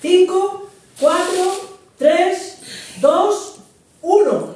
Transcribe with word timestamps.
5, 0.00 0.68
4, 0.98 1.18
3, 1.98 2.58
2, 3.02 3.54
1. 4.00 4.54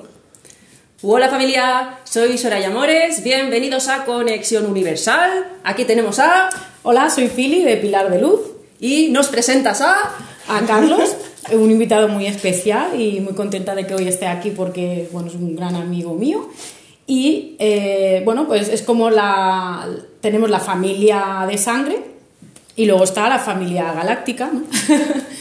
Hola 1.03 1.29
familia, 1.29 1.99
soy 2.05 2.39
Soraya 2.39 2.69
Amores, 2.69 3.23
bienvenidos 3.23 3.89
a 3.89 4.07
Conexión 4.07 4.65
Universal. 4.65 5.59
Aquí 5.63 5.85
tenemos 5.85 6.19
a... 6.19 6.49
Hola, 6.83 7.11
soy 7.11 7.29
Fili 7.29 7.63
de 7.63 7.77
Pilar 7.77 8.11
de 8.11 8.23
Luz. 8.23 8.41
Y 8.81 9.11
nos 9.11 9.29
presentas 9.29 9.83
a... 9.83 10.17
A 10.49 10.61
Carlos, 10.67 11.15
un 11.53 11.71
invitado 11.71 12.09
muy 12.09 12.27
especial 12.27 12.99
y 12.99 13.21
muy 13.21 13.35
contenta 13.35 13.75
de 13.75 13.87
que 13.87 13.95
hoy 13.95 14.09
esté 14.09 14.27
aquí 14.27 14.51
porque 14.51 15.11
bueno, 15.13 15.29
es 15.29 15.35
un 15.35 15.57
gran 15.57 15.75
amigo 15.75 16.15
mío. 16.15 16.49
Y 17.07 17.57
eh, 17.59 18.23
bueno, 18.25 18.47
pues 18.47 18.69
es 18.69 18.81
como 18.81 19.11
la. 19.11 19.87
Tenemos 20.23 20.49
la 20.49 20.61
familia 20.61 21.45
de 21.47 21.59
sangre 21.59 22.15
y 22.77 22.87
luego 22.87 23.05
está 23.05 23.29
la 23.29 23.39
familia 23.39 23.93
galáctica, 23.93 24.51
¿no? 24.53 24.63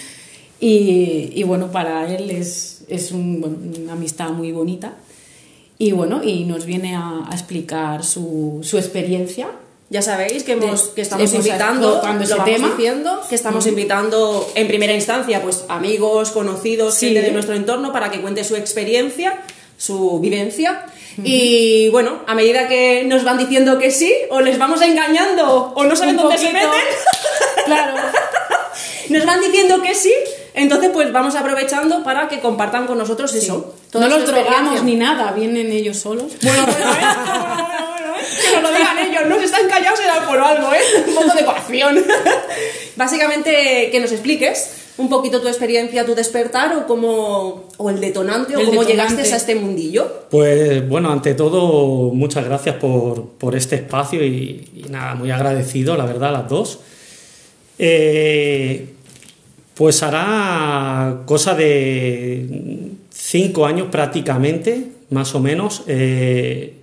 y, 0.66 1.32
y, 1.34 1.44
bueno, 1.44 1.72
para 1.72 2.14
él 2.14 2.32
es, 2.32 2.84
es 2.88 3.12
un, 3.12 3.42
bueno, 3.42 3.58
una 3.82 3.94
amistad 3.94 4.30
muy 4.30 4.52
bonita. 4.52 4.94
Y 5.78 5.92
bueno, 5.92 6.24
y 6.24 6.46
nos 6.46 6.66
viene 6.66 6.96
a, 6.96 7.26
a 7.30 7.34
explicar 7.34 8.04
su, 8.04 8.60
su 8.64 8.78
experiencia 8.78 9.50
ya 9.94 10.02
sabéis 10.02 10.44
que, 10.44 10.54
hemos, 10.54 10.88
que 10.88 11.02
estamos 11.02 11.32
invitando, 11.36 12.00
cuando 12.02 12.26
lo 12.26 12.38
vamos 12.38 12.78
diciendo, 12.78 13.22
que 13.30 13.36
estamos 13.36 13.68
invitando 13.68 14.52
en 14.56 14.68
primera 14.68 14.92
instancia 14.92 15.40
pues 15.44 15.66
amigos, 15.70 16.32
conocidos, 16.32 16.98
gente 16.98 17.22
de 17.22 17.32
nuestro 17.32 17.54
entorno 17.54 17.94
para 17.94 18.10
que 18.10 18.20
cuente 18.20 18.44
su 18.44 18.56
experiencia, 18.56 19.40
su 19.78 20.20
vivencia. 20.20 20.88
Y 21.24 21.90
bueno, 21.90 22.22
a 22.26 22.34
medida 22.34 22.68
que 22.68 23.04
nos 23.04 23.24
van 23.24 23.38
diciendo 23.38 23.78
que 23.78 23.92
sí, 23.92 24.12
o 24.32 24.42
les 24.42 24.58
vamos 24.58 24.82
engañando, 24.82 25.74
o 25.76 25.84
no 25.84 25.96
saben 25.96 26.18
dónde 26.18 26.40
se 26.40 26.52
meten. 26.52 26.72
Claro. 27.66 27.94
nos 29.10 29.26
van 29.28 29.42
diciendo 29.42 29.80
que 29.84 29.94
sí, 29.94 30.12
entonces 30.54 30.92
pues 30.94 31.12
vamos 31.12 31.36
aprovechando 31.36 32.04
para 32.04 32.28
que 32.28 32.40
compartan 32.40 32.86
con 32.86 32.98
nosotros 32.98 33.34
eso. 33.34 33.74
No 33.94 34.08
los 34.08 34.26
drogamos 34.26 34.84
ni 34.84 34.96
nada, 34.96 35.32
vienen 35.32 35.72
ellos 35.72 35.98
solos. 35.98 36.34
Bueno, 36.42 36.66
bueno, 36.66 36.86
bueno, 36.94 38.14
que 38.42 38.62
no 38.62 38.62
lo 38.62 38.78
digan 38.78 39.00
ellos, 39.00 39.22
no 39.28 39.38
se 39.38 39.46
están 39.46 39.68
callados 39.68 40.00
será 40.00 40.26
por 40.26 40.40
algo, 40.40 40.74
¿eh? 40.74 41.04
Un 41.08 41.16
poco 41.16 41.36
de 41.36 41.46
coacción. 41.46 42.04
Básicamente, 42.96 43.90
que 43.92 44.00
nos 44.00 44.12
expliques 44.12 44.84
un 44.98 45.10
poquito 45.10 45.42
tu 45.42 45.48
experiencia, 45.48 46.06
tu 46.06 46.14
despertar 46.14 46.76
o 46.78 46.86
cómo 46.86 47.68
o 47.78 47.90
el 47.90 48.00
detonante 48.00 48.56
o 48.56 48.64
cómo 48.64 48.84
llegaste 48.84 49.22
a 49.22 49.36
este 49.36 49.56
mundillo. 49.56 50.26
Pues 50.30 50.88
bueno, 50.88 51.12
ante 51.12 51.34
todo, 51.34 52.14
muchas 52.14 52.46
gracias 52.46 52.76
por, 52.76 53.30
por 53.30 53.56
este 53.56 53.78
espacio 53.78 54.24
y, 54.24 54.70
y, 54.76 54.86
nada, 54.90 55.16
muy 55.16 55.32
agradecido, 55.32 55.98
la 55.98 56.06
verdad, 56.06 56.30
a 56.30 56.34
las 56.34 56.50
dos. 56.50 56.80
Eh, 57.80 58.93
pues 59.76 60.04
hará 60.04 61.22
cosa 61.26 61.56
de 61.56 62.92
cinco 63.10 63.66
años 63.66 63.88
prácticamente, 63.92 64.88
más 65.10 65.34
o 65.36 65.40
menos. 65.40 65.84
Eh, 65.88 66.76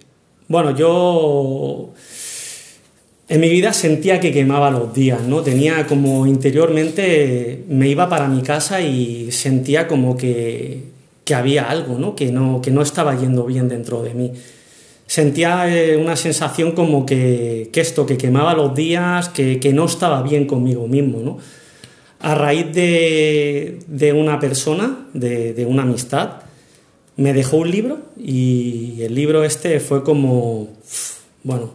bueno, 0.48 0.76
yo 0.76 1.92
en 3.28 3.40
mi 3.40 3.48
vida 3.48 3.72
sentía 3.72 4.18
que 4.18 4.32
quemaba 4.32 4.72
los 4.72 4.92
días, 4.92 5.22
¿no? 5.22 5.42
Tenía 5.42 5.86
como 5.86 6.26
interiormente, 6.26 7.62
me 7.68 7.88
iba 7.88 8.08
para 8.08 8.26
mi 8.26 8.42
casa 8.42 8.80
y 8.80 9.30
sentía 9.30 9.86
como 9.86 10.16
que, 10.16 10.82
que 11.24 11.34
había 11.36 11.70
algo, 11.70 11.96
¿no? 11.96 12.16
Que, 12.16 12.32
¿no? 12.32 12.60
que 12.60 12.72
no 12.72 12.82
estaba 12.82 13.16
yendo 13.16 13.44
bien 13.44 13.68
dentro 13.68 14.02
de 14.02 14.14
mí. 14.14 14.32
Sentía 15.06 15.72
eh, 15.72 15.96
una 15.96 16.16
sensación 16.16 16.72
como 16.72 17.06
que, 17.06 17.70
que, 17.72 17.80
esto, 17.80 18.04
que 18.04 18.16
quemaba 18.16 18.54
los 18.54 18.74
días, 18.74 19.28
que, 19.28 19.60
que, 19.60 19.72
no 19.72 19.84
estaba 19.84 20.22
bien 20.22 20.46
conmigo 20.46 20.88
mismo, 20.88 21.20
¿no? 21.20 21.38
A 22.20 22.34
raíz 22.34 22.72
de, 22.72 23.78
de 23.86 24.12
una 24.12 24.38
persona, 24.38 25.08
de, 25.14 25.54
de 25.54 25.64
una 25.64 25.82
amistad, 25.82 26.42
me 27.16 27.32
dejó 27.32 27.58
un 27.58 27.70
libro 27.70 27.98
y 28.18 29.02
el 29.02 29.14
libro 29.14 29.44
este 29.44 29.80
fue 29.80 30.04
como, 30.04 30.68
bueno, 31.42 31.70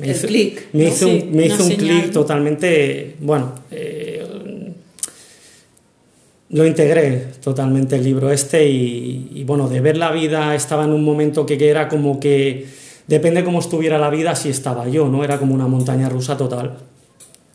me 0.00 0.10
hizo, 0.10 0.26
click, 0.26 0.68
me 0.72 0.84
hizo 0.84 1.06
sí, 1.06 1.28
me 1.32 1.46
hizo 1.46 1.64
un 1.64 1.74
clic 1.74 2.12
totalmente, 2.12 3.16
bueno, 3.20 3.54
eh, 3.70 4.26
lo 6.50 6.66
integré 6.66 7.26
totalmente 7.42 7.96
el 7.96 8.04
libro 8.04 8.30
este 8.30 8.68
y, 8.68 9.32
y, 9.34 9.44
bueno, 9.44 9.68
de 9.68 9.80
ver 9.80 9.96
la 9.96 10.12
vida 10.12 10.54
estaba 10.54 10.84
en 10.84 10.92
un 10.92 11.04
momento 11.04 11.46
que, 11.46 11.58
que 11.58 11.68
era 11.68 11.88
como 11.88 12.18
que, 12.18 12.66
depende 13.06 13.44
cómo 13.44 13.58
estuviera 13.58 13.98
la 13.98 14.08
vida, 14.08 14.30
así 14.30 14.48
estaba 14.48 14.88
yo, 14.88 15.08
¿no? 15.08 15.24
Era 15.24 15.38
como 15.38 15.54
una 15.54 15.66
montaña 15.66 16.08
rusa 16.08 16.36
total. 16.36 16.78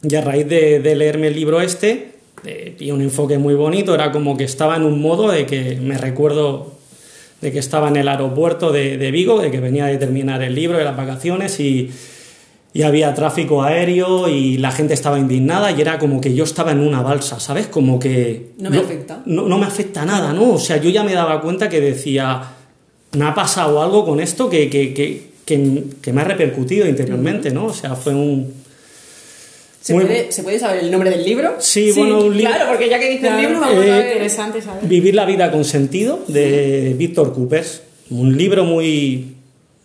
Y 0.03 0.13
a 0.15 0.21
raíz 0.21 0.47
de, 0.47 0.79
de 0.79 0.95
leerme 0.95 1.27
el 1.27 1.35
libro 1.35 1.61
este, 1.61 2.14
eh, 2.43 2.75
y 2.79 2.91
un 2.91 3.01
enfoque 3.01 3.37
muy 3.37 3.55
bonito, 3.55 3.95
era 3.95 4.11
como 4.11 4.37
que 4.37 4.43
estaba 4.43 4.75
en 4.75 4.83
un 4.83 5.01
modo 5.01 5.31
de 5.31 5.45
que 5.45 5.77
me 5.81 5.97
recuerdo 5.97 6.73
de 7.41 7.51
que 7.51 7.59
estaba 7.59 7.89
en 7.89 7.95
el 7.95 8.07
aeropuerto 8.07 8.71
de, 8.71 8.97
de, 8.97 9.11
Vigo, 9.11 9.39
de 9.39 9.51
que 9.51 9.59
venía 9.59 9.85
de 9.85 9.97
terminar 9.97 10.41
el 10.41 10.55
libro 10.55 10.77
de 10.77 10.83
las 10.83 10.95
vacaciones 10.95 11.59
y, 11.59 11.91
y, 12.73 12.81
había 12.83 13.13
tráfico 13.13 13.61
aéreo 13.61 14.27
y 14.29 14.57
la 14.57 14.71
gente 14.71 14.93
estaba 14.93 15.19
indignada 15.19 15.71
y 15.71 15.81
era 15.81 15.99
como 15.99 16.21
que 16.21 16.33
yo 16.33 16.43
estaba 16.43 16.71
en 16.71 16.79
una 16.79 17.01
balsa, 17.01 17.39
¿sabes? 17.39 17.67
Como 17.67 17.99
que... 17.99 18.53
No 18.57 18.69
me 18.69 18.77
no, 18.77 18.83
afecta. 18.83 19.21
No, 19.25 19.47
no, 19.47 19.57
me 19.57 19.65
afecta 19.65 20.05
nada, 20.05 20.33
¿no? 20.33 20.53
O 20.53 20.59
sea, 20.59 20.77
yo 20.77 20.89
ya 20.89 21.03
me 21.03 21.13
daba 21.13 21.41
cuenta 21.41 21.69
que 21.69 21.81
decía, 21.81 22.41
me 23.13 23.25
ha 23.25 23.35
pasado 23.35 23.81
algo 23.81 24.05
con 24.05 24.19
esto 24.19 24.49
que, 24.49 24.69
que, 24.69 24.93
que, 24.93 25.83
que 26.01 26.13
me 26.13 26.21
ha 26.21 26.25
repercutido 26.25 26.87
interiormente, 26.87 27.51
¿no? 27.51 27.65
O 27.65 27.73
sea, 27.73 27.95
fue 27.95 28.15
un, 28.15 28.64
¿Se 29.85 29.93
puede, 29.93 30.31
¿Se, 30.31 30.41
puede, 30.41 30.57
saber 30.57 30.83
el 30.83 30.89
nombre 30.89 31.11
del 31.11 31.23
libro? 31.23 31.57
Sí, 31.59 31.91
sí 31.91 31.99
bueno, 31.99 32.23
un 32.23 32.35
libro. 32.35 32.51
Claro, 32.55 32.71
porque 32.71 32.89
ya 32.89 32.97
que 32.97 33.07
dice 33.07 33.19
claro, 33.19 33.37
el 33.37 33.45
libro, 33.45 33.59
vamos 33.59 33.85
eh, 33.85 33.91
a 33.91 33.97
ver. 33.97 34.07
Interesante 34.13 34.59
saber. 34.59 34.89
Vivir 34.89 35.13
la 35.13 35.25
vida 35.25 35.51
con 35.51 35.63
sentido, 35.63 36.23
de 36.27 36.87
sí. 36.87 36.93
Víctor 36.95 37.35
Coopers. 37.35 37.83
Un 38.09 38.35
libro 38.35 38.65
muy, 38.65 39.35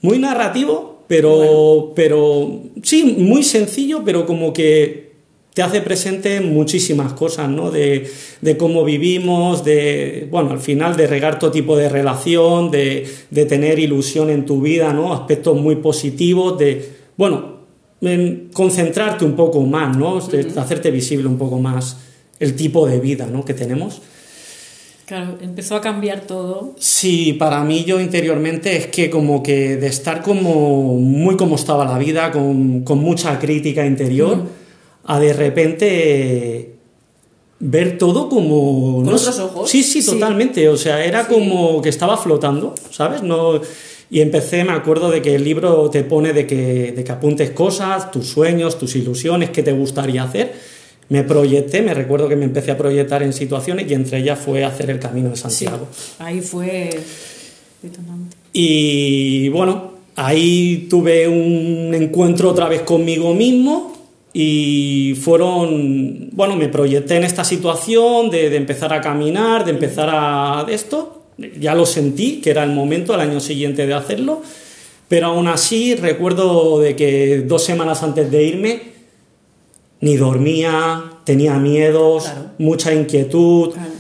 muy 0.01 0.19
narrativo, 0.19 1.05
pero, 1.07 1.37
bueno. 1.37 1.93
pero 1.95 2.63
sí, 2.83 3.15
muy 3.19 3.43
sencillo, 3.43 4.01
pero 4.03 4.25
como 4.25 4.55
que 4.55 5.11
te 5.53 5.61
hace 5.61 5.83
presente 5.83 6.41
muchísimas 6.41 7.13
cosas, 7.13 7.51
¿no? 7.51 7.71
De, 7.71 8.11
de 8.41 8.57
cómo 8.57 8.85
vivimos, 8.85 9.67
de, 9.67 10.29
bueno, 10.31 10.53
al 10.53 10.61
final 10.61 10.97
de 10.97 11.09
regar 11.09 11.39
todo 11.39 11.51
tipo 11.51 11.77
de 11.77 11.91
relación, 11.91 12.71
de, 12.71 13.07
de 13.29 13.45
tener 13.45 13.79
ilusión 13.79 14.31
en 14.31 14.47
tu 14.47 14.63
vida, 14.63 14.95
¿no? 14.95 15.13
Aspectos 15.13 15.61
muy 15.61 15.77
positivos, 15.77 16.59
de, 16.59 16.89
bueno, 17.19 17.60
en 17.60 17.60
concentrarte 18.53 19.25
un 19.25 19.37
poco 19.37 19.61
más, 19.63 19.97
¿no? 19.97 20.15
Uh 20.15 20.21
-huh. 20.21 20.57
Hacerte 20.57 20.91
visible 20.91 21.29
un 21.29 21.39
poco 21.39 21.59
más 21.59 21.97
el 22.39 22.57
tipo 22.57 22.87
de 22.87 22.99
vida 22.99 23.27
¿no? 23.27 23.45
que 23.45 23.55
tenemos. 23.55 24.01
Claro, 25.05 25.37
empezó 25.41 25.75
a 25.75 25.81
cambiar 25.81 26.21
todo. 26.21 26.75
Sí, 26.79 27.33
para 27.33 27.65
mí 27.65 27.85
yo 27.85 28.01
interiormente 28.01 28.77
es 28.77 28.87
que 28.87 29.11
como 29.11 29.43
que 29.43 29.77
de 29.77 29.89
estar 29.89 30.23
como 30.23 30.95
muy 30.99 31.37
como 31.37 31.57
estaba 31.57 31.85
la 31.85 31.99
vida, 31.99 32.31
con, 32.31 32.83
con 32.85 32.99
mucha 33.01 33.39
crítica 33.39 33.85
interior, 33.85 34.39
uh 34.39 34.43
-huh. 34.43 34.47
a 35.05 35.19
de 35.19 35.33
repente 35.33 36.75
ver 37.59 37.99
todo 37.99 38.29
como... 38.29 39.03
¿Con 39.03 39.07
no, 39.07 39.17
otros 39.17 39.39
ojos? 39.41 39.69
Sí, 39.69 39.83
sí, 39.83 40.05
totalmente. 40.07 40.69
O 40.69 40.77
sea, 40.77 41.05
era 41.05 41.25
sí. 41.25 41.35
como 41.35 41.83
que 41.83 41.89
estaba 41.89 42.17
flotando, 42.17 42.75
¿sabes? 42.91 43.23
No 43.23 43.61
y 44.11 44.21
empecé, 44.21 44.65
me 44.65 44.73
acuerdo 44.73 45.09
de 45.09 45.23
que 45.23 45.37
el 45.37 45.45
libro 45.45 45.89
te 45.89 46.03
pone 46.03 46.33
de 46.33 46.45
que, 46.45 46.93
de 46.93 47.05
que 47.05 47.13
apuntes 47.13 47.51
cosas, 47.51 48.11
tus 48.11 48.27
sueños, 48.27 48.77
tus 48.77 48.97
ilusiones, 48.97 49.51
qué 49.51 49.63
te 49.63 49.71
gustaría 49.71 50.25
hacer. 50.25 50.53
Me 51.09 51.23
proyecté, 51.23 51.81
me 51.81 51.95
recuerdo 51.95 52.29
que 52.29 52.35
me 52.35 52.45
empecé 52.45 52.73
a 52.73 52.79
proyectar 52.79 53.23
en 53.23 53.33
situaciones 53.33 53.89
y 53.89 53.95
entre 53.95 54.19
ellas 54.19 54.41
fue 54.41 54.65
hacer 54.65 54.91
el 54.91 54.99
Camino 54.99 55.31
de 55.31 55.37
Santiago. 55.37 55.87
Sí, 55.93 56.15
ahí 56.19 56.41
fue 56.41 56.91
detonante. 57.83 58.37
Y 58.53 59.49
bueno, 59.51 59.93
ahí 60.17 60.89
tuve 60.91 61.29
un 61.29 61.95
encuentro 61.95 62.51
otra 62.51 62.69
vez 62.69 62.83
conmigo 62.83 63.33
mismo 63.33 63.97
y 64.33 65.17
fueron, 65.21 66.31
bueno, 66.33 66.57
me 66.57 66.69
proyecté 66.69 67.17
en 67.17 67.25
esta 67.25 67.45
situación 67.45 68.29
de, 68.29 68.51
de 68.51 68.57
empezar 68.57 68.93
a 68.93 69.01
caminar, 69.01 69.65
de 69.65 69.71
empezar 69.71 70.09
a 70.13 70.67
esto 70.69 71.20
ya 71.59 71.75
lo 71.75 71.87
sentí, 71.87 72.41
que 72.41 72.51
era 72.51 72.65
el 72.65 72.71
momento 72.71 73.15
al 73.15 73.21
año 73.21 73.41
siguiente 73.41 73.87
de 73.87 73.95
hacerlo, 73.95 74.43
pero 75.09 75.29
aún 75.29 75.49
así 75.49 75.95
recuerdo 75.95 76.81
de 76.81 76.97
que 76.97 77.41
dos 77.47 77.65
semanas 77.65 78.03
antes 78.03 78.31
de 78.31 78.45
irme 78.45 78.83
ni 80.01 80.17
dormía, 80.17 81.19
tenía 81.25 81.59
miedos, 81.59 82.25
claro. 82.25 82.51
mucha 82.59 82.95
inquietud. 82.95 83.73
Claro. 83.73 83.91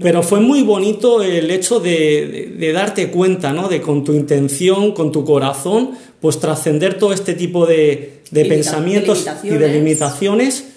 Pero 0.00 0.22
fue 0.22 0.40
muy 0.40 0.62
bonito 0.62 1.22
el 1.22 1.50
hecho 1.50 1.78
de, 1.78 1.90
de, 1.90 2.54
de, 2.58 2.72
darte 2.72 3.10
cuenta, 3.10 3.52
¿no? 3.52 3.68
De 3.68 3.82
con 3.82 4.04
tu 4.04 4.14
intención, 4.14 4.92
con 4.92 5.12
tu 5.12 5.24
corazón, 5.26 5.90
pues 6.20 6.40
trascender 6.40 6.98
todo 6.98 7.12
este 7.12 7.34
tipo 7.34 7.66
de, 7.66 8.22
de 8.30 8.44
pensamientos 8.46 9.26
y 9.42 9.50
de 9.50 9.68
limitaciones 9.68 10.71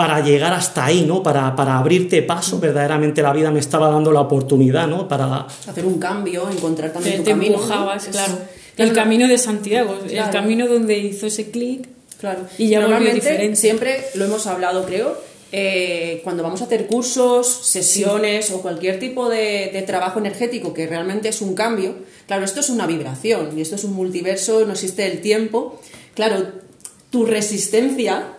para 0.00 0.20
llegar 0.22 0.54
hasta 0.54 0.86
ahí, 0.86 1.02
¿no? 1.02 1.22
Para, 1.22 1.54
para 1.54 1.76
abrirte 1.76 2.22
paso, 2.22 2.58
verdaderamente 2.58 3.20
la 3.20 3.34
vida 3.34 3.50
me 3.50 3.60
estaba 3.60 3.90
dando 3.90 4.10
la 4.10 4.22
oportunidad, 4.22 4.86
¿no? 4.86 5.06
Para 5.06 5.40
hacer 5.40 5.84
un 5.84 5.98
cambio, 5.98 6.48
encontrar 6.48 6.90
también 6.90 7.16
te, 7.16 7.18
tu 7.18 7.24
te 7.24 7.30
camino. 7.32 7.56
empujabas, 7.56 8.06
¿no? 8.06 8.12
claro. 8.12 8.38
El 8.78 8.94
camino 8.94 9.28
de 9.28 9.36
Santiago, 9.36 9.98
claro. 10.08 10.24
el 10.26 10.30
camino 10.32 10.66
donde 10.66 10.96
hizo 10.96 11.26
ese 11.26 11.50
clic. 11.50 11.86
Claro. 12.18 12.46
Y 12.56 12.68
ya 12.68 12.80
Normalmente, 12.80 13.54
siempre 13.56 14.06
lo 14.14 14.24
hemos 14.24 14.46
hablado, 14.46 14.86
creo, 14.86 15.18
eh, 15.52 16.22
cuando 16.24 16.42
vamos 16.42 16.62
a 16.62 16.64
hacer 16.64 16.86
cursos, 16.86 17.46
sesiones 17.46 18.50
o 18.52 18.62
cualquier 18.62 18.98
tipo 18.98 19.28
de, 19.28 19.84
trabajo 19.86 20.18
energético 20.18 20.72
que 20.72 20.86
realmente 20.86 21.28
es 21.28 21.42
un 21.42 21.54
cambio, 21.54 21.94
claro, 22.26 22.46
esto 22.46 22.60
es 22.60 22.70
una 22.70 22.86
vibración 22.86 23.50
y 23.54 23.60
esto 23.60 23.74
es 23.74 23.84
un 23.84 23.92
multiverso, 23.92 24.64
no 24.64 24.72
existe 24.72 25.04
el 25.04 25.20
tiempo. 25.20 25.78
Claro, 26.14 26.52
tu 27.10 27.26
resistencia 27.26 28.38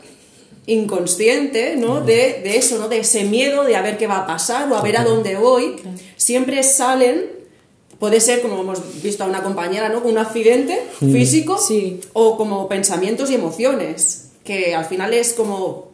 inconsciente, 0.65 1.75
¿no? 1.75 2.01
De, 2.01 2.41
eso, 2.57 2.77
¿no? 2.77 2.87
De 2.87 2.99
ese 2.99 3.23
miedo 3.23 3.63
de 3.63 3.75
a 3.75 3.81
ver 3.81 3.97
qué 3.97 4.07
va 4.07 4.19
a 4.19 4.27
pasar 4.27 4.71
o 4.71 4.75
a 4.75 4.81
ver 4.81 4.97
a 4.97 5.03
dónde 5.03 5.35
voy, 5.35 5.75
siempre 6.17 6.63
salen 6.63 7.41
puede 8.01 8.19
ser, 8.19 8.41
como 8.41 8.59
hemos 8.59 9.03
visto 9.03 9.23
a 9.23 9.27
una 9.27 9.43
compañera, 9.43 9.87
¿no? 9.87 9.99
Un 9.99 10.17
accidente 10.17 10.81
físico 10.99 11.59
o 12.13 12.35
como 12.35 12.67
pensamientos 12.67 13.29
y 13.29 13.35
emociones, 13.35 14.31
que 14.43 14.73
al 14.73 14.85
final 14.85 15.13
es 15.13 15.33
como 15.33 15.91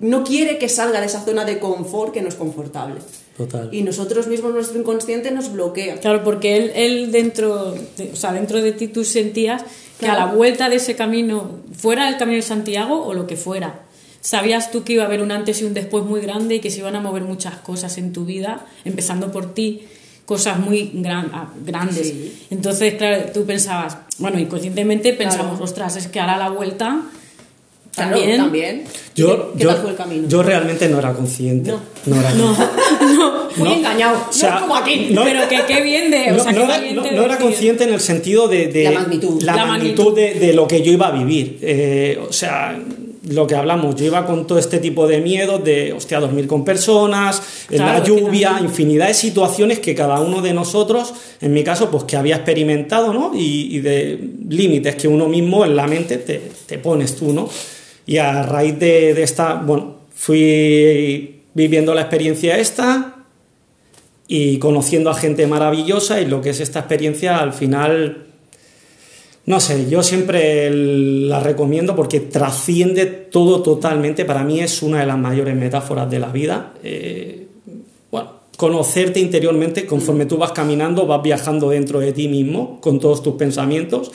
no 0.00 0.24
quiere 0.24 0.58
que 0.58 0.68
salga 0.68 0.98
de 0.98 1.06
esa 1.06 1.24
zona 1.24 1.44
de 1.44 1.60
confort 1.60 2.12
que 2.12 2.22
no 2.22 2.28
es 2.28 2.34
confortable. 2.34 2.96
Total. 3.36 3.68
Y 3.72 3.82
nosotros 3.82 4.26
mismos, 4.26 4.52
nuestro 4.52 4.80
inconsciente 4.80 5.30
nos 5.30 5.52
bloquea. 5.52 5.96
Claro, 6.00 6.24
porque 6.24 6.56
él, 6.56 6.72
él 6.74 7.12
dentro, 7.12 7.72
de, 7.96 8.10
o 8.12 8.16
sea, 8.16 8.32
dentro 8.32 8.60
de 8.60 8.72
ti 8.72 8.88
tú 8.88 9.04
sentías 9.04 9.62
que 10.00 10.06
a 10.06 10.16
la 10.16 10.26
vuelta 10.26 10.68
de 10.68 10.76
ese 10.76 10.96
camino, 10.96 11.60
fuera 11.76 12.08
el 12.08 12.16
camino 12.16 12.36
de 12.36 12.42
Santiago 12.42 13.04
o 13.04 13.14
lo 13.14 13.28
que 13.28 13.36
fuera, 13.36 13.82
sabías 14.24 14.70
tú 14.70 14.84
que 14.84 14.94
iba 14.94 15.02
a 15.02 15.06
haber 15.06 15.20
un 15.20 15.30
antes 15.30 15.60
y 15.60 15.64
un 15.64 15.74
después 15.74 16.02
muy 16.04 16.22
grande 16.22 16.54
y 16.56 16.60
que 16.60 16.70
se 16.70 16.78
iban 16.78 16.96
a 16.96 17.00
mover 17.00 17.22
muchas 17.24 17.56
cosas 17.56 17.98
en 17.98 18.12
tu 18.14 18.24
vida, 18.24 18.64
empezando 18.86 19.30
por 19.30 19.52
ti, 19.52 19.82
cosas 20.24 20.58
muy 20.58 21.04
ah, 21.06 21.48
grandes. 21.64 22.14
Entonces, 22.50 22.94
claro, 22.94 23.26
tú 23.34 23.44
pensabas, 23.44 23.98
bueno, 24.18 24.40
inconscientemente 24.40 25.12
pensamos, 25.12 25.60
ostras, 25.60 25.96
es 25.96 26.08
que 26.08 26.20
hará 26.20 26.38
la 26.38 26.48
vuelta 26.48 27.02
también. 27.94 28.38
también. 28.38 28.84
Yo, 29.14 29.52
¿Qué, 29.58 29.66
tal 29.66 29.76
fue 29.76 29.90
el 29.90 29.96
camino? 29.96 30.26
Yo 30.26 30.42
realmente 30.42 30.88
no 30.88 30.98
era 30.98 31.12
consciente. 31.12 31.70
No, 31.70 31.80
no 32.06 32.16
era 32.18 32.30
no, 32.34 32.56
no, 32.56 33.50
fui 33.50 33.72
engañado. 33.74 34.26
O 34.30 34.32
sea, 34.32 34.54
no 34.54 34.60
como 34.62 34.76
aquí. 34.76 35.14
pero 35.22 35.46
que 35.50 35.60
qué 35.68 35.82
bien 35.82 36.10
de. 36.10 36.32
O 36.32 36.42
sea, 36.42 36.50
no, 36.50 36.64
era, 36.64 36.80
no, 37.12 37.24
era, 37.24 37.38
consciente 37.38 37.84
en 37.84 37.92
el 37.92 38.00
sentido 38.00 38.48
de. 38.48 38.68
de 38.68 38.84
la 38.84 38.92
magnitud. 38.92 39.42
La, 39.42 39.66
magnitud, 39.66 40.14
De, 40.14 40.32
de, 40.34 40.54
lo 40.54 40.66
que 40.66 40.80
yo 40.80 40.90
iba 40.90 41.08
a 41.08 41.10
vivir. 41.12 41.58
Eh, 41.60 42.18
o 42.26 42.32
sea, 42.32 42.76
lo 43.28 43.46
que 43.46 43.54
hablamos, 43.54 43.94
yo 43.96 44.04
iba 44.04 44.26
con 44.26 44.46
todo 44.46 44.58
este 44.58 44.78
tipo 44.78 45.06
de 45.06 45.20
miedos 45.20 45.64
de, 45.64 45.92
hostia, 45.92 46.20
dormir 46.20 46.46
con 46.46 46.64
personas, 46.64 47.66
en 47.70 47.78
la 47.78 48.02
lluvia, 48.02 48.58
infinidad 48.60 49.08
de 49.08 49.14
situaciones 49.14 49.78
que 49.78 49.94
cada 49.94 50.20
uno 50.20 50.42
de 50.42 50.52
nosotros, 50.52 51.14
en 51.40 51.52
mi 51.52 51.64
caso, 51.64 51.90
pues 51.90 52.04
que 52.04 52.16
había 52.16 52.36
experimentado, 52.36 53.12
¿no? 53.12 53.32
Y, 53.34 53.80
de 53.80 54.18
límites 54.48 54.96
que 54.96 55.08
uno 55.08 55.28
mismo 55.28 55.64
en 55.64 55.76
la 55.76 55.86
mente 55.86 56.18
te, 56.18 56.40
te 56.66 56.78
pones 56.78 57.16
tú, 57.16 57.32
¿no? 57.32 57.48
Y 58.06 58.18
a 58.18 58.42
raíz 58.42 58.78
de, 58.78 59.22
esta, 59.22 59.54
bueno, 59.54 59.96
fui 60.14 61.42
viviendo 61.54 61.94
la 61.94 62.02
experiencia 62.02 62.58
esta 62.58 63.24
y 64.26 64.58
conociendo 64.58 65.10
a 65.10 65.14
gente 65.14 65.46
maravillosa 65.46 66.20
y 66.20 66.26
lo 66.26 66.40
que 66.40 66.50
es 66.50 66.60
esta 66.60 66.80
experiencia 66.80 67.38
al 67.38 67.52
final, 67.52 68.26
no 69.46 69.60
sé, 69.60 69.90
yo 69.90 70.02
siempre 70.02 70.70
la 70.70 71.38
recomiendo 71.40 71.94
porque 71.94 72.20
trasciende 72.20 73.04
todo 73.04 73.62
totalmente, 73.62 74.24
para 74.24 74.42
mí 74.42 74.60
es 74.60 74.82
una 74.82 75.00
de 75.00 75.06
las 75.06 75.18
mayores 75.18 75.54
metáforas 75.54 76.10
de 76.10 76.18
la 76.18 76.28
vida. 76.28 76.72
Eh, 76.82 77.46
bueno, 78.10 78.30
conocerte 78.56 79.20
interiormente, 79.20 79.84
conforme 79.84 80.24
tú 80.24 80.38
vas 80.38 80.52
caminando, 80.52 81.06
vas 81.06 81.22
viajando 81.22 81.68
dentro 81.68 82.00
de 82.00 82.12
ti 82.12 82.26
mismo 82.26 82.80
con 82.80 82.98
todos 82.98 83.22
tus 83.22 83.34
pensamientos 83.34 84.12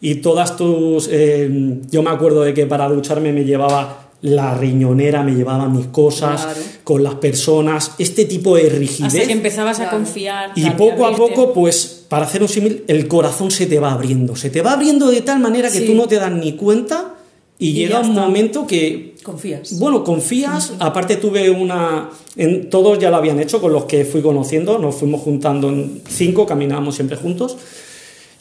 y 0.00 0.16
todas 0.16 0.56
tus... 0.56 1.06
Eh, 1.12 1.80
yo 1.90 2.02
me 2.02 2.10
acuerdo 2.10 2.42
de 2.42 2.54
que 2.54 2.64
para 2.64 2.88
ducharme 2.88 3.30
me 3.32 3.44
llevaba 3.44 4.12
la 4.22 4.54
riñonera, 4.54 5.22
me 5.22 5.32
llevaba 5.32 5.68
mis 5.68 5.88
cosas 5.88 6.46
con 6.84 7.02
las 7.02 7.16
personas, 7.16 7.92
este 7.98 8.24
tipo 8.24 8.56
de 8.56 8.70
rigidez. 8.70 9.14
Hasta 9.14 9.26
que 9.26 9.32
empezabas 9.32 9.80
a 9.80 9.90
confiar. 9.90 10.52
Y 10.54 10.70
poco 10.70 11.06
a 11.06 11.14
poco, 11.14 11.52
pues, 11.52 12.01
para 12.12 12.26
hacer 12.26 12.42
un 12.42 12.48
símil, 12.48 12.84
el 12.88 13.08
corazón 13.08 13.50
se 13.50 13.64
te 13.64 13.80
va 13.80 13.90
abriendo. 13.90 14.36
Se 14.36 14.50
te 14.50 14.60
va 14.60 14.72
abriendo 14.72 15.10
de 15.10 15.22
tal 15.22 15.40
manera 15.40 15.70
que 15.72 15.80
tú 15.80 15.94
no 15.94 16.06
te 16.06 16.16
das 16.16 16.30
ni 16.30 16.52
cuenta 16.56 17.14
y, 17.58 17.72
llega 17.72 18.00
un 18.00 18.12
momento 18.12 18.66
que... 18.66 19.14
Confías. 19.22 19.78
Bueno, 19.78 20.04
confías. 20.04 20.74
Aparte 20.78 21.16
tuve 21.16 21.48
una... 21.48 22.10
En, 22.36 22.68
todos 22.68 22.98
ya 22.98 23.08
lo 23.08 23.16
habían 23.16 23.40
hecho 23.40 23.62
con 23.62 23.72
los 23.72 23.86
que 23.86 24.04
fui 24.04 24.20
conociendo. 24.20 24.78
Nos 24.78 24.96
fuimos 24.96 25.22
juntando 25.22 25.70
en 25.70 26.02
cinco, 26.06 26.44
caminábamos 26.44 26.96
siempre 26.96 27.16
juntos. 27.16 27.56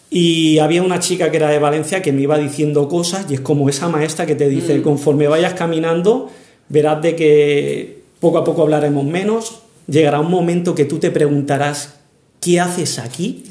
Y 0.10 0.60
había 0.60 0.84
una 0.84 1.00
chica 1.00 1.32
que 1.32 1.38
era 1.38 1.48
de 1.48 1.60
Valencia 1.60 2.02
que 2.02 2.12
me 2.12 2.24
iba 2.24 2.38
diciendo 2.38 2.90
cosas 2.90 3.26
y 3.30 3.36
es 3.36 3.40
como 3.40 3.70
esa 3.70 3.88
maestra 3.88 4.26
que 4.26 4.36
te 4.36 4.50
dice, 4.50 4.80
mm. 4.80 4.82
conforme 4.82 5.30
vayas 5.30 5.54
caminando, 5.54 6.30
verás 6.68 7.02
de 7.02 7.16
que 7.16 8.02
poco 8.20 8.38
a 8.38 8.44
poco 8.44 8.64
hablaremos 8.64 9.06
menos, 9.06 9.62
llegará 9.88 10.20
un 10.20 10.30
momento 10.30 10.76
que 10.76 10.84
tú 10.84 11.00
te 11.00 11.10
preguntarás, 11.10 11.94
¿qué 12.42 12.60
haces 12.60 13.00
aquí? 13.00 13.46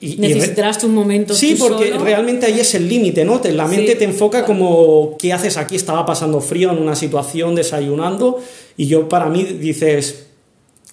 Y, 0.00 0.16
Necesitarás 0.16 0.84
un 0.84 0.94
momento. 0.94 1.34
Sí, 1.34 1.56
porque 1.58 1.92
realmente 1.98 2.46
ahí 2.46 2.60
es 2.60 2.74
el 2.74 2.88
límite, 2.88 3.24
¿no? 3.24 3.40
La 3.42 3.66
mente 3.66 3.94
te 3.94 4.04
enfoca 4.04 4.44
como, 4.44 5.16
¿qué 5.18 5.32
haces 5.32 5.56
aquí? 5.56 5.76
Estaba 5.76 6.04
pasando 6.04 6.40
frío 6.40 6.70
en 6.72 6.78
una 6.78 6.94
situación, 6.94 7.54
desayunando, 7.54 8.40
y 8.76 8.86
yo 8.86 9.08
para 9.08 9.28
mí 9.28 9.44
dices, 9.44 10.26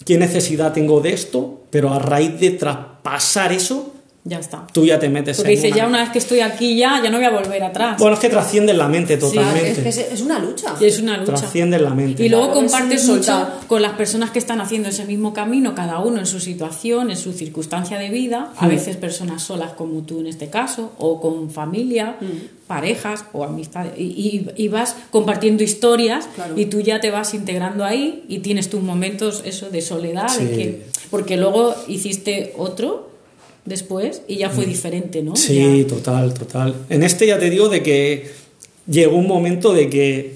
¿qué 0.04 0.18
necesidad 0.18 0.72
tengo 0.72 1.00
de 1.00 1.12
esto? 1.12 1.62
Pero 1.70 1.92
a 1.92 1.98
raíz 1.98 2.38
de 2.40 2.50
traspasar 2.50 3.52
eso, 3.52 3.92
ya 4.24 4.38
está. 4.38 4.68
Tú 4.72 4.84
ya 4.84 5.00
te 5.00 5.08
metes 5.08 5.36
Porque 5.36 5.50
dices, 5.50 5.74
ya 5.74 5.86
una 5.88 6.00
vez 6.00 6.10
que 6.10 6.18
estoy 6.18 6.40
aquí 6.40 6.76
ya, 6.76 7.00
ya 7.02 7.10
no 7.10 7.16
voy 7.16 7.26
a 7.26 7.30
volver 7.30 7.62
atrás. 7.64 7.98
Bueno, 7.98 8.14
es 8.14 8.20
que 8.20 8.28
trasciende 8.28 8.72
la 8.72 8.86
mente 8.86 9.16
totalmente. 9.16 9.88
es, 9.88 10.20
una 10.20 10.38
lucha. 10.38 10.76
es 10.80 11.00
una 11.00 11.16
lucha. 11.16 11.34
Trasciende 11.34 11.80
la 11.80 11.90
mente. 11.90 12.24
Y 12.24 12.28
luego 12.28 12.52
compartes 12.52 13.08
mucho 13.08 13.48
con 13.66 13.82
las 13.82 13.94
personas 13.94 14.30
que 14.30 14.38
están 14.38 14.60
haciendo 14.60 14.90
ese 14.90 15.06
mismo 15.06 15.32
camino, 15.32 15.74
cada 15.74 15.98
uno 15.98 16.20
en 16.20 16.26
su 16.26 16.38
situación, 16.38 17.10
en 17.10 17.16
su 17.16 17.32
circunstancia 17.32 17.98
de 17.98 18.10
vida, 18.10 18.52
a 18.56 18.66
mm. 18.66 18.70
veces 18.70 18.96
personas 18.96 19.42
solas 19.42 19.72
como 19.72 20.02
tú 20.02 20.20
en 20.20 20.28
este 20.28 20.48
caso, 20.48 20.92
o 20.98 21.20
con 21.20 21.50
familia, 21.50 22.16
mm. 22.20 22.68
parejas 22.68 23.24
o 23.32 23.42
amistades. 23.42 23.94
Y, 23.96 24.68
vas 24.68 24.96
compartiendo 25.10 25.62
historias 25.62 26.26
y 26.56 26.66
tú 26.66 26.80
ya 26.80 26.98
te 26.98 27.10
vas 27.10 27.34
integrando 27.34 27.84
ahí 27.84 28.24
y 28.28 28.38
tienes 28.38 28.70
tus 28.70 28.80
momentos 28.80 29.42
eso 29.44 29.68
de 29.68 29.82
soledad, 29.82 30.34
que, 30.38 30.86
porque 31.10 31.36
luego 31.36 31.74
hiciste 31.88 32.54
otro 32.56 33.11
después 33.64 34.22
y 34.26 34.36
ya 34.36 34.50
fue 34.50 34.66
mm. 34.66 34.68
diferente, 34.68 35.22
¿no? 35.22 35.36
Sí, 35.36 35.86
total, 35.88 36.34
total. 36.34 36.74
En 36.88 37.02
este 37.02 37.26
ya 37.26 37.38
te 37.38 37.50
digo 37.50 37.68
de 37.68 37.82
que 37.82 38.30
llegó 38.86 39.16
un 39.16 39.26
momento 39.26 39.72
de 39.72 39.88
que 39.88 40.34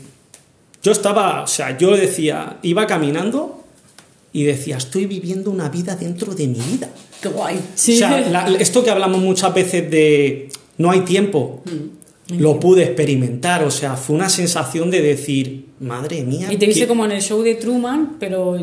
yo 0.83 0.93
estaba, 0.93 1.43
o 1.43 1.47
sea, 1.47 1.77
yo 1.77 1.97
decía, 1.97 2.59
iba 2.63 2.87
caminando 2.87 3.65
y 4.33 4.45
decía, 4.45 4.77
estoy 4.77 5.07
viviendo 5.07 5.51
una 5.51 5.69
vida 5.69 5.97
dentro 5.97 6.35
de 6.35 6.47
mi 6.47 6.61
vida. 6.61 6.91
Qué 7.21 7.29
guay. 7.29 7.59
Sí. 7.75 7.95
O 7.95 7.99
sea, 7.99 8.47
esto 8.59 8.85
que 8.85 8.91
hablamos 8.91 9.21
muchas 9.21 9.53
veces 9.55 9.91
de 9.91 10.49
no 10.79 10.91
hay 10.91 11.01
tiempo. 11.01 11.63
Mm 11.65 11.96
lo 12.29 12.59
pude 12.59 12.83
experimentar, 12.83 13.63
o 13.63 13.71
sea, 13.71 13.97
fue 13.97 14.17
una 14.17 14.29
sensación 14.29 14.91
de 14.91 15.01
decir, 15.01 15.67
madre 15.79 16.25
mía. 16.25 16.49
Y 16.51 16.57
te 16.57 16.67
viste 16.67 16.89
como 16.89 17.05
en 17.05 17.13
el 17.13 17.23
show 17.23 17.41
de 17.41 17.55
Truman, 17.55 18.17
pero... 18.19 18.57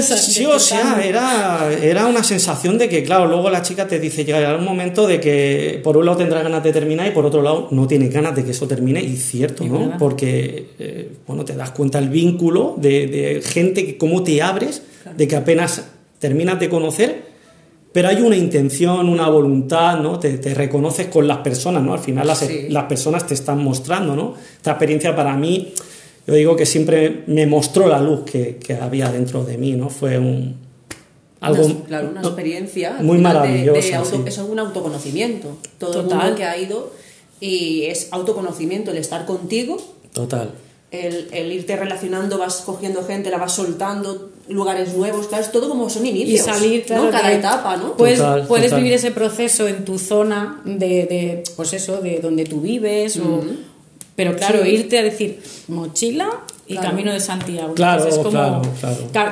sí, 0.00 0.46
o 0.46 0.58
sea, 0.60 1.02
era, 1.04 1.68
era 1.82 2.06
una 2.06 2.22
sensación 2.22 2.78
de 2.78 2.88
que, 2.88 3.02
claro, 3.02 3.26
luego 3.26 3.50
la 3.50 3.62
chica 3.62 3.88
te 3.88 3.98
dice, 3.98 4.24
llegará 4.24 4.56
un 4.56 4.64
momento 4.64 5.08
de 5.08 5.20
que 5.20 5.80
por 5.82 5.96
un 5.96 6.06
lado 6.06 6.18
tendrás 6.18 6.44
ganas 6.44 6.62
de 6.62 6.72
terminar 6.72 7.08
y 7.08 7.10
por 7.10 7.26
otro 7.26 7.42
lado 7.42 7.68
no 7.72 7.88
tienes 7.88 8.12
ganas 8.12 8.36
de 8.36 8.44
que 8.44 8.52
eso 8.52 8.68
termine, 8.68 9.02
y 9.02 9.16
cierto, 9.16 9.64
¿no? 9.64 9.96
Porque, 9.98 10.68
eh, 10.78 11.10
bueno, 11.26 11.44
te 11.44 11.54
das 11.56 11.72
cuenta 11.72 11.98
el 11.98 12.10
vínculo 12.10 12.76
de, 12.76 13.42
gente, 13.44 13.84
que 13.84 13.98
cómo 13.98 14.22
te 14.22 14.40
abres, 14.42 14.82
de 15.16 15.26
que 15.26 15.34
apenas 15.34 15.88
terminas 16.20 16.60
de 16.60 16.68
conocer 16.68 17.27
pero 17.92 18.08
hay 18.08 18.20
una 18.20 18.36
intención, 18.36 19.08
una 19.08 19.28
voluntad, 19.28 19.98
¿no? 20.00 20.18
Te, 20.18 20.36
reconoces 20.54 21.08
con 21.08 21.26
las 21.26 21.38
personas, 21.38 21.82
¿no? 21.82 21.94
Al 21.94 22.00
final 22.00 22.26
las, 22.26 22.46
las, 22.68 22.84
personas 22.84 23.26
te 23.26 23.34
están 23.34 23.62
mostrando, 23.62 24.14
¿no? 24.14 24.34
Esta 24.56 24.72
experiencia 24.72 25.16
para 25.16 25.34
mí, 25.36 25.72
yo 26.26 26.34
digo 26.34 26.56
que 26.56 26.66
siempre 26.66 27.24
me 27.26 27.46
mostró 27.46 27.88
la 27.88 28.00
luz 28.00 28.20
que, 28.24 28.56
que 28.56 28.74
había 28.74 29.10
dentro 29.10 29.44
de 29.44 29.58
mí, 29.58 29.72
¿no? 29.72 29.88
Fue 29.88 30.18
un... 30.18 30.56
Algo, 31.40 31.84
claro, 31.84 32.10
una 32.10 32.20
experiencia 32.20 32.96
muy 33.00 33.18
maravillosa. 33.18 34.02
Es 34.26 34.38
un 34.38 34.58
autoconocimiento. 34.58 35.56
Todo 35.78 36.00
el 36.00 36.06
mundo 36.06 36.34
que 36.34 36.44
ha 36.44 36.58
ido 36.58 36.92
y 37.40 37.84
es 37.84 38.08
autoconocimiento, 38.10 38.90
el 38.90 38.98
estar 38.98 39.24
contigo. 39.24 39.76
Total 40.12 40.50
el, 40.90 41.52
irte 41.52 41.76
relacionando, 41.76 42.38
vas 42.38 42.62
cogiendo 42.64 43.04
gente, 43.04 43.30
la 43.30 43.38
vas 43.38 43.52
soltando, 43.52 44.30
lugares 44.48 44.94
nuevos, 44.94 45.28
claro, 45.28 45.44
es 45.44 45.52
todo 45.52 45.68
como 45.68 45.90
son 45.90 46.06
inicios. 46.06 46.40
Y 46.40 46.42
salir, 46.42 46.84
claro, 46.84 47.10
Cada 47.10 47.32
etapa, 47.32 47.76
¿no? 47.76 47.96
Puedes, 47.96 48.20
puedes 48.46 48.74
vivir 48.74 48.92
ese 48.92 49.10
proceso 49.10 49.68
en 49.68 49.84
tu 49.84 49.98
zona 49.98 50.60
de, 50.64 51.06
de 51.06 51.44
pues 51.56 51.72
eso, 51.72 52.00
de 52.00 52.20
donde 52.20 52.44
tú 52.44 52.60
vives, 52.60 53.18
o, 53.18 53.42
pero 54.16 54.34
claro, 54.34 54.66
irte 54.66 54.98
a 54.98 55.02
decir 55.02 55.40
mochila 55.68 56.28
y 56.66 56.76
camino 56.76 57.12
de 57.12 57.20
Santiago. 57.20 57.74
Claro, 57.74 58.06
es 58.06 58.18
como, 58.18 58.62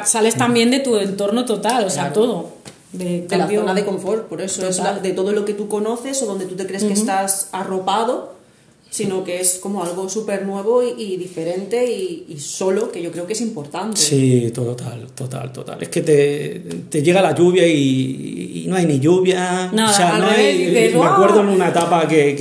Sales 0.04 0.36
también 0.36 0.70
de 0.70 0.80
tu 0.80 0.96
entorno 0.96 1.44
total, 1.44 1.84
o 1.84 1.90
sea, 1.90 2.12
todo. 2.12 2.56
De, 2.92 3.26
la 3.28 3.48
zona 3.48 3.74
de 3.74 3.84
confort, 3.84 4.26
por 4.28 4.40
eso 4.40 4.66
es 4.66 4.80
de 5.02 5.12
todo 5.12 5.32
lo 5.32 5.44
que 5.44 5.52
tú 5.52 5.68
conoces 5.68 6.22
o 6.22 6.26
donde 6.26 6.46
tú 6.46 6.54
te 6.54 6.66
crees 6.66 6.84
que 6.84 6.92
estás 6.92 7.48
arropado 7.52 8.35
sino 8.96 9.22
que 9.24 9.38
es 9.40 9.58
como 9.60 9.84
algo 9.84 10.08
súper 10.08 10.46
nuevo 10.46 10.82
y, 10.82 11.18
diferente 11.18 11.84
y, 11.84 12.34
solo, 12.38 12.90
que 12.90 13.02
yo 13.02 13.12
creo 13.12 13.26
que 13.26 13.34
es 13.34 13.42
importante. 13.42 14.00
Sí, 14.00 14.50
total, 14.54 15.08
total, 15.14 15.52
total. 15.52 15.82
Es 15.82 15.90
que 15.90 16.00
te, 16.00 17.02
llega 17.02 17.20
la 17.20 17.34
lluvia 17.34 17.68
y, 17.68 18.64
no 18.66 18.74
hay 18.76 18.86
ni 18.86 18.98
lluvia. 18.98 19.70
o 19.70 19.92
sea, 19.92 20.16
no 20.16 20.28
hay, 20.28 20.94
me 20.94 21.04
acuerdo 21.04 21.42
en 21.42 21.48
una 21.48 21.68
etapa 21.68 22.08
que, 22.08 22.34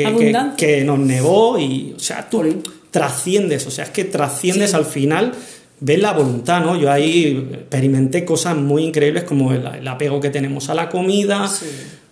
que, 0.55 0.83
nos 0.85 0.97
nevó 0.97 1.59
y, 1.59 1.93
o 1.93 1.99
sea, 1.99 2.29
tú 2.29 2.41
trasciendes, 2.89 3.67
o 3.67 3.71
sea, 3.71 3.83
es 3.83 3.89
que 3.89 4.05
trasciendes 4.05 4.73
al 4.73 4.85
final 4.85 5.33
ves 5.81 5.99
la 5.99 6.13
voluntad, 6.13 6.61
¿no? 6.61 6.77
Yo 6.77 6.89
ahí 6.89 7.49
experimenté 7.51 8.23
cosas 8.23 8.55
muy 8.55 8.85
increíbles 8.85 9.25
como 9.25 9.51
el, 9.51 9.85
apego 9.85 10.21
que 10.21 10.29
tenemos 10.29 10.69
a 10.69 10.73
la 10.73 10.87
comida, 10.87 11.51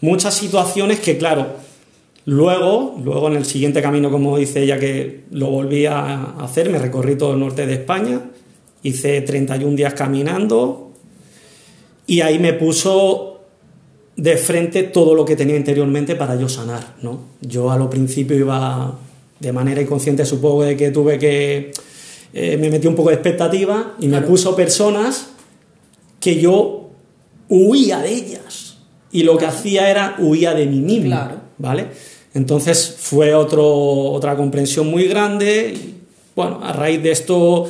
muchas 0.02 0.34
situaciones 0.34 1.00
que, 1.00 1.18
claro, 1.18 1.48
luego, 2.25 3.00
luego 3.03 3.27
en 3.27 3.38
el 3.38 3.46
siguiente 3.46 3.82
camino, 3.82 4.12
como 4.12 4.38
dice 4.38 4.63
ella, 4.63 4.80
que 4.80 5.24
lo 5.32 5.50
volví 5.50 5.86
a 5.86 6.36
hacer, 6.39 6.70
me 6.70 6.80
recorrí 6.80 7.15
todo 7.15 7.34
el 7.34 7.39
norte 7.39 7.65
de 7.65 7.74
España, 7.74 8.22
hice 8.84 9.22
31 9.22 9.75
días 9.75 9.94
caminando 9.94 10.92
y 12.06 12.22
ahí 12.22 12.39
me 12.39 12.53
puso 12.53 13.42
de 14.15 14.38
frente 14.38 14.84
todo 14.84 15.15
lo 15.15 15.25
que 15.25 15.36
tenía 15.36 15.56
interiormente 15.56 16.15
para 16.15 16.36
yo 16.36 16.48
sanar, 16.48 16.96
¿no? 17.01 17.20
Yo 17.42 17.72
a 17.72 17.77
lo 17.77 17.89
principio 17.89 18.38
iba 18.38 18.98
de 19.39 19.51
manera 19.51 19.82
inconsciente, 19.82 20.25
supongo 20.25 20.63
de 20.63 20.77
que 20.77 20.92
tuve 20.92 21.18
que 21.18 21.72
eh, 22.34 22.58
me 22.58 22.70
metí 22.70 22.88
un 22.88 22.96
poco 22.96 23.10
de 23.10 23.15
expectativa 23.15 23.96
y 24.00 24.08
me 24.08 24.22
puso 24.22 24.56
personas 24.56 25.30
que 26.20 26.39
yo 26.39 26.89
huía 27.50 28.00
de 28.00 28.13
ellas. 28.13 28.77
Y 29.12 29.24
lo 29.24 29.38
que 29.38 29.46
hacía 29.46 29.92
era 29.92 30.15
huía 30.18 30.53
de 30.53 30.65
mí 30.65 30.80
mismo. 30.80 31.44
¿Vale? 31.60 31.88
Entonces 32.34 32.96
fue 33.00 33.34
otro, 33.34 33.66
otra 33.66 34.36
comprensión 34.36 34.88
muy 34.88 35.08
grande. 35.08 35.78
bueno, 36.36 36.60
a 36.63 36.74
raíz 36.74 37.02
de 37.04 37.12
esto 37.12 37.68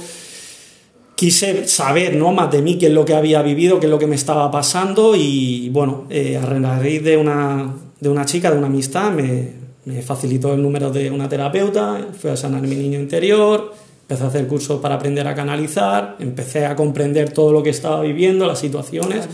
quise 1.15 1.67
saber 1.67 2.15
¿no? 2.15 2.31
más 2.31 2.51
de 2.51 2.61
mí, 2.61 2.77
qué 2.77 2.87
es 2.87 2.93
lo 2.93 3.05
que 3.05 3.13
había 3.13 3.41
vivido, 3.41 3.79
qué 3.79 3.85
es 3.85 3.91
lo 3.91 3.99
que 3.99 4.07
me 4.07 4.15
estaba 4.15 4.49
pasando. 4.49 5.15
Y 5.15 5.69
bueno, 5.69 6.05
eh, 6.09 6.37
a 6.37 6.45
raíz 6.45 7.03
de 7.03 7.17
una, 7.17 7.75
de 7.99 8.09
una 8.09 8.25
chica, 8.25 8.51
de 8.51 8.57
una 8.57 8.67
amistad, 8.67 9.11
me, 9.11 9.51
me 9.85 10.01
facilitó 10.01 10.53
el 10.53 10.61
número 10.61 10.91
de 10.91 11.11
una 11.11 11.27
terapeuta, 11.27 12.07
fui 12.19 12.31
a 12.31 12.37
sanar 12.37 12.61
mi 12.61 12.75
niño 12.75 12.99
interior 12.99 13.73
Empecé 14.03 14.23
a 14.25 14.27
hacer 14.27 14.47
cursos 14.47 14.81
para 14.81 14.95
aprender 14.95 15.25
a 15.27 15.33
canalizar, 15.33 16.17
empecé 16.19 16.65
a 16.65 16.75
comprender 16.75 17.31
todo 17.31 17.53
lo 17.53 17.63
que 17.63 17.69
estaba 17.69 18.01
viviendo, 18.01 18.45
las 18.45 18.59
situaciones. 18.59 19.29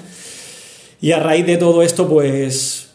Y 1.02 1.12
a 1.12 1.20
raíz 1.20 1.46
de 1.48 1.58
todo 1.58 1.82
esto, 1.82 2.08
pues 2.08 2.89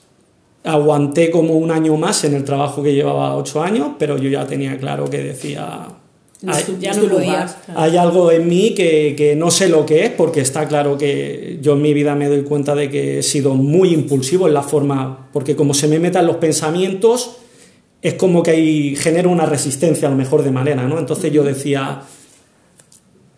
aguanté 0.64 1.30
como 1.30 1.54
un 1.54 1.70
año 1.70 1.96
más 1.96 2.24
en 2.24 2.34
el 2.34 2.42
trabajo 2.42 2.82
que 2.82 2.94
llevaba 2.94 3.36
ocho 3.36 3.62
años, 3.62 3.92
pero 3.98 4.16
yo 4.16 4.30
ya 4.30 4.46
tenía 4.46 4.78
claro 4.78 5.08
que 5.08 5.18
decía, 5.18 5.88
hay, 6.46 6.64
ya 6.80 6.94
no 6.94 7.18
hay 7.76 7.96
algo 7.96 8.30
en 8.30 8.48
mí 8.48 8.74
que, 8.74 9.14
que, 9.16 9.36
no 9.36 9.50
sé 9.50 9.68
lo 9.68 9.84
que 9.84 10.06
es, 10.06 10.10
porque 10.10 10.40
está 10.40 10.66
claro 10.66 10.96
que 10.96 11.58
yo 11.60 11.74
en 11.74 11.82
mi 11.82 11.92
vida 11.92 12.14
me 12.14 12.28
doy 12.28 12.42
cuenta 12.42 12.74
de 12.74 12.90
que 12.90 13.18
he 13.18 13.22
sido 13.22 13.54
muy 13.54 13.92
impulsivo 13.92 14.48
en 14.48 14.54
la 14.54 14.62
forma, 14.62 15.28
porque 15.32 15.54
como 15.54 15.74
se 15.74 15.86
me 15.86 15.98
metan 15.98 16.26
los 16.26 16.36
pensamientos, 16.36 17.36
es 18.00 18.14
como 18.14 18.42
que 18.42 18.52
ahí 18.52 18.96
genera 18.96 19.28
una 19.28 19.46
resistencia 19.46 20.08
a 20.08 20.10
lo 20.10 20.16
mejor 20.16 20.42
de 20.42 20.50
manera, 20.50 20.86
¿no? 20.86 20.98
Entonces 20.98 21.30
yo 21.30 21.42
decía, 21.42 22.02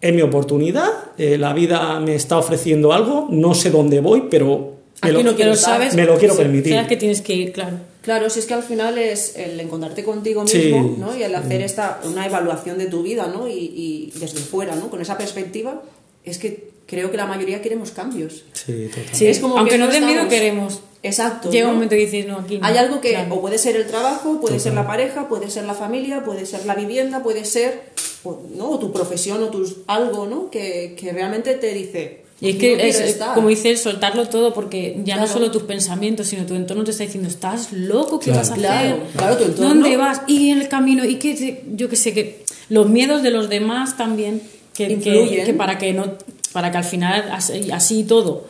es 0.00 0.14
mi 0.14 0.22
oportunidad, 0.22 0.90
eh, 1.18 1.38
la 1.38 1.52
vida 1.52 1.98
me 1.98 2.14
está 2.14 2.38
ofreciendo 2.38 2.92
algo, 2.92 3.26
no 3.30 3.54
sé 3.54 3.70
dónde 3.70 4.00
voy, 4.00 4.24
pero 4.30 4.75
me 5.02 5.12
lo, 5.12 5.22
no 5.22 5.36
quiero, 5.36 5.56
sabes, 5.56 5.94
me 5.94 6.04
lo 6.04 6.18
quiero 6.18 6.36
permitir. 6.36 6.72
Sabes 6.72 6.88
que 6.88 6.96
tienes 6.96 7.20
que 7.22 7.34
ir, 7.34 7.52
claro. 7.52 7.78
Claro, 8.02 8.30
si 8.30 8.38
es 8.38 8.46
que 8.46 8.54
al 8.54 8.62
final 8.62 8.98
es 8.98 9.36
el 9.36 9.58
encontrarte 9.58 10.04
contigo 10.04 10.44
mismo, 10.44 10.96
¿no? 10.98 11.16
Y 11.16 11.22
el 11.22 11.34
hacer 11.34 11.60
esta, 11.60 12.00
una 12.04 12.24
evaluación 12.24 12.78
de 12.78 12.86
tu 12.86 13.02
vida, 13.02 13.26
¿no? 13.26 13.48
Y, 13.48 13.52
y 13.52 14.12
desde 14.18 14.38
fuera, 14.38 14.76
¿no? 14.76 14.90
Con 14.90 15.00
esa 15.00 15.18
perspectiva, 15.18 15.82
es 16.24 16.38
que 16.38 16.70
creo 16.86 17.10
que 17.10 17.16
la 17.16 17.26
mayoría 17.26 17.60
queremos 17.60 17.90
cambios. 17.90 18.44
Sí, 18.52 18.88
total. 18.88 19.04
Sí, 19.12 19.26
es 19.26 19.38
como 19.38 19.58
Aunque 19.58 19.78
no 19.78 19.88
den 19.88 20.06
miedo, 20.06 20.28
queremos. 20.28 20.80
Exacto. 21.02 21.50
Llega 21.50 21.68
un 21.68 21.74
momento 21.74 21.94
que 21.94 22.06
dices, 22.06 22.26
no, 22.26 22.38
aquí 22.38 22.58
no. 22.58 22.66
Hay 22.66 22.76
algo 22.76 23.00
que 23.00 23.16
o 23.28 23.40
puede 23.40 23.58
ser 23.58 23.76
el 23.76 23.86
trabajo, 23.86 24.40
puede 24.40 24.58
ser 24.58 24.74
la 24.74 24.86
pareja, 24.86 25.28
puede 25.28 25.50
ser 25.50 25.64
la 25.64 25.74
familia, 25.74 26.24
puede 26.24 26.46
ser 26.46 26.66
la 26.66 26.74
vivienda, 26.74 27.22
puede 27.22 27.44
ser 27.44 27.82
o, 28.24 28.42
¿no? 28.56 28.78
tu 28.78 28.92
profesión 28.92 29.42
o 29.42 29.48
tus, 29.48 29.76
algo 29.86 30.26
¿no? 30.26 30.50
que, 30.50 30.96
que 30.98 31.12
realmente 31.12 31.54
te 31.54 31.72
dice, 31.72 32.22
y 32.40 32.50
es 32.50 32.56
que, 32.56 32.88
es, 32.88 33.18
como 33.34 33.48
dices, 33.48 33.80
soltarlo 33.80 34.28
todo, 34.28 34.52
porque 34.52 35.00
ya 35.04 35.16
no 35.16 35.26
solo 35.26 35.50
tus 35.50 35.62
pensamientos, 35.62 36.28
sino 36.28 36.44
tu 36.44 36.54
entorno 36.54 36.84
te 36.84 36.90
está 36.90 37.04
diciendo, 37.04 37.28
estás 37.28 37.72
loco, 37.72 38.20
¿qué 38.20 38.30
vas 38.30 38.50
a 38.50 38.54
hacer? 38.54 38.96
Claro, 39.16 39.36
tu 39.38 39.44
entorno. 39.44 39.68
¿Dónde 39.68 39.96
vas? 39.96 40.20
Y 40.26 40.50
en 40.50 40.60
el 40.60 40.68
camino, 40.68 41.04
y 41.04 41.16
que 41.16 41.64
yo 41.74 41.88
que 41.88 41.96
sé, 41.96 42.12
que 42.12 42.44
los 42.68 42.88
miedos 42.88 43.22
de 43.22 43.30
los 43.30 43.48
demás 43.48 43.96
también, 43.96 44.42
que, 44.74 44.98
que, 44.98 45.44
que, 45.46 45.54
para 45.54 45.78
que 45.78 45.94
no 45.94 46.14
para 46.52 46.70
que 46.70 46.78
al 46.78 46.84
final 46.84 47.30
así, 47.32 47.70
así 47.70 48.04
todo 48.04 48.46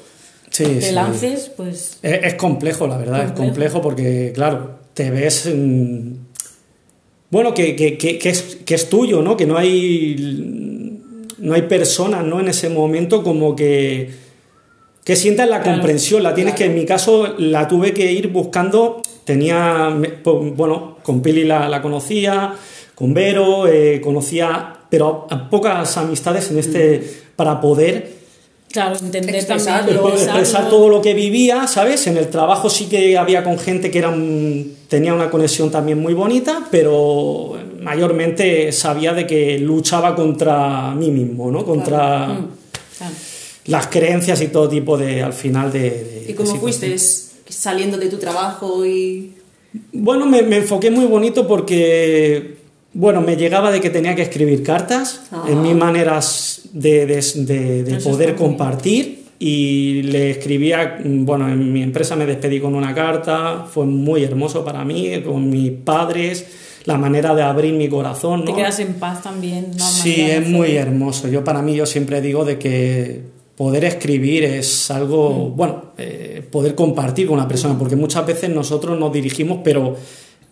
te 0.56 0.92
lances, 0.92 1.50
pues... 1.56 1.98
Es, 2.02 2.34
complejo, 2.34 2.86
la 2.86 2.96
verdad, 2.96 3.24
es 3.24 3.32
complejo 3.32 3.82
porque, 3.82 4.32
claro, 4.34 4.78
te 4.94 5.10
ves... 5.10 5.50
bueno, 7.30 7.52
que, 7.54 7.76
que, 7.76 7.98
que, 7.98 8.28
es, 8.28 8.58
que 8.64 8.74
es 8.74 8.88
tuyo, 8.88 9.22
¿no? 9.22 9.36
Que 9.36 9.46
no 9.46 9.56
hay... 9.56 10.75
No 11.38 11.54
hay 11.54 11.62
personas, 11.62 12.24
¿no? 12.24 12.40
En 12.40 12.48
ese 12.48 12.68
momento 12.68 13.22
como 13.22 13.54
que... 13.56 14.26
Que 15.04 15.14
sientas 15.14 15.48
la 15.48 15.62
comprensión, 15.62 16.24
la 16.24 16.34
tienes 16.34 16.54
que, 16.54 16.64
en 16.64 16.74
mi 16.74 16.84
caso, 16.84 17.34
la 17.38 17.68
tuve 17.68 17.94
que 17.94 18.10
ir 18.10 18.26
buscando. 18.26 19.02
Tenía, 19.24 19.96
bueno, 20.24 20.98
con 21.04 21.22
Pili 21.22 21.44
la, 21.44 21.68
la 21.68 21.80
conocía, 21.80 22.54
con 22.96 23.14
Vero, 23.14 23.68
eh, 23.68 24.00
conocía, 24.02 24.74
pero 24.90 25.28
a 25.30 25.48
pocas 25.48 25.96
amistades 25.96 26.50
en 26.50 26.58
este, 26.58 26.98
mm. 26.98 27.36
para 27.36 27.60
poder 27.60 28.16
Claro, 28.76 28.96
entender 29.00 29.34
expresar, 29.34 29.88
expresar 29.88 30.68
todo 30.68 30.88
lo 30.88 31.00
que 31.00 31.14
vivía, 31.14 31.66
¿sabes? 31.66 32.06
En 32.08 32.18
el 32.18 32.28
trabajo 32.28 32.68
sí 32.68 32.86
que 32.86 33.16
había 33.16 33.42
con 33.42 33.58
gente 33.58 33.90
que 33.90 33.98
era 33.98 34.14
tenía 34.88 35.14
una 35.14 35.30
conexión 35.30 35.70
también 35.70 35.98
muy 35.98 36.12
bonita, 36.12 36.66
pero 36.70 37.56
mayormente 37.86 38.72
sabía 38.72 39.12
de 39.12 39.26
que 39.26 39.58
luchaba 39.58 40.14
contra 40.14 40.92
mí 40.94 41.10
mismo, 41.10 41.50
¿no? 41.50 41.64
Contra 41.64 42.26
mm, 42.28 42.48
las 43.66 43.86
creencias 43.86 44.42
y 44.42 44.48
todo 44.48 44.68
tipo 44.68 44.98
de, 44.98 45.22
al 45.22 45.32
final, 45.32 45.72
de... 45.72 46.26
¿Y 46.28 46.34
cómo 46.34 46.56
fuiste 46.56 46.96
saliendo 47.48 47.96
de 47.96 48.08
tu 48.08 48.18
trabajo 48.18 48.84
y...? 48.84 49.34
Bueno, 49.92 50.26
me, 50.26 50.42
me 50.42 50.56
enfoqué 50.56 50.90
muy 50.90 51.04
bonito 51.04 51.46
porque 51.46 52.56
bueno, 52.92 53.20
me 53.20 53.36
llegaba 53.36 53.70
de 53.70 53.80
que 53.80 53.90
tenía 53.90 54.14
que 54.14 54.22
escribir 54.22 54.62
cartas 54.62 55.20
en 55.46 55.60
mis 55.60 55.76
maneras 55.76 56.62
de, 56.72 58.00
poder 58.02 58.34
compartir 58.34 59.26
y 59.38 60.02
le 60.04 60.30
escribía, 60.30 60.98
bueno, 61.04 61.46
en 61.46 61.74
mi 61.74 61.82
empresa 61.82 62.16
me 62.16 62.24
despedí 62.24 62.58
con 62.58 62.74
una 62.74 62.94
carta, 62.94 63.66
fue 63.70 63.84
muy 63.84 64.24
hermoso 64.24 64.64
para 64.64 64.82
mí, 64.82 65.20
con 65.20 65.50
mis 65.50 65.72
padres, 65.72 66.46
la 66.86 66.96
manera 66.96 67.34
de 67.34 67.42
abrir 67.42 67.74
mi 67.74 67.88
corazón. 67.88 68.44
Te 68.44 68.54
quedas 68.54 68.78
en 68.80 68.94
paz 68.94 69.22
también. 69.22 69.72
¿no? 69.76 69.84
Sí, 69.84 70.20
es 70.20 70.48
muy 70.48 70.76
hermoso. 70.76 71.28
Yo 71.28 71.44
para 71.44 71.60
mí, 71.60 71.74
yo 71.74 71.84
siempre 71.84 72.20
digo 72.20 72.44
de 72.44 72.58
que 72.58 73.22
poder 73.56 73.84
escribir 73.84 74.44
es 74.44 74.90
algo, 74.90 75.50
mm. 75.50 75.56
bueno, 75.56 75.82
eh, 75.98 76.46
poder 76.50 76.74
compartir 76.74 77.26
con 77.26 77.34
una 77.36 77.48
persona, 77.48 77.76
porque 77.78 77.96
muchas 77.96 78.24
veces 78.24 78.50
nosotros 78.50 78.98
nos 78.98 79.12
dirigimos, 79.12 79.60
pero 79.64 79.96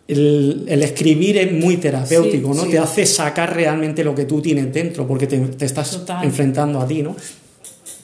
el, 0.09 0.83
escribir 0.83 1.39
es 1.39 1.53
muy 1.53 1.77
terapéutico, 1.77 2.53
¿no? 2.53 2.65
Te 2.65 2.79
hace 2.79 3.07
sacar 3.07 3.55
realmente 3.55 4.03
lo 4.05 4.15
que 4.15 4.25
tú 4.25 4.43
tienes 4.43 4.73
dentro, 4.73 5.07
porque 5.07 5.27
te, 5.27 5.65
estás 5.65 6.03
enfrentando 6.23 6.81
a 6.81 6.87
ti, 6.87 7.03
¿no? 7.03 7.15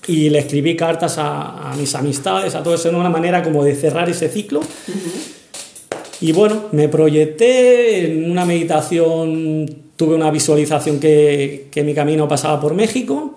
Y 0.07 0.31
le 0.31 0.39
escribí 0.39 0.77
cartas 0.77 1.17
a, 1.19 1.75
mis 1.77 1.95
amistades, 1.95 2.55
a 2.55 2.63
todo 2.63 2.75
eso, 2.75 2.89
en 2.89 2.95
una 2.95 3.11
manera 3.11 3.43
como 3.43 3.65
de 3.65 3.75
cerrar 3.75 4.09
ese 4.09 4.29
ciclo. 4.29 4.61
Y 6.21 6.33
bueno, 6.33 6.65
me 6.73 6.89
proyecté 6.89 8.05
en 8.07 8.31
una 8.31 8.45
meditación, 8.45 9.67
tuve 9.97 10.15
una 10.15 10.31
visualización 10.31 11.01
que, 11.01 11.69
que 11.71 11.83
mi 11.83 11.95
camino 11.95 12.29
pasaba 12.29 12.61
por 12.61 12.75
México. 12.75 13.37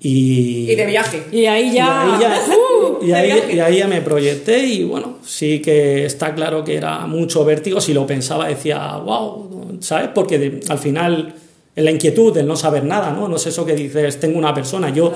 Y, 0.00 0.70
y, 0.70 0.74
de 0.74 0.84
viaje. 0.84 1.22
Y 1.32 1.46
ahí 1.46 1.72
ya. 1.72 2.06
Y 2.06 2.12
ahí 2.12 2.20
ya, 2.20 3.50
y 3.50 3.60
ahí, 3.60 3.78
ya 3.78 3.88
me 3.88 4.02
proyecté 4.02 4.58
y 4.58 4.84
bueno, 4.84 5.18
sí 5.24 5.60
que 5.60 6.04
está 6.04 6.34
claro 6.34 6.62
que 6.64 6.76
era 6.76 7.06
mucho 7.06 7.44
vértigo. 7.44 7.80
Si 7.80 7.94
lo 7.94 8.06
pensaba, 8.06 8.48
decía, 8.48 8.96
wow, 8.98 9.78
¿sabes? 9.80 10.10
Porque 10.14 10.60
al 10.68 10.78
final, 10.78 11.34
en 11.74 11.84
la 11.84 11.90
inquietud, 11.90 12.36
el 12.36 12.46
no 12.46 12.56
saber 12.56 12.84
nada, 12.84 13.12
¿no? 13.12 13.28
No 13.28 13.36
es 13.36 13.46
eso 13.46 13.64
que 13.64 13.74
dices, 13.74 14.20
tengo 14.20 14.38
una 14.38 14.52
persona. 14.52 14.90
Yo, 14.90 15.12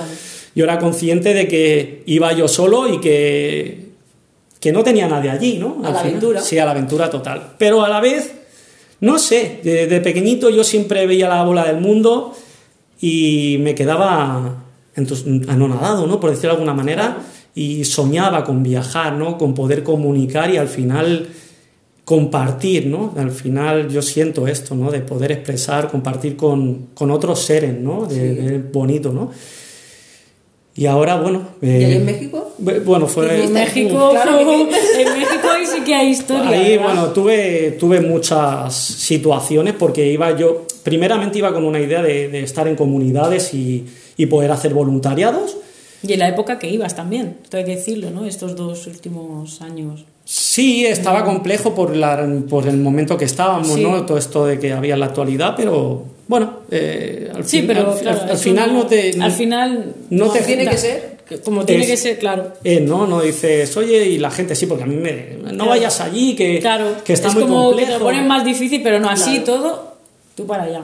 yo 0.54 0.64
era 0.64 0.78
consciente 0.78 1.34
de 1.34 1.46
que 1.46 2.02
iba 2.06 2.32
yo 2.32 2.48
solo 2.48 2.88
y 2.88 3.00
que, 3.00 3.87
que 4.60 4.72
no 4.72 4.82
tenía 4.82 5.08
nadie 5.08 5.30
allí, 5.30 5.58
¿no? 5.58 5.78
a 5.84 5.90
la 5.90 6.00
aventura. 6.00 6.40
Sí, 6.40 6.58
a 6.58 6.64
la 6.64 6.72
aventura 6.72 7.10
total. 7.10 7.54
Pero 7.58 7.84
a 7.84 7.88
la 7.88 8.00
vez, 8.00 8.32
no 9.00 9.18
sé, 9.18 9.60
de, 9.62 9.86
de 9.86 10.00
pequeñito 10.00 10.50
yo 10.50 10.64
siempre 10.64 11.06
veía 11.06 11.28
la 11.28 11.44
bola 11.44 11.64
del 11.64 11.80
mundo 11.80 12.34
y 13.00 13.58
me 13.60 13.74
quedaba 13.74 14.64
anonadado, 15.48 16.06
¿no? 16.06 16.18
Por 16.18 16.30
decirlo 16.30 16.50
de 16.50 16.54
alguna 16.54 16.74
manera, 16.74 17.18
y 17.54 17.84
soñaba 17.84 18.44
con 18.44 18.62
viajar, 18.62 19.14
¿no? 19.14 19.38
Con 19.38 19.54
poder 19.54 19.82
comunicar 19.82 20.50
y 20.50 20.56
al 20.56 20.68
final 20.68 21.28
compartir, 22.04 22.86
¿no? 22.86 23.12
Al 23.16 23.30
final 23.30 23.88
yo 23.88 24.00
siento 24.00 24.46
esto, 24.48 24.74
¿no? 24.74 24.90
De 24.90 25.00
poder 25.00 25.32
expresar, 25.32 25.90
compartir 25.90 26.36
con, 26.36 26.88
con 26.94 27.10
otros 27.10 27.42
seres, 27.42 27.78
¿no? 27.78 28.06
De, 28.06 28.58
bonito, 28.72 29.12
¿no? 29.12 29.30
Y 30.74 30.86
ahora, 30.86 31.16
bueno... 31.20 31.42
Eh, 31.60 31.78
¿Y 31.80 31.84
ahí 31.84 31.92
en 31.94 32.04
México? 32.06 32.47
Bueno, 32.58 33.06
fue... 33.06 33.44
En 33.44 33.52
México, 33.52 34.10
claro, 34.10 34.40
en 34.40 34.68
México 34.68 35.48
ahí 35.50 35.66
sí 35.66 35.80
que 35.82 35.94
hay 35.94 36.08
historia. 36.08 36.50
Ahí, 36.50 36.78
bueno, 36.78 37.06
tuve, 37.06 37.76
tuve 37.78 38.00
muchas 38.00 38.74
situaciones 38.74 39.74
porque 39.74 40.10
iba 40.10 40.36
yo... 40.36 40.66
Primeramente 40.82 41.38
iba 41.38 41.52
con 41.52 41.64
una 41.64 41.80
idea 41.80 42.02
de, 42.02 42.28
de 42.28 42.42
estar 42.42 42.66
en 42.66 42.74
comunidades 42.74 43.52
y, 43.54 43.86
y 44.16 44.26
poder 44.26 44.50
hacer 44.50 44.74
voluntariados. 44.74 45.56
Y 46.02 46.12
en 46.12 46.20
la 46.20 46.28
época 46.28 46.58
que 46.58 46.68
ibas 46.70 46.94
también, 46.94 47.38
esto 47.42 47.56
hay 47.56 47.64
que 47.64 47.76
decirlo, 47.76 48.10
¿no? 48.10 48.24
Estos 48.24 48.54
dos 48.54 48.86
últimos 48.86 49.60
años. 49.62 50.04
Sí, 50.24 50.86
estaba 50.86 51.24
complejo 51.24 51.74
por, 51.74 51.96
la, 51.96 52.28
por 52.48 52.68
el 52.68 52.76
momento 52.76 53.16
que 53.16 53.24
estábamos, 53.24 53.76
¿no? 53.78 54.04
Todo 54.04 54.18
esto 54.18 54.46
de 54.46 54.58
que 54.58 54.72
había 54.72 54.94
en 54.94 55.00
la 55.00 55.06
actualidad, 55.06 55.54
pero 55.56 56.04
bueno, 56.28 56.58
eh, 56.70 57.32
al, 57.34 57.44
sí, 57.44 57.64
pero, 57.66 57.92
al, 57.92 58.36
final 58.36 58.74
no 58.74 58.86
te... 58.86 59.20
Al 59.20 59.32
final 59.32 59.94
no, 60.10 60.30
te 60.30 60.42
tiene 60.42 60.66
que 60.66 60.76
ser 60.76 61.17
como 61.44 61.64
tiene 61.64 61.86
que 61.86 61.96
ser, 61.96 62.18
claro. 62.18 62.52
Eh, 62.64 62.80
no, 62.80 63.06
no 63.06 63.20
dices, 63.20 63.76
oye, 63.76 64.06
y 64.06 64.18
la 64.18 64.30
gente 64.30 64.54
sí, 64.54 64.66
porque 64.66 64.84
a 64.84 64.86
mí 64.86 64.96
me. 64.96 65.36
No 65.52 65.66
vayas 65.66 66.00
allí, 66.00 66.34
que, 66.34 66.58
claro, 66.60 66.86
que 67.04 67.12
está 67.12 67.28
es 67.28 67.34
muy 67.34 67.42
como 67.44 67.66
complejo. 67.66 67.92
que 67.92 67.98
te 67.98 68.04
ponen 68.04 68.26
más 68.26 68.44
difícil, 68.44 68.80
pero 68.82 68.98
no 69.00 69.08
así 69.10 69.40
todo, 69.40 69.94
tú 70.34 70.46
para 70.46 70.64
allá. 70.64 70.82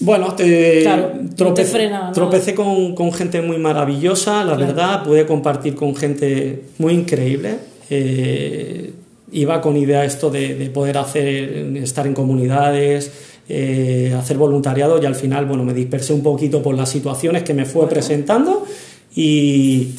Bueno, 0.00 0.34
te, 0.34 0.82
Claro, 0.82 1.12
trope- 1.36 1.54
te 1.54 1.64
frena, 1.64 2.06
¿no? 2.08 2.12
tropecé 2.12 2.54
con, 2.54 2.94
con 2.96 3.12
gente 3.12 3.40
muy 3.40 3.58
maravillosa, 3.58 4.42
la 4.44 4.54
verdad, 4.56 5.04
pude 5.04 5.24
compartir 5.24 5.74
con 5.76 5.94
gente 5.94 6.64
muy 6.78 6.92
increíble. 6.94 7.54
Eh, 7.90 8.90
iba 9.32 9.60
con 9.60 9.76
idea 9.76 10.04
esto 10.04 10.30
de, 10.30 10.54
de 10.56 10.70
poder 10.70 10.98
hacer, 10.98 11.76
estar 11.76 12.06
en 12.06 12.14
comunidades, 12.14 13.10
eh, 13.48 14.14
hacer 14.18 14.36
voluntariado 14.36 15.00
y 15.02 15.06
al 15.06 15.14
final, 15.14 15.46
bueno, 15.46 15.64
me 15.64 15.74
dispersé 15.74 16.12
un 16.12 16.22
poquito 16.22 16.62
por 16.62 16.74
las 16.76 16.88
situaciones 16.88 17.42
que 17.42 17.52
me 17.54 17.64
fue 17.64 17.88
presentando 17.88 18.64
y 19.14 19.94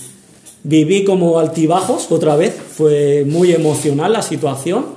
viví 0.64 1.04
como 1.04 1.40
altibajos 1.40 2.12
otra 2.12 2.36
vez, 2.36 2.56
fue 2.56 3.24
muy 3.26 3.52
emocional 3.52 4.14
la 4.14 4.22
situación 4.22 4.96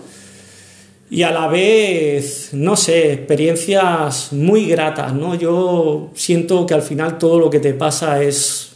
y 1.11 1.23
a 1.23 1.31
la 1.31 1.47
vez, 1.47 2.51
no 2.53 2.77
sé, 2.77 3.13
experiencias 3.13 4.33
muy 4.33 4.67
gratas, 4.67 5.15
¿no? 5.15 5.35
Yo 5.35 6.11
siento 6.15 6.67
que 6.67 6.75
al 6.75 6.83
final 6.83 7.19
todo 7.19 7.39
lo 7.39 7.49
que 7.49 7.61
te 7.61 7.73
pasa 7.73 8.23
es 8.23 8.68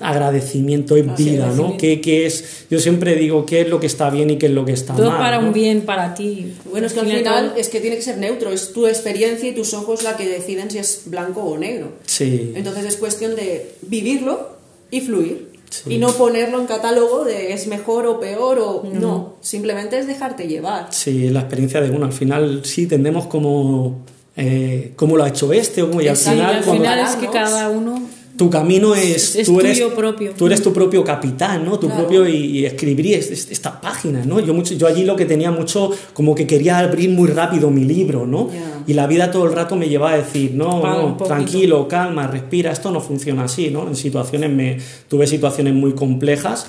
agradecimiento 0.00 0.96
en 0.96 1.14
vida, 1.14 1.52
¿no? 1.56 1.76
¿Qué, 1.76 2.00
qué 2.00 2.26
es? 2.26 2.66
Yo 2.70 2.78
siempre 2.80 3.14
digo 3.16 3.46
qué 3.46 3.62
es 3.62 3.68
lo 3.68 3.80
que 3.80 3.86
está 3.86 4.10
bien 4.10 4.30
y 4.30 4.38
qué 4.38 4.46
es 4.46 4.52
lo 4.52 4.64
que 4.64 4.72
está 4.72 4.94
Todo 4.94 5.10
mal. 5.10 5.18
para 5.18 5.40
¿no? 5.40 5.48
un 5.48 5.52
bien 5.52 5.82
para 5.82 6.14
ti. 6.14 6.52
Bueno, 6.70 6.86
es 6.86 6.92
que 6.92 7.00
al 7.00 7.06
final 7.06 7.54
es 7.56 7.68
que 7.68 7.80
tiene 7.80 7.96
que 7.96 8.02
ser 8.02 8.18
neutro, 8.18 8.50
es 8.50 8.72
tu 8.72 8.86
experiencia 8.86 9.48
y 9.48 9.54
tus 9.54 9.74
ojos 9.74 10.02
la 10.02 10.16
que 10.16 10.28
deciden 10.28 10.70
si 10.70 10.78
es 10.78 11.02
blanco 11.06 11.42
o 11.44 11.58
negro. 11.58 11.92
Sí. 12.06 12.52
Entonces 12.54 12.84
es 12.86 12.96
cuestión 12.96 13.36
de 13.36 13.72
vivirlo 13.82 14.56
y 14.90 15.00
fluir. 15.00 15.52
Sí. 15.70 15.94
Y 15.94 15.98
no 15.98 16.12
ponerlo 16.12 16.60
en 16.60 16.66
catálogo 16.66 17.24
de 17.24 17.52
es 17.52 17.66
mejor 17.66 18.06
o 18.06 18.20
peor 18.20 18.58
o 18.60 18.84
no. 18.92 19.34
Simplemente 19.40 19.98
es 19.98 20.06
dejarte 20.06 20.46
llevar. 20.46 20.86
Sí, 20.90 21.30
la 21.30 21.40
experiencia 21.40 21.80
de 21.80 21.90
uno. 21.90 22.06
Al 22.06 22.12
final 22.12 22.60
sí 22.64 22.86
tendemos 22.86 23.26
como 23.26 24.04
eh, 24.36 24.92
cómo 24.94 25.16
lo 25.16 25.24
ha 25.24 25.28
hecho 25.28 25.52
este 25.52 25.82
o 25.82 25.88
cómo 25.88 26.00
y 26.00 26.06
al 26.08 26.14
Exacto, 26.14 26.32
Y 26.32 26.40
final, 26.42 26.56
al 26.56 26.64
cuando- 26.64 26.82
final 26.84 26.98
es 27.00 27.16
que 27.16 27.26
cada 27.28 27.70
uno 27.70 28.02
tu 28.36 28.50
camino 28.50 28.94
es, 28.96 29.36
Es 29.36 29.46
tú 29.46 29.60
eres 29.60 29.80
propio. 29.94 30.32
tú 30.36 30.46
eres 30.46 30.60
tu 30.60 30.72
propio 30.72 31.04
capitán 31.04 31.64
no 31.64 31.78
tu 31.78 31.86
Claro. 31.86 32.02
propio 32.02 32.28
y, 32.28 32.36
y 32.60 32.66
escribir 32.66 33.14
es- 33.14 33.30
es- 33.30 33.50
esta 33.50 33.80
página 33.80 34.24
no 34.24 34.40
yo 34.40 34.52
mucho 34.52 34.74
yo 34.74 34.86
allí 34.88 35.04
lo 35.04 35.14
que 35.14 35.24
tenía 35.24 35.52
mucho 35.52 35.90
como 36.14 36.34
que 36.34 36.44
quería 36.46 36.78
abrir 36.78 37.10
muy 37.10 37.28
rápido 37.28 37.70
mi 37.70 37.84
libro 37.84 38.26
no 38.26 38.50
y 38.86 38.92
la 38.94 39.06
vida 39.06 39.30
todo 39.30 39.44
el 39.46 39.52
rato 39.52 39.76
me 39.76 39.88
llevaba 39.88 40.14
a 40.14 40.16
decir 40.16 40.50
no 40.52 40.82
no 40.82 41.16
tranquilo 41.16 41.86
calma 41.86 42.26
respira 42.26 42.72
esto 42.72 42.90
no 42.90 43.00
funciona 43.00 43.44
así 43.44 43.70
no 43.70 43.86
en 43.86 43.94
situaciones 43.94 44.50
me 44.50 44.78
tuve 45.08 45.26
situaciones 45.28 45.72
muy 45.74 45.92
complejas 45.92 46.66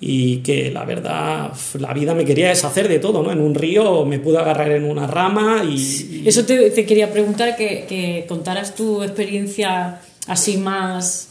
y 0.00 0.38
que 0.38 0.70
la 0.70 0.84
verdad 0.84 1.52
la 1.78 1.92
vida 1.92 2.14
me 2.14 2.24
quería 2.24 2.48
deshacer 2.48 2.88
de 2.88 2.98
todo 2.98 3.22
no 3.22 3.30
en 3.30 3.40
un 3.40 3.54
río 3.54 4.04
me 4.06 4.18
pude 4.18 4.38
agarrar 4.38 4.70
en 4.72 4.84
una 4.84 5.06
rama 5.06 5.62
y, 5.68 5.74
y- 5.74 6.22
Eso 6.26 6.44
te, 6.44 6.70
te 6.70 6.84
quería 6.86 7.12
preguntar, 7.12 7.56
que, 7.56 7.84
que 7.88 8.24
contaras 8.28 8.74
tu 8.74 9.02
experiencia 9.02 10.00
así 10.26 10.56
más... 10.56 11.28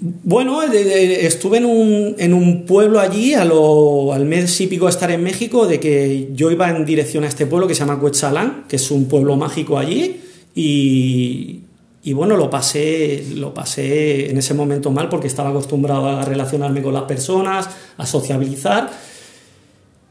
Bueno, 0.00 0.62
eh, 0.62 1.26
estuve 1.26 1.58
en 1.58 1.64
un, 1.64 2.14
en 2.18 2.32
un 2.32 2.66
pueblo 2.66 3.00
allí 3.00 3.34
a 3.34 3.42
al 3.42 4.24
mes 4.26 4.60
y 4.60 4.68
pico 4.68 4.84
de 4.84 4.90
estar 4.90 5.10
en 5.10 5.24
México, 5.24 5.66
de 5.66 5.80
que 5.80 6.28
yo 6.34 6.52
iba 6.52 6.70
en 6.70 6.84
dirección 6.84 7.24
a 7.24 7.26
este 7.26 7.46
pueblo 7.46 7.66
que 7.66 7.74
se 7.74 7.80
llama 7.80 7.98
Cuetzalan, 7.98 8.66
que 8.68 8.76
es 8.76 8.90
un 8.92 9.06
pueblo 9.06 9.34
mágico 9.34 9.76
allí, 9.76 10.20
y, 10.54 11.62
y 12.04 12.12
bueno, 12.12 12.36
lo 12.36 12.48
pasé, 12.48 13.24
lo 13.34 13.52
pasé 13.52 14.30
en 14.30 14.38
ese 14.38 14.54
momento 14.54 14.92
mal 14.92 15.08
porque 15.08 15.26
estaba 15.26 15.50
acostumbrado 15.50 16.06
a 16.08 16.24
relacionarme 16.24 16.80
con 16.80 16.94
las 16.94 17.02
personas, 17.02 17.68
a 17.96 18.06
sociabilizar, 18.06 18.88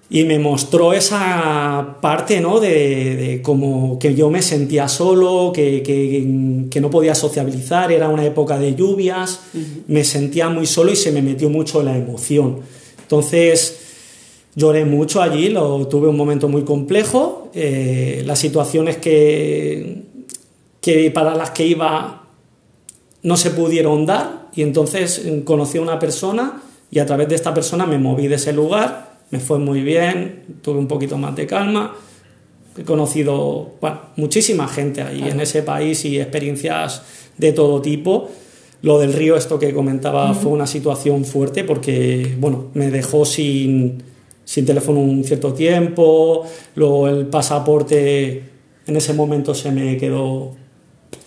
y 0.10 0.24
me 0.24 0.40
mostró 0.40 0.94
esa 0.94 1.98
parte, 2.02 2.40
¿no? 2.40 2.60
De, 2.62 3.16
de 3.18 3.42
como 3.42 4.00
que 4.00 4.16
yo 4.16 4.30
me 4.30 4.42
sentía 4.42 4.88
solo, 4.88 5.52
que, 5.54 5.84
que- 5.84 6.66
que 6.70 6.80
no 6.82 6.90
podía 6.90 7.14
sociabilizar, 7.16 7.92
era 7.92 8.08
una 8.10 8.24
época 8.26 8.58
de 8.58 8.74
lluvias, 8.76 9.42
me 9.88 10.04
sentía 10.06 10.50
muy 10.50 10.66
solo 10.66 10.92
y 10.92 10.96
se 10.96 11.12
me 11.12 11.22
metió 11.22 11.50
mucho 11.50 11.84
la 11.84 11.98
emoción. 11.98 12.60
Entonces 13.02 13.80
lloré 14.56 14.86
mucho 14.86 15.22
allí, 15.22 15.50
lo, 15.50 15.88
tuve 15.88 16.08
un 16.08 16.16
momento 16.18 16.48
muy 16.48 16.64
complejo, 16.64 17.52
eh, 17.54 18.24
las 18.26 18.40
situaciones 18.40 18.98
que, 18.98 20.04
que 20.82 21.12
para 21.12 21.36
las 21.36 21.52
que 21.52 21.68
iba 21.68 22.24
no 23.24 23.36
se 23.38 23.52
pudieron 23.52 24.06
dar 24.06 24.48
y 24.56 24.62
entonces 24.62 25.22
eh, 25.26 25.42
conocí 25.44 25.78
a 25.78 25.82
una 25.82 26.00
persona 26.00 26.62
y 26.90 27.00
a 27.00 27.06
través 27.06 27.28
de 27.30 27.36
esta 27.36 27.54
persona 27.54 27.86
me 27.86 27.98
moví 27.98 28.28
de 28.28 28.36
ese 28.36 28.54
lugar, 28.54 29.07
me 29.30 29.40
fue 29.40 29.60
muy 29.60 29.82
bien, 29.82 30.60
tuve 30.62 30.80
un 30.80 30.88
poquito 30.88 31.18
más 31.18 31.36
de 31.36 31.48
calma, 31.48 31.96
he 32.78 32.84
conocido 32.84 33.74
bueno, 33.82 34.02
muchísima 34.16 34.68
gente 34.68 35.02
ahí 35.02 35.24
en 35.28 35.40
ese 35.40 35.64
país 35.64 36.06
y 36.06 36.20
experiencias 36.20 37.04
de 37.38 37.52
todo 37.52 37.82
tipo. 37.82 38.30
Lo 38.84 39.00
del 39.00 39.14
río, 39.14 39.36
esto 39.36 39.58
que 39.58 39.74
comentaba, 39.74 40.34
fue 40.36 40.52
una 40.52 40.68
situación 40.68 41.26
fuerte 41.26 41.64
porque, 41.64 42.36
bueno, 42.40 42.68
me 42.76 42.92
dejó 42.92 43.26
sin, 43.26 44.04
sin 44.46 44.66
teléfono 44.66 45.00
un 45.00 45.24
cierto 45.24 45.54
tiempo, 45.54 46.46
luego 46.76 47.08
el 47.08 47.26
pasaporte 47.26 48.44
en 48.86 48.96
ese 48.96 49.14
momento 49.14 49.56
se 49.56 49.72
me 49.72 49.98
quedó 49.98 50.56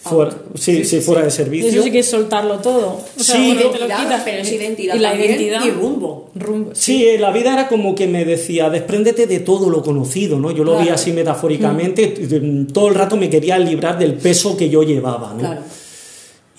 fuera, 0.02 0.34
sí, 0.54 0.84
sí, 0.84 1.00
fuera 1.00 1.22
de 1.22 1.30
servicio. 1.30 1.68
Eso 1.70 1.82
sí 1.82 1.90
que 1.90 1.98
es 2.00 2.08
soltarlo 2.10 2.58
todo. 2.58 3.00
O 3.18 3.22
sea, 3.22 3.36
Sí, 3.36 3.52
bueno, 3.54 3.60
te 3.70 3.78
lo 3.78 3.86
Identidad, 3.86 3.98
quitas, 4.02 4.22
pero 4.24 4.42
es 4.42 4.52
identidad 4.52 4.94
Y 4.94 4.98
la 4.98 5.14
identidad. 5.14 5.64
y 5.64 5.70
rumbo. 5.70 6.30
Rumbo, 6.34 6.70
Sí, 6.74 7.06
la 7.18 7.30
vida 7.30 7.52
era 7.52 7.68
como 7.68 7.94
que 7.94 8.06
me 8.06 8.24
decía, 8.24 8.70
despréndete 8.70 9.26
de 9.26 9.40
todo 9.40 9.68
lo 9.68 9.82
conocido, 9.82 10.38
¿no? 10.38 10.50
Yo 10.50 10.64
lo 10.64 10.78
vi 10.78 10.88
así 10.88 11.12
metafóricamente, 11.12 12.06
t- 12.08 12.40
todo 12.72 12.88
el 12.88 12.94
rato 12.94 13.16
me 13.16 13.28
quería 13.28 13.58
librar 13.58 13.98
del 13.98 14.14
peso 14.14 14.56
que 14.56 14.68
yo 14.70 14.82
llevaba, 14.82 15.32
¿no? 15.34 15.40
Claro. 15.40 15.60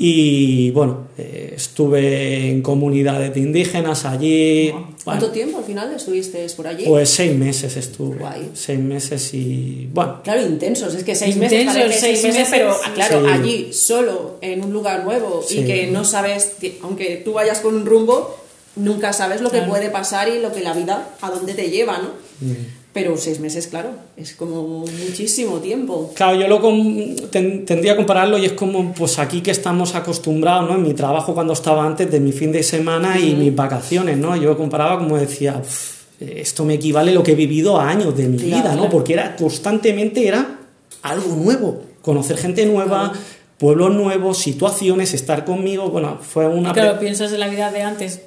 Y 0.04 0.72
bueno, 0.72 1.10
eh, 1.16 1.54
estuve 1.56 2.50
en 2.50 2.64
comunidades 2.64 3.36
de 3.36 3.40
indígenas 3.40 4.04
allí. 4.04 4.72
¿Cuánto 5.04 5.28
bueno, 5.28 5.28
tiempo 5.28 5.58
al 5.60 5.64
final 5.64 5.94
estuviste 5.94 6.44
por 6.58 6.66
allí? 6.66 6.86
Pues 6.88 7.08
seis 7.08 7.36
meses 7.38 7.78
estuve. 7.78 8.18
Guay. 8.18 8.50
Seis 8.56 8.80
meses 8.80 9.32
y 9.36 9.88
bueno, 9.94 10.22
Claro, 10.24 10.42
intensos, 10.44 10.96
es 10.96 11.04
que 11.04 11.14
seis 11.14 11.36
meses, 11.38 11.60
Intensos, 11.60 11.82
parece 11.84 12.00
seis 12.00 12.20
seis 12.22 12.34
meses, 12.36 12.50
meses, 12.52 12.74
pero 12.82 12.94
claro, 12.96 13.22
sí. 13.28 13.32
allí, 13.32 13.74
solo, 13.74 14.38
en 14.42 14.64
un 14.64 14.74
lugar 14.74 15.04
nuevo 15.04 15.44
Sí. 15.48 15.60
y 15.60 15.66
que 15.66 15.86
no 15.92 16.04
sabes, 16.04 16.54
aunque 16.82 17.22
tú 17.24 17.34
vayas 17.34 17.60
con 17.60 17.76
un 17.76 17.86
rumbo, 17.86 18.36
nunca 18.78 19.14
sabes 19.14 19.42
lo 19.42 19.52
que 19.52 19.58
Claro. 19.58 19.72
puede 19.72 19.92
pasar 19.92 20.30
y 20.30 20.40
lo 20.40 20.52
que 20.52 20.62
la 20.62 20.74
vida, 20.74 21.10
a 21.22 21.30
dónde 21.30 21.54
te 21.54 21.70
lleva, 21.70 22.00
¿no? 22.00 22.10
Mm. 22.42 22.54
Pero 22.94 23.16
seis 23.16 23.40
meses, 23.40 23.68
claro, 23.68 23.92
es 24.18 24.36
como 24.36 24.80
muchísimo 24.86 25.60
tiempo. 25.60 26.12
Claro, 26.14 26.38
yo 26.38 26.48
lo 26.50 26.60
com- 26.60 27.16
ten- 27.32 27.66
tendría 27.66 27.94
que 27.94 27.98
compararlo 27.98 28.38
y 28.38 28.44
es 28.46 28.52
como 28.52 28.94
pues 28.94 29.18
aquí 29.18 29.40
que 29.42 29.52
estamos 29.52 29.96
acostumbrados, 29.96 30.70
¿no? 30.70 30.76
En 30.76 30.84
mi 30.84 30.94
trabajo 30.94 31.34
cuando 31.34 31.54
estaba 31.54 31.86
antes 31.86 32.12
de 32.12 32.20
mi 32.20 32.34
fin 32.34 32.52
de 32.52 32.64
semana 32.64 33.18
y 33.18 33.34
mis 33.34 33.56
vacaciones, 33.56 34.18
¿no? 34.18 34.36
Yo 34.36 34.58
comparaba 34.58 34.98
como 34.98 35.18
decía, 35.18 35.62
"Uf, 35.62 36.02
esto 36.20 36.66
me 36.66 36.74
equivale 36.74 37.12
a 37.12 37.14
lo 37.14 37.24
que 37.24 37.32
he 37.32 37.36
vivido 37.36 37.80
a 37.80 37.90
años 37.90 38.16
de 38.18 38.28
mi 38.28 38.38
Claro, 38.38 38.56
vida, 38.62 38.70
¿no? 38.72 38.82
claro. 38.82 38.90
Porque 38.90 39.14
era 39.14 39.36
constantemente 39.38 40.28
era 40.28 40.60
algo 41.02 41.34
nuevo, 41.36 41.82
conocer 42.02 42.36
gente 42.38 42.66
nueva, 42.66 43.14
pueblos 43.58 43.94
nuevos, 43.96 44.38
situaciones, 44.38 45.14
estar 45.14 45.46
conmigo, 45.46 45.90
bueno, 45.90 46.20
fue 46.22 46.46
una 46.48 46.72
Y 46.72 46.74
claro, 46.74 47.00
piensas 47.00 47.32
en 47.32 47.40
la 47.40 47.48
vida 47.48 47.72
de 47.72 47.84
antes, 47.84 48.20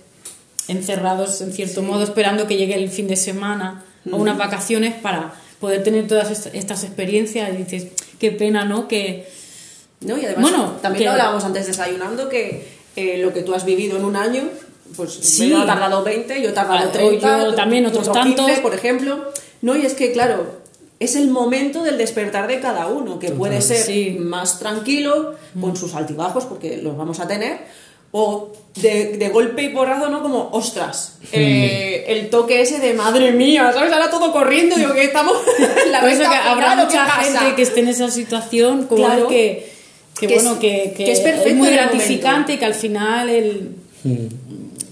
encerrados 0.68 1.40
en 1.42 1.52
cierto 1.52 1.82
modo, 1.82 2.02
esperando 2.02 2.46
que 2.46 2.56
llegue 2.56 2.74
el 2.76 2.88
fin 2.88 3.06
de 3.08 3.16
semana 3.16 3.84
o 4.10 4.16
unas 4.16 4.36
vacaciones 4.38 4.94
para 4.94 5.32
poder 5.60 5.82
tener 5.82 6.06
todas 6.06 6.30
est- 6.30 6.54
estas 6.54 6.84
experiencias 6.84 7.50
y 7.54 7.56
dices, 7.64 7.86
qué 8.18 8.30
pena, 8.32 8.64
¿no? 8.64 8.86
Que 8.88 9.28
¿no? 10.00 10.18
Y 10.18 10.24
además, 10.26 10.42
Bueno, 10.50 10.72
también 10.82 10.98
que- 11.00 11.04
lo 11.06 11.12
hablábamos 11.12 11.44
antes 11.44 11.66
desayunando, 11.66 12.28
que 12.28 12.68
eh, 12.96 13.18
lo 13.18 13.32
que 13.32 13.42
tú 13.42 13.54
has 13.54 13.64
vivido 13.64 13.96
en 13.96 14.04
un 14.04 14.16
año, 14.16 14.42
pues 14.96 15.12
Sí. 15.14 15.52
Ha 15.52 15.64
tardado 15.66 16.02
20, 16.04 16.42
yo 16.42 16.50
he 16.50 16.52
tardado 16.52 16.88
Ah, 16.90 16.92
30, 16.92 17.38
yo 17.44 17.54
también, 17.54 17.86
otros 17.86 18.08
otro 18.08 18.22
15, 18.22 18.36
tantos. 18.36 18.58
por 18.60 18.74
ejemplo. 18.74 19.32
No, 19.62 19.74
y 19.76 19.86
es 19.86 19.94
que, 19.94 20.12
claro, 20.12 20.60
es 21.00 21.16
el 21.16 21.28
momento 21.30 21.82
del 21.82 21.96
despertar 21.96 22.46
de 22.46 22.60
cada 22.60 22.86
uno, 22.86 23.18
que 23.18 23.30
puede 23.30 23.62
ser 23.62 24.20
más 24.20 24.58
tranquilo, 24.58 25.34
con 25.60 25.72
mm. 25.72 25.76
sus 25.76 25.94
altibajos, 25.94 26.44
porque 26.44 26.76
los 26.76 26.96
vamos 26.96 27.18
a 27.20 27.26
tener, 27.26 27.60
o 28.16 28.52
de, 28.76 29.28
golpe 29.32 29.64
y 29.64 29.68
porrazo, 29.70 30.08
¿no? 30.08 30.22
Como, 30.22 30.48
ostras, 30.52 31.18
eh, 31.32 32.04
el 32.06 32.30
toque 32.30 32.60
ese 32.60 32.78
de 32.78 32.94
madre 32.94 33.32
mía, 33.32 33.72
¿sabes? 33.74 33.92
Ahora 33.92 34.08
todo 34.08 34.32
corriendo, 34.32 34.76
digo 34.76 34.94
que 34.94 35.02
estamos 35.02 35.36
la 35.90 36.00
Por 36.00 36.10
eso 36.10 36.22
que 36.22 36.36
habrá 36.36 36.76
mucha 36.76 37.06
gente 37.06 37.56
que 37.56 37.62
esté 37.62 37.80
en 37.80 37.88
esa 37.88 38.08
situación, 38.12 38.86
como 38.86 39.26
que, 39.26 39.68
que, 40.16 40.28
bueno, 40.28 40.60
que, 40.60 40.94
es, 40.96 41.18
es, 41.18 41.54
muy 41.56 41.70
gratificante 41.70 42.52
y 42.52 42.58
que 42.58 42.64
al 42.64 42.74
final 42.74 43.30
el, 43.30 43.74
mm. 44.04 44.26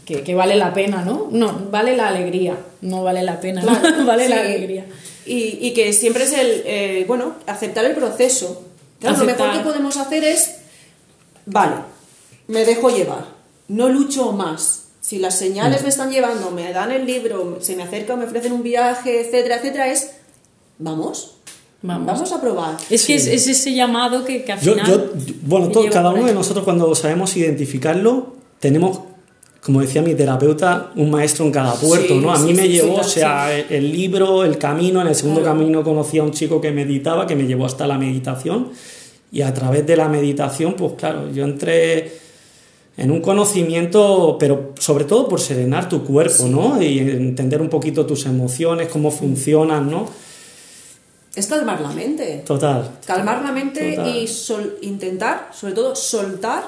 que, 0.04 0.34
vale 0.34 0.56
la 0.56 0.74
pena, 0.74 1.04
¿no? 1.04 1.28
No, 1.30 1.68
vale 1.70 1.96
la 1.96 2.08
alegría, 2.08 2.56
no 2.80 3.04
vale 3.04 3.22
la 3.22 3.38
pena, 3.38 3.62
vale 4.04 4.28
la 4.28 4.40
alegría. 4.40 4.84
Y, 5.26 5.60
y, 5.60 5.74
que 5.74 5.92
siempre 5.92 6.24
es 6.24 6.32
el, 6.32 6.62
eh, 6.66 7.04
bueno, 7.06 7.36
aceptar 7.46 7.84
el 7.84 7.94
proceso. 7.94 8.64
Claro, 8.98 9.18
lo 9.18 9.24
mejor 9.26 9.52
que 9.52 9.60
podemos 9.60 9.96
hacer 9.96 10.24
es, 10.24 10.56
vale, 11.46 11.91
me 12.52 12.64
dejo 12.64 12.90
llevar, 12.90 13.26
no 13.68 13.88
lucho 13.88 14.32
más. 14.32 14.84
Si 15.00 15.18
las 15.18 15.36
señales 15.36 15.80
mm. 15.80 15.84
me 15.84 15.88
están 15.88 16.10
llevando, 16.10 16.50
me 16.52 16.72
dan 16.72 16.92
el 16.92 17.04
libro, 17.04 17.58
se 17.60 17.74
me 17.74 17.82
acercan, 17.82 18.20
me 18.20 18.26
ofrecen 18.26 18.52
un 18.52 18.62
viaje, 18.62 19.20
etcétera, 19.20 19.56
etcétera, 19.56 19.88
es 19.88 20.12
vamos. 20.78 21.38
Vamos, 21.84 22.30
a 22.30 22.40
probar. 22.40 22.76
Es 22.90 23.06
que 23.06 23.16
es, 23.16 23.26
ese 23.26 23.74
llamado 23.74 24.24
que, 24.24 24.44
al 24.52 24.58
final. 24.60 25.10
bueno, 25.42 25.68
cada 25.90 26.10
uno 26.10 26.26
de 26.26 26.32
nosotros, 26.32 26.64
cuando 26.64 26.94
sabemos 26.94 27.36
identificarlo, 27.36 28.36
tenemos 28.60 29.00
como 29.64 29.80
decía 29.80 30.02
mi 30.02 30.14
terapeuta, 30.14 30.90
un 30.96 31.10
maestro 31.10 31.44
en 31.44 31.52
cada 31.52 31.74
puerto, 31.74 32.16
¿no? 32.20 32.32
A 32.32 32.38
mí 32.40 32.52
me 32.52 32.68
llevó, 32.68 32.96
o 32.96 33.04
sea, 33.04 33.56
el 33.56 33.92
libro, 33.92 34.44
el 34.44 34.58
camino, 34.58 35.00
en 35.00 35.06
el 35.06 35.14
segundo 35.14 35.42
camino 35.42 35.84
conocí 35.84 36.18
a 36.18 36.24
un 36.24 36.32
chico 36.32 36.60
que 36.60 36.72
meditaba, 36.72 37.28
que 37.28 37.36
me 37.36 37.46
llevó 37.46 37.66
hasta 37.66 37.86
la 37.86 37.96
meditación, 37.96 38.70
y 39.30 39.42
a 39.42 39.54
través 39.54 39.86
de 39.86 39.96
la 39.96 40.08
meditación, 40.08 40.74
pues 40.74 40.94
claro, 40.94 41.30
yo 41.32 41.44
entré 41.44 42.21
en 42.96 43.10
un 43.10 43.20
conocimiento, 43.20 44.36
pero 44.38 44.72
sobre 44.78 45.04
todo 45.04 45.28
por 45.28 45.40
serenar 45.40 45.88
tu 45.88 46.04
cuerpo, 46.04 46.44
¿no? 46.44 46.80
Y 46.82 46.98
entender 46.98 47.60
un 47.62 47.68
poquito 47.68 48.04
tus 48.04 48.26
emociones, 48.26 48.88
cómo 48.88 49.10
funcionan, 49.10 49.90
¿no? 49.90 50.06
Es 51.34 51.46
calmar 51.46 51.80
la 51.80 51.90
mente. 51.90 52.42
Total. 52.44 52.98
Calmar 53.06 53.42
la 53.42 53.52
mente 53.52 53.98
y 54.04 54.28
intentar, 54.86 55.50
sobre 55.52 55.72
todo, 55.72 55.96
soltar 55.96 56.64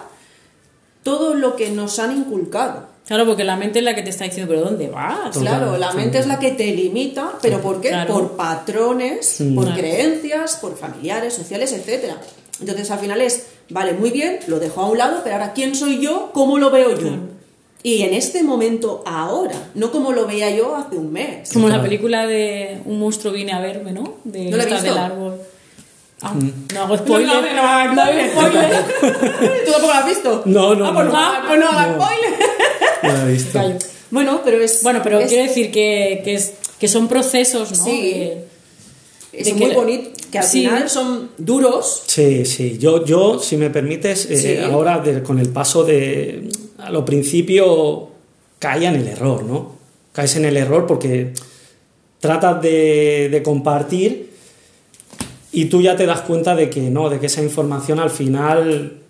todo 1.02 1.34
lo 1.34 1.54
que 1.54 1.70
nos 1.70 1.98
han 1.98 2.16
inculcado. 2.16 2.94
Claro, 3.06 3.26
porque 3.26 3.44
la 3.44 3.56
mente 3.56 3.80
es 3.80 3.84
la 3.84 3.94
que 3.94 4.00
te 4.02 4.08
está 4.08 4.24
diciendo, 4.24 4.50
pero 4.50 4.64
¿dónde 4.64 4.88
vas? 4.88 5.36
claro, 5.36 5.76
la 5.76 5.92
mente 5.92 6.18
es 6.18 6.26
la 6.26 6.38
que 6.38 6.52
te 6.52 6.74
limita, 6.74 7.32
pero 7.42 7.60
¿por 7.60 7.82
qué? 7.82 7.92
Por 8.08 8.34
patrones, 8.34 9.42
por 9.54 9.74
creencias, 9.74 10.56
por 10.56 10.74
familiares, 10.76 11.34
sociales, 11.34 11.72
etcétera. 11.74 12.16
Entonces 12.60 12.90
al 12.90 12.98
final 12.98 13.20
es, 13.20 13.46
vale, 13.70 13.92
muy 13.94 14.10
bien, 14.10 14.38
lo 14.46 14.58
dejo 14.60 14.80
a 14.80 14.88
un 14.88 14.98
lado, 14.98 15.20
pero 15.22 15.36
ahora 15.36 15.52
¿quién 15.52 15.74
soy 15.74 16.00
yo? 16.00 16.30
¿Cómo 16.32 16.58
lo 16.58 16.70
veo 16.70 16.98
yo? 16.98 17.10
Y 17.82 18.00
en 18.00 18.14
este 18.14 18.42
momento, 18.42 19.02
ahora, 19.04 19.56
no 19.74 19.92
como 19.92 20.12
lo 20.12 20.26
veía 20.26 20.48
yo 20.48 20.74
hace 20.74 20.96
un 20.96 21.12
mes. 21.12 21.52
Como 21.52 21.68
la 21.68 21.82
película 21.82 22.26
de 22.26 22.78
Un 22.86 22.98
monstruo 22.98 23.30
viene 23.30 23.52
a 23.52 23.60
verme, 23.60 23.92
¿no? 23.92 24.14
De 24.24 24.46
¿No 24.46 24.56
la 24.56 24.64
he 24.64 24.82
del 24.82 24.96
árbol. 24.96 25.38
Ah, 26.22 26.32
mm. 26.32 26.68
no 26.72 26.80
hago 26.80 26.96
spoiler. 26.96 27.28
No, 27.28 27.42
no, 27.42 27.48
no, 27.52 27.94
no, 27.94 28.02
hago 28.02 28.30
spoiler. 28.30 28.84
¿Tú 29.66 29.72
tampoco 29.72 29.92
lo 29.92 29.92
has 29.92 30.06
visto? 30.06 30.42
No, 30.46 30.74
no. 30.74 30.86
Ah, 30.86 30.94
pues 30.94 31.06
no, 31.06 31.12
ah, 31.14 31.44
pues 31.46 31.60
no 31.60 31.68
hagas 31.68 31.94
spoiler. 31.94 32.38
No 33.02 33.12
lo 33.12 33.28
he 33.28 33.32
visto. 33.32 33.60
Bueno, 34.10 34.40
pero 34.42 34.62
es. 34.62 34.82
Bueno, 34.82 35.00
pero 35.02 35.20
quiero 35.26 35.42
decir 35.42 35.70
que, 35.70 36.22
que, 36.24 36.34
es, 36.36 36.54
que 36.80 36.88
son 36.88 37.06
procesos, 37.08 37.76
¿no? 37.76 37.84
Sí. 37.84 38.32
es 39.32 39.54
muy 39.56 39.72
bonito, 39.72 40.10
que 40.34 40.40
al 40.40 40.44
final 40.46 40.90
son 40.90 41.30
duros. 41.38 42.02
Sí, 42.08 42.44
sí. 42.44 42.76
Yo, 42.76 43.04
yo 43.04 43.38
si 43.38 43.56
me 43.56 43.70
permites, 43.70 44.28
eh, 44.28 44.64
ahora 44.64 45.00
con 45.22 45.38
el 45.38 45.50
paso 45.50 45.84
de. 45.84 46.48
A 46.78 46.90
lo 46.90 47.04
principio 47.04 48.08
caía 48.58 48.88
en 48.88 48.96
el 48.96 49.06
error, 49.06 49.44
¿no? 49.44 49.76
Caes 50.12 50.34
en 50.34 50.44
el 50.44 50.56
error 50.56 50.86
porque 50.86 51.34
tratas 52.18 52.60
de, 52.60 53.28
de 53.30 53.42
compartir 53.44 54.32
y 55.52 55.66
tú 55.66 55.80
ya 55.80 55.94
te 55.94 56.04
das 56.04 56.22
cuenta 56.22 56.56
de 56.56 56.68
que 56.68 56.80
no, 56.80 57.10
de 57.10 57.20
que 57.20 57.26
esa 57.26 57.40
información 57.40 58.00
al 58.00 58.10
final 58.10 59.03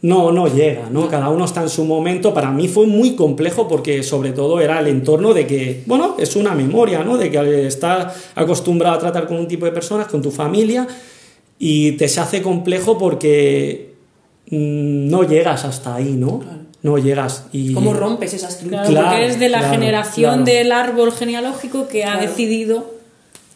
no, 0.00 0.30
no 0.30 0.46
llega, 0.46 0.88
¿no? 0.90 1.08
Cada 1.08 1.28
uno 1.28 1.44
está 1.44 1.62
en 1.62 1.68
su 1.68 1.84
momento. 1.84 2.32
Para 2.32 2.52
mí 2.52 2.68
fue 2.68 2.86
muy 2.86 3.16
complejo 3.16 3.66
porque 3.66 4.02
sobre 4.02 4.30
todo 4.30 4.60
era 4.60 4.78
el 4.78 4.86
entorno 4.86 5.34
de 5.34 5.46
que, 5.46 5.82
bueno, 5.86 6.14
es 6.18 6.36
una 6.36 6.54
memoria, 6.54 7.02
¿no? 7.02 7.16
De 7.16 7.30
que 7.30 7.66
estás 7.66 8.30
acostumbrado 8.36 8.96
a 8.96 8.98
tratar 9.00 9.26
con 9.26 9.38
un 9.38 9.48
tipo 9.48 9.66
de 9.66 9.72
personas, 9.72 10.06
con 10.06 10.22
tu 10.22 10.30
familia, 10.30 10.86
y 11.58 11.92
te 11.92 12.06
se 12.06 12.20
hace 12.20 12.42
complejo 12.42 12.96
porque 12.96 13.94
mm, 14.50 15.08
no 15.08 15.24
llegas 15.24 15.64
hasta 15.64 15.96
ahí, 15.96 16.14
¿no? 16.16 16.42
No 16.80 16.96
llegas. 16.98 17.46
Y... 17.50 17.74
¿Cómo 17.74 17.92
rompes 17.92 18.34
esas 18.34 18.52
estructura? 18.52 18.84
Claro, 18.84 19.08
porque 19.08 19.24
eres 19.24 19.40
de 19.40 19.48
la 19.48 19.62
generación 19.62 20.44
del 20.44 20.70
árbol 20.70 21.10
genealógico 21.10 21.88
que 21.88 22.04
ha 22.04 22.18
decidido 22.18 22.97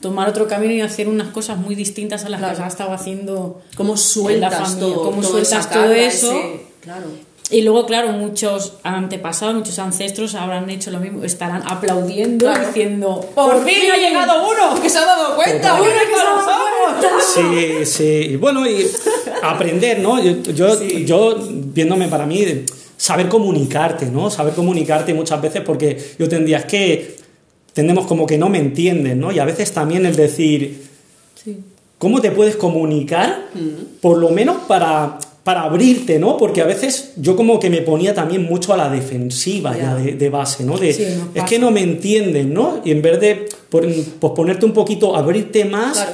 tomar 0.03 0.29
otro 0.29 0.49
camino 0.49 0.75
y 0.75 0.81
hacer 0.83 1.09
unas 1.09 1.29
cosas 1.29 1.57
muy 1.57 1.75
distintas 1.75 2.25
a 2.27 2.29
las 2.29 2.41
que 2.41 2.63
has 2.63 2.73
estado 2.73 2.93
haciendo 2.93 3.63
cómo 3.77 3.97
sueltas 3.97 4.79
todo 4.79 5.05
cómo 5.05 5.23
sueltas 5.23 5.71
todo 5.71 5.93
eso. 5.93 6.35
claro. 6.83 7.07
y 7.51 7.63
luego 7.63 7.87
claro 7.87 8.09
muchos 8.09 8.75
antepasados 8.83 9.55
muchos 9.55 9.79
ancestros 9.79 10.35
habrán 10.35 10.69
hecho 10.71 10.91
lo 10.91 10.99
mismo 10.99 11.23
estarán 11.23 11.63
aplaudiendo 11.67 12.53
diciendo 12.53 13.31
por, 13.35 13.65
fin 13.65 13.91
ha 13.93 13.97
llegado 13.97 14.49
uno 14.51 14.83
que 14.83 14.91
se 14.91 14.99
ha 14.99 15.07
dado 15.07 15.37
cuenta 15.37 15.75
uno 15.75 15.85
que 15.85 16.15
se 16.15 16.21
ha 16.21 16.25
dado 16.25 16.65
cuenta 16.85 17.09
sí 17.35 17.87
sí. 17.87 18.37
Bueno 18.37 18.67
y 18.67 18.91
aprender 19.43 20.01
no 20.01 20.21
yo, 20.21 20.83
yo 20.83 21.37
viéndome 21.49 22.09
para 22.09 22.27
mí 22.27 22.65
saber 22.97 23.29
comunicarte 23.29 24.07
no 24.07 24.31
saber 24.31 24.53
comunicarte 24.53 25.15
muchas 25.15 25.41
veces 25.41 25.63
porque 25.65 26.15
yo 26.19 26.29
tendría 26.29 26.59
es 26.59 26.65
que 26.65 27.22
tendemos 27.73 28.07
como 28.07 28.27
que 28.27 28.39
no 28.39 28.49
me 28.49 28.59
entienden, 28.59 29.21
¿no? 29.21 29.33
Y 29.33 29.39
a 29.39 29.45
veces 29.45 29.73
también 29.73 30.05
el 30.07 30.17
decir, 30.17 30.83
¿cómo 31.99 32.21
te 32.21 32.31
puedes 32.31 32.57
comunicar? 32.57 33.49
Mm. 33.55 34.01
Por 34.01 34.19
lo 34.19 34.31
menos 34.31 34.59
para, 34.69 35.19
para 35.43 35.63
abrirte, 35.63 36.19
¿no? 36.19 36.37
Porque 36.37 36.61
a 36.61 36.67
veces 36.67 37.13
yo 37.17 37.35
como 37.35 37.59
que 37.59 37.71
me 37.71 37.81
ponía 37.83 38.15
también 38.15 38.43
mucho 38.43 38.75
a 38.75 38.77
la 38.77 38.91
defensiva 38.91 39.77
ya 39.77 39.95
de, 39.95 40.29
base, 40.29 40.65
¿no? 40.65 40.77
De, 40.77 40.91
es 40.91 41.45
que 41.49 41.59
no 41.59 41.71
me 41.71 41.83
entienden, 41.83 42.53
¿no? 42.53 42.81
Y 42.85 42.91
en 42.91 43.03
vez 43.03 43.21
de 43.21 43.49
pues, 43.71 44.09
ponerte 44.21 44.67
un 44.67 44.73
poquito, 44.73 45.17
abrirte 45.17 45.65
más... 45.65 46.07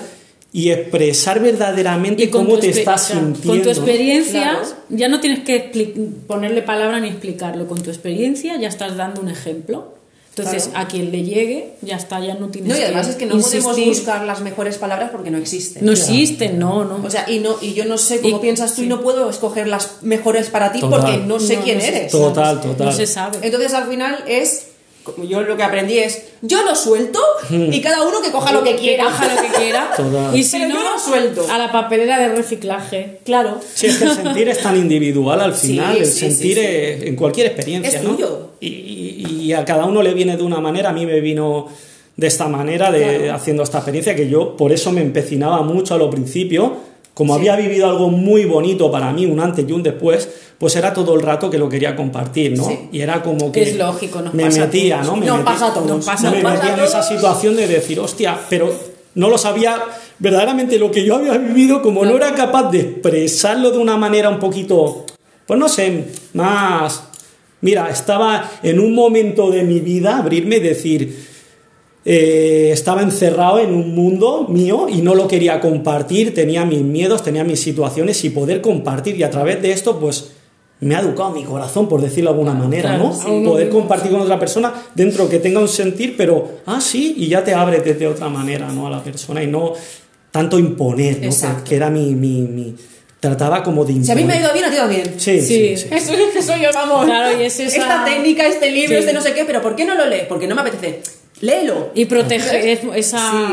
Y 0.50 0.70
expresar 0.70 1.40
verdaderamente 1.40 2.30
cómo 2.30 2.56
te 2.56 2.70
estás 2.70 3.08
sintiendo. 3.08 3.48
Con 3.48 3.62
tu 3.62 3.68
experiencia, 3.68 4.58
ya 4.88 5.08
no 5.08 5.20
tienes 5.20 5.40
que 5.40 5.94
ponerle 6.26 6.62
palabra 6.62 7.00
ni 7.00 7.08
explicarlo. 7.08 7.68
Con 7.68 7.82
tu 7.82 7.90
experiencia 7.90 8.58
ya 8.58 8.66
estás 8.66 8.96
dando 8.96 9.20
un 9.20 9.28
ejemplo 9.28 9.97
entonces, 10.38 10.70
a 10.74 10.88
quien 10.88 11.10
le 11.10 11.22
llegue, 11.22 11.74
ya 11.82 11.96
está, 11.96 12.20
ya 12.20 12.34
no 12.34 12.48
tienes 12.48 12.72
No, 12.72 12.78
y 12.78 12.82
además 12.82 13.08
es 13.08 13.16
que 13.16 13.26
no 13.26 13.38
podemos 13.38 13.76
buscar 13.84 14.24
las 14.24 14.40
mejores 14.40 14.78
palabras 14.78 15.10
porque 15.10 15.30
no 15.30 15.38
existen. 15.38 15.84
No 15.84 15.92
existen, 15.92 16.58
no, 16.58 16.84
no. 16.84 17.04
O 17.04 17.10
sea, 17.10 17.28
y, 17.28 17.40
no, 17.40 17.56
y 17.60 17.74
yo 17.74 17.84
no 17.84 17.98
sé 17.98 18.20
cómo 18.20 18.40
piensas 18.40 18.74
tú 18.74 18.82
y 18.82 18.86
no 18.86 19.00
puedo 19.00 19.28
escoger 19.30 19.66
las 19.66 20.02
mejores 20.02 20.48
para 20.48 20.72
ti 20.72 20.80
porque 20.80 21.18
no 21.18 21.40
sé 21.40 21.58
quién 21.58 21.80
eres. 21.80 22.12
Total, 22.12 22.60
total. 22.60 22.86
No 22.86 22.92
se 22.92 23.06
sabe. 23.06 23.38
Entonces, 23.42 23.74
al 23.74 23.88
final 23.88 24.24
es 24.26 24.68
yo 25.28 25.42
lo 25.42 25.56
que 25.56 25.62
aprendí 25.62 25.98
es, 25.98 26.22
yo 26.42 26.62
lo 26.64 26.74
suelto 26.74 27.20
hmm. 27.48 27.72
y 27.72 27.80
cada 27.80 28.02
uno 28.02 28.20
que 28.20 28.30
coja 28.30 28.52
lo 28.52 28.62
que 28.62 28.76
quiera. 28.76 29.04
Coja 29.04 29.34
lo 29.34 29.42
que 29.42 29.48
quiera. 29.48 29.90
Y 30.34 30.42
si 30.44 30.58
no, 30.66 30.82
lo 30.82 30.98
suelto. 30.98 31.46
A 31.50 31.58
la 31.58 31.72
papelera 31.72 32.18
de 32.18 32.28
reciclaje. 32.28 33.20
Claro. 33.24 33.60
Sí, 33.74 33.86
es 33.86 33.98
que 33.98 34.04
el 34.04 34.14
sentir 34.14 34.48
es 34.48 34.62
tan 34.62 34.76
individual 34.76 35.40
al 35.40 35.54
final, 35.54 35.96
el 35.96 36.06
sentir 36.06 36.58
en 36.58 37.16
cualquier 37.16 37.48
experiencia. 37.48 37.98
Es 37.98 38.04
tuyo. 38.04 38.50
Y, 38.60 39.37
a 39.52 39.64
cada 39.64 39.84
uno 39.84 40.02
le 40.02 40.14
viene 40.14 40.36
de 40.36 40.42
una 40.42 40.60
manera, 40.60 40.90
a 40.90 40.92
mí 40.92 41.06
me 41.06 41.20
vino 41.20 41.66
de 42.16 42.26
esta 42.26 42.48
manera, 42.48 42.90
de, 42.90 43.30
haciendo 43.30 43.62
esta 43.62 43.78
experiencia, 43.78 44.14
que 44.14 44.28
yo 44.28 44.56
por 44.56 44.72
eso 44.72 44.90
me 44.90 45.00
empecinaba 45.00 45.62
mucho 45.62 45.94
a 45.94 45.98
lo 45.98 46.10
principio. 46.10 46.88
Como 47.14 47.34
había 47.34 47.56
vivido 47.56 47.88
algo 47.88 48.10
muy 48.10 48.44
bonito 48.44 48.92
para 48.92 49.12
mí, 49.12 49.26
un 49.26 49.40
antes 49.40 49.64
y 49.68 49.72
un 49.72 49.82
después, 49.82 50.28
pues 50.56 50.76
era 50.76 50.92
todo 50.92 51.14
el 51.14 51.20
rato 51.20 51.50
que 51.50 51.58
lo 51.58 51.68
quería 51.68 51.96
compartir, 51.96 52.56
¿no? 52.56 52.68
Y 52.92 53.00
era 53.00 53.22
como 53.22 53.50
que 53.50 53.62
es 53.62 53.76
lógico, 53.76 54.22
me 54.32 54.48
metía, 54.48 55.02
¿no? 55.02 55.16
Me 55.16 55.26
no 55.26 55.44
pasa 55.44 55.72
me 56.30 56.42
metía 56.42 56.74
en 56.74 56.80
esa 56.80 57.02
situación 57.02 57.56
de 57.56 57.66
decir, 57.66 57.98
hostia, 57.98 58.38
pero 58.48 58.72
no 59.14 59.28
lo 59.28 59.36
sabía 59.36 59.82
verdaderamente 60.18 60.78
lo 60.78 60.90
que 60.90 61.04
yo 61.04 61.16
había 61.16 61.36
vivido, 61.38 61.82
como 61.82 62.04
no 62.04 62.16
era 62.16 62.34
capaz 62.34 62.70
de 62.70 62.80
expresarlo 62.80 63.70
de 63.70 63.78
una 63.78 63.96
manera 63.96 64.28
un 64.28 64.38
poquito, 64.38 65.04
pues 65.46 65.58
no 65.58 65.68
sé, 65.68 66.06
más... 66.34 67.07
Mira, 67.60 67.90
estaba 67.90 68.50
en 68.62 68.78
un 68.78 68.94
momento 68.94 69.50
de 69.50 69.64
mi 69.64 69.80
vida 69.80 70.18
abrirme 70.18 70.56
y 70.56 70.60
decir, 70.60 71.26
eh, 72.04 72.70
estaba 72.72 73.02
encerrado 73.02 73.58
en 73.58 73.74
un 73.74 73.94
mundo 73.94 74.46
mío 74.48 74.86
y 74.88 75.02
no 75.02 75.14
lo 75.14 75.26
quería 75.26 75.60
compartir, 75.60 76.32
tenía 76.34 76.64
mis 76.64 76.82
miedos, 76.82 77.22
tenía 77.22 77.44
mis 77.44 77.60
situaciones 77.60 78.24
y 78.24 78.30
poder 78.30 78.60
compartir 78.60 79.16
y 79.16 79.24
a 79.24 79.30
través 79.30 79.60
de 79.60 79.72
esto 79.72 79.98
pues 79.98 80.32
me 80.80 80.94
ha 80.94 81.00
educado 81.00 81.30
mi 81.32 81.42
corazón, 81.42 81.88
por 81.88 82.00
decirlo 82.00 82.30
de 82.30 82.38
alguna 82.38 82.54
manera, 82.54 82.96
¿no? 82.96 83.12
Poder 83.44 83.68
compartir 83.68 84.12
con 84.12 84.20
otra 84.20 84.38
persona 84.38 84.72
dentro 84.94 85.28
que 85.28 85.40
tenga 85.40 85.58
un 85.58 85.68
sentir, 85.68 86.16
pero, 86.16 86.60
ah, 86.66 86.80
sí, 86.80 87.14
y 87.16 87.26
ya 87.26 87.42
te 87.42 87.52
abre 87.52 87.80
de 87.80 88.06
otra 88.06 88.28
manera, 88.28 88.70
¿no? 88.70 88.86
A 88.86 88.90
la 88.90 89.02
persona 89.02 89.42
y 89.42 89.48
no 89.48 89.72
tanto 90.30 90.56
imponer, 90.56 91.20
¿no? 91.20 91.64
Que 91.64 91.74
era 91.74 91.90
mi, 91.90 92.14
mi, 92.14 92.42
mi 92.42 92.76
trataba 93.20 93.62
como 93.62 93.84
de 93.84 93.92
imponer. 93.92 94.06
Si 94.06 94.12
a 94.12 94.14
mí 94.14 94.24
me 94.24 94.34
ha 94.34 94.40
ido 94.40 94.52
bien, 94.52 94.64
a 94.64 94.88
ti. 94.88 95.10
Sí, 95.18 95.40
sí. 95.40 95.76
sí, 95.76 95.88
Eso 95.90 96.12
es 96.14 96.32
que 96.32 96.42
soy 96.42 96.60
yo, 96.60 96.70
vamos. 96.72 97.04
Claro, 97.04 97.40
y 97.40 97.44
es 97.44 97.58
esa... 97.60 97.78
Esta 97.78 98.04
técnica, 98.04 98.46
este 98.46 98.70
libro, 98.70 98.98
este 98.98 99.12
no 99.12 99.20
sé 99.20 99.32
qué, 99.32 99.44
pero 99.44 99.62
¿por 99.62 99.76
qué 99.76 99.84
no 99.84 99.94
lo 99.94 100.06
lees? 100.06 100.26
Porque 100.26 100.46
no 100.46 100.54
me 100.54 100.62
apetece 100.62 101.00
léelo. 101.40 101.90
Y 101.94 102.06
proteger, 102.06 102.80
esa, 102.94 103.52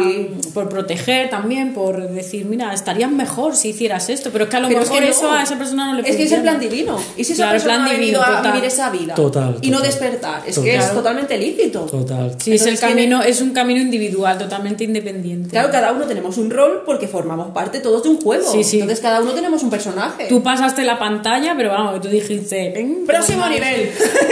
por 0.53 0.69
proteger 0.69 1.29
también, 1.29 1.73
por 1.73 2.09
decir, 2.09 2.45
mira, 2.45 2.73
estarías 2.73 3.11
mejor 3.11 3.55
si 3.55 3.69
hicieras 3.69 4.09
esto, 4.09 4.29
pero 4.31 4.45
es 4.45 4.49
que 4.49 4.57
a 4.57 4.59
lo 4.59 4.69
mejor 4.69 5.03
eso 5.03 5.31
a 5.31 5.43
esa 5.43 5.57
persona 5.57 5.85
no 5.87 6.01
le 6.01 6.09
Es 6.09 6.15
que 6.15 6.23
es 6.23 6.31
el 6.31 6.41
plan 6.41 6.59
divino. 6.59 6.97
Y 7.17 7.23
si 7.23 7.33
esa 7.33 7.51
persona 7.51 7.85
ha 7.85 7.89
venido 7.89 8.21
a 8.21 8.41
vivir 8.41 8.65
esa 8.65 8.89
vida 8.89 9.15
total, 9.15 9.57
y 9.61 9.69
no 9.69 9.79
despertar, 9.81 10.43
es 10.45 10.57
que 10.59 10.75
es 10.75 10.93
totalmente 10.93 11.37
lícito. 11.37 11.81
Total. 11.81 12.35
Sí, 12.37 12.53
es 12.53 12.65
el 12.65 12.79
camino, 12.79 13.21
es 13.21 13.41
un 13.41 13.51
camino 13.51 13.79
individual, 13.81 14.37
totalmente 14.37 14.83
independiente. 14.83 15.49
Claro, 15.49 15.71
cada 15.71 15.91
uno 15.91 16.05
tenemos 16.05 16.37
un 16.37 16.49
rol 16.49 16.83
porque 16.85 17.07
formamos 17.07 17.51
parte 17.51 17.79
todos 17.79 18.03
de 18.03 18.09
un 18.09 18.21
juego. 18.21 18.51
Sí, 18.51 18.63
sí. 18.63 18.79
Entonces 18.79 19.01
cada 19.01 19.21
uno 19.21 19.33
tenemos 19.33 19.63
un 19.63 19.69
personaje. 19.69 20.25
Tú 20.27 20.41
pasaste 20.41 20.83
la 20.83 20.97
pantalla, 20.97 21.53
pero 21.55 21.69
vamos, 21.69 22.01
tú 22.01 22.07
dijiste, 22.07 22.73
próximo 23.05 23.47
nivel. 23.47 23.91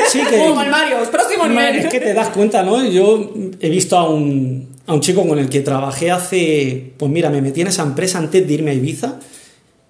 Sí, 0.09 0.21
que, 0.29 0.37
Como 0.37 0.55
Mario, 0.55 0.97
próximo 1.11 1.47
nivel. 1.47 1.77
Es 1.77 1.87
que 1.87 1.99
te 1.99 2.13
das 2.13 2.29
cuenta, 2.29 2.63
¿no? 2.63 2.83
Yo 2.83 3.31
he 3.59 3.69
visto 3.69 3.97
a 3.97 4.09
un, 4.09 4.67
a 4.85 4.93
un 4.93 5.01
chico 5.01 5.27
con 5.27 5.39
el 5.39 5.49
que 5.49 5.61
trabajé 5.61 6.11
hace, 6.11 6.93
pues 6.97 7.11
mira, 7.11 7.29
me 7.29 7.41
metí 7.41 7.61
en 7.61 7.67
esa 7.67 7.83
empresa 7.83 8.17
antes 8.19 8.47
de 8.47 8.53
irme 8.53 8.71
a 8.71 8.73
Ibiza 8.73 9.19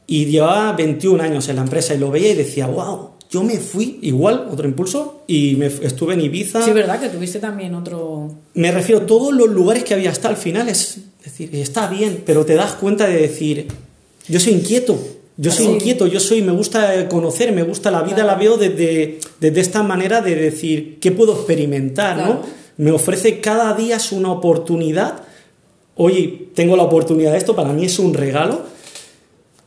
y 0.07 0.25
llevaba 0.25 0.73
21 0.73 1.23
años 1.23 1.47
en 1.49 1.55
la 1.57 1.63
empresa 1.63 1.93
y 1.93 1.97
lo 1.97 2.11
veía 2.11 2.31
y 2.31 2.35
decía, 2.35 2.67
wow, 2.67 3.11
yo 3.29 3.43
me 3.43 3.57
fui 3.57 3.97
igual, 4.03 4.47
otro 4.51 4.67
impulso, 4.67 5.23
y 5.25 5.55
me 5.55 5.65
estuve 5.65 6.13
en 6.13 6.21
Ibiza. 6.21 6.63
Sí, 6.63 6.71
verdad 6.71 6.99
que 6.99 7.09
tuviste 7.09 7.39
también 7.39 7.73
otro... 7.73 8.31
Me 8.53 8.71
refiero 8.71 9.01
a 9.01 9.05
todos 9.07 9.33
los 9.33 9.49
lugares 9.49 9.83
que 9.83 9.95
había 9.95 10.11
hasta 10.11 10.29
el 10.29 10.37
final, 10.37 10.69
es 10.69 10.99
decir, 11.23 11.49
está 11.55 11.87
bien, 11.87 12.21
pero 12.25 12.45
te 12.45 12.53
das 12.53 12.73
cuenta 12.73 13.07
de 13.07 13.17
decir, 13.17 13.67
yo 14.27 14.39
soy 14.39 14.53
inquieto, 14.53 14.99
yo 15.37 15.51
soy 15.51 15.65
inquieto, 15.65 16.05
yo 16.05 16.19
soy, 16.19 16.43
me 16.43 16.51
gusta 16.51 17.09
conocer, 17.09 17.51
me 17.53 17.63
gusta 17.63 17.89
la 17.89 18.03
vida, 18.03 18.23
la 18.23 18.35
veo 18.35 18.57
desde, 18.57 19.17
desde 19.39 19.61
esta 19.61 19.81
manera 19.81 20.21
de 20.21 20.35
decir, 20.35 20.99
¿qué 20.99 21.11
puedo 21.11 21.33
experimentar, 21.33 22.17
no? 22.17 22.41
Me 22.77 22.91
ofrece 22.91 23.39
cada 23.39 23.73
día 23.73 23.97
es 23.97 24.11
una 24.11 24.31
oportunidad. 24.31 25.23
Oye, 25.95 26.47
tengo 26.55 26.75
la 26.75 26.83
oportunidad 26.83 27.31
de 27.31 27.37
esto, 27.37 27.55
para 27.55 27.73
mí 27.73 27.85
es 27.85 27.99
un 27.99 28.13
regalo. 28.13 28.61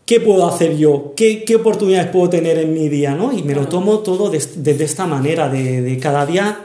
¿Qué 0.04 0.20
puedo 0.20 0.46
hacer 0.46 0.76
yo? 0.76 1.14
¿Qué, 1.16 1.42
qué 1.44 1.56
oportunidades 1.56 2.10
puedo 2.10 2.30
tener 2.30 2.58
en 2.58 2.72
mi 2.72 2.88
día? 2.88 3.14
¿no? 3.14 3.32
Y 3.32 3.42
me 3.42 3.54
lo 3.54 3.66
tomo 3.66 4.00
todo 4.00 4.30
desde 4.30 4.84
esta 4.84 5.06
manera, 5.06 5.48
de, 5.48 5.98
cada 6.00 6.24
día 6.24 6.60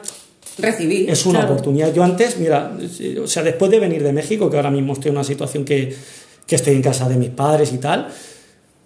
recibir. 0.59 1.09
Es 1.09 1.25
una 1.25 1.45
oportunidad. 1.45 1.91
Yo 1.93 2.03
antes, 2.03 2.37
mira, 2.37 2.77
o 3.21 3.27
sea, 3.27 3.41
después 3.41 3.71
de 3.71 3.79
venir 3.79 4.03
de 4.03 4.13
México, 4.13 4.49
que 4.49 4.57
ahora 4.57 4.69
mismo 4.69 4.93
estoy 4.93 5.09
en 5.09 5.15
una 5.15 5.23
situación 5.23 5.65
que, 5.65 5.95
que 6.45 6.55
estoy 6.55 6.75
en 6.75 6.83
casa 6.83 7.09
de 7.09 7.17
mis 7.17 7.29
padres 7.29 7.73
y 7.73 7.79
tal, 7.79 8.09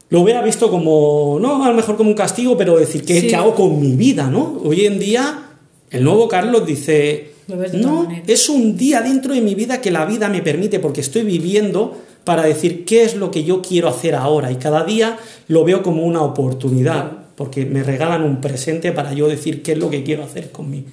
lo 0.10 0.22
hubiera 0.22 0.41
visto 0.41 0.70
como, 0.70 1.38
no, 1.41 1.65
a 1.65 1.70
lo 1.70 1.76
mejor 1.76 1.98
como 1.98 2.10
un 2.10 2.15
castigo, 2.15 2.56
pero 2.56 2.78
decir, 2.78 3.04
¿qué, 3.04 3.28
¿qué 3.28 3.36
hago 3.36 3.56
con 3.56 3.80
mi 3.82 3.96
vida? 3.96 4.30
¿no? 4.30 4.62
Hoy 4.63 4.86
en 4.86 5.00
día, 5.00 5.50
el 5.89 6.04
nuevo 6.04 6.30
Carlos 6.30 6.65
dice, 6.65 7.35
no, 7.48 8.08
es 8.26 8.50
un 8.50 8.76
día 8.78 9.02
dentro 9.02 9.34
de 9.34 9.42
mi 9.42 9.56
vida 9.56 9.82
que 9.82 9.92
la 9.92 10.06
vida 10.06 10.30
me 10.30 10.42
permite 10.42 10.80
porque 10.80 11.02
estoy 11.02 11.24
viviendo 11.24 11.98
para 12.24 12.44
decir 12.44 12.86
qué 12.86 13.04
es 13.04 13.16
lo 13.16 13.30
que 13.32 13.44
yo 13.44 13.62
quiero 13.62 13.88
hacer 13.88 14.16
ahora 14.16 14.52
y 14.52 14.56
cada 14.56 14.84
día 14.84 15.18
lo 15.48 15.64
veo 15.64 15.84
como 15.84 16.04
una 16.04 16.22
oportunidad 16.24 17.12
porque 17.36 17.66
me 17.66 17.84
regalan 17.84 18.24
un 18.24 18.42
presente 18.42 18.92
para 18.92 19.14
yo 19.14 19.28
decir 19.28 19.62
qué 19.62 19.74
es 19.74 19.78
lo 19.78 19.90
que 19.90 20.04
quiero 20.04 20.24
hacer 20.24 20.52
con 20.52 20.70
mi, 20.70 20.86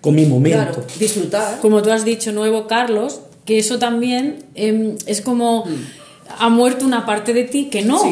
con 0.00 0.14
mi 0.14 0.26
momento. 0.26 0.84
disfrutar. 0.98 1.60
Como 1.60 1.82
tú 1.82 1.90
has 1.90 2.04
dicho, 2.04 2.32
nuevo 2.32 2.66
Carlos, 2.66 3.20
que 3.44 3.58
eso 3.58 3.78
también 3.78 4.44
em, 4.54 4.96
es 5.06 5.20
como 5.20 5.64
mm. 5.64 5.86
ha 6.38 6.48
muerto 6.48 6.84
una 6.84 7.06
parte 7.06 7.34
de 7.34 7.44
ti 7.44 7.66
que 7.66 7.82
no 7.82 8.02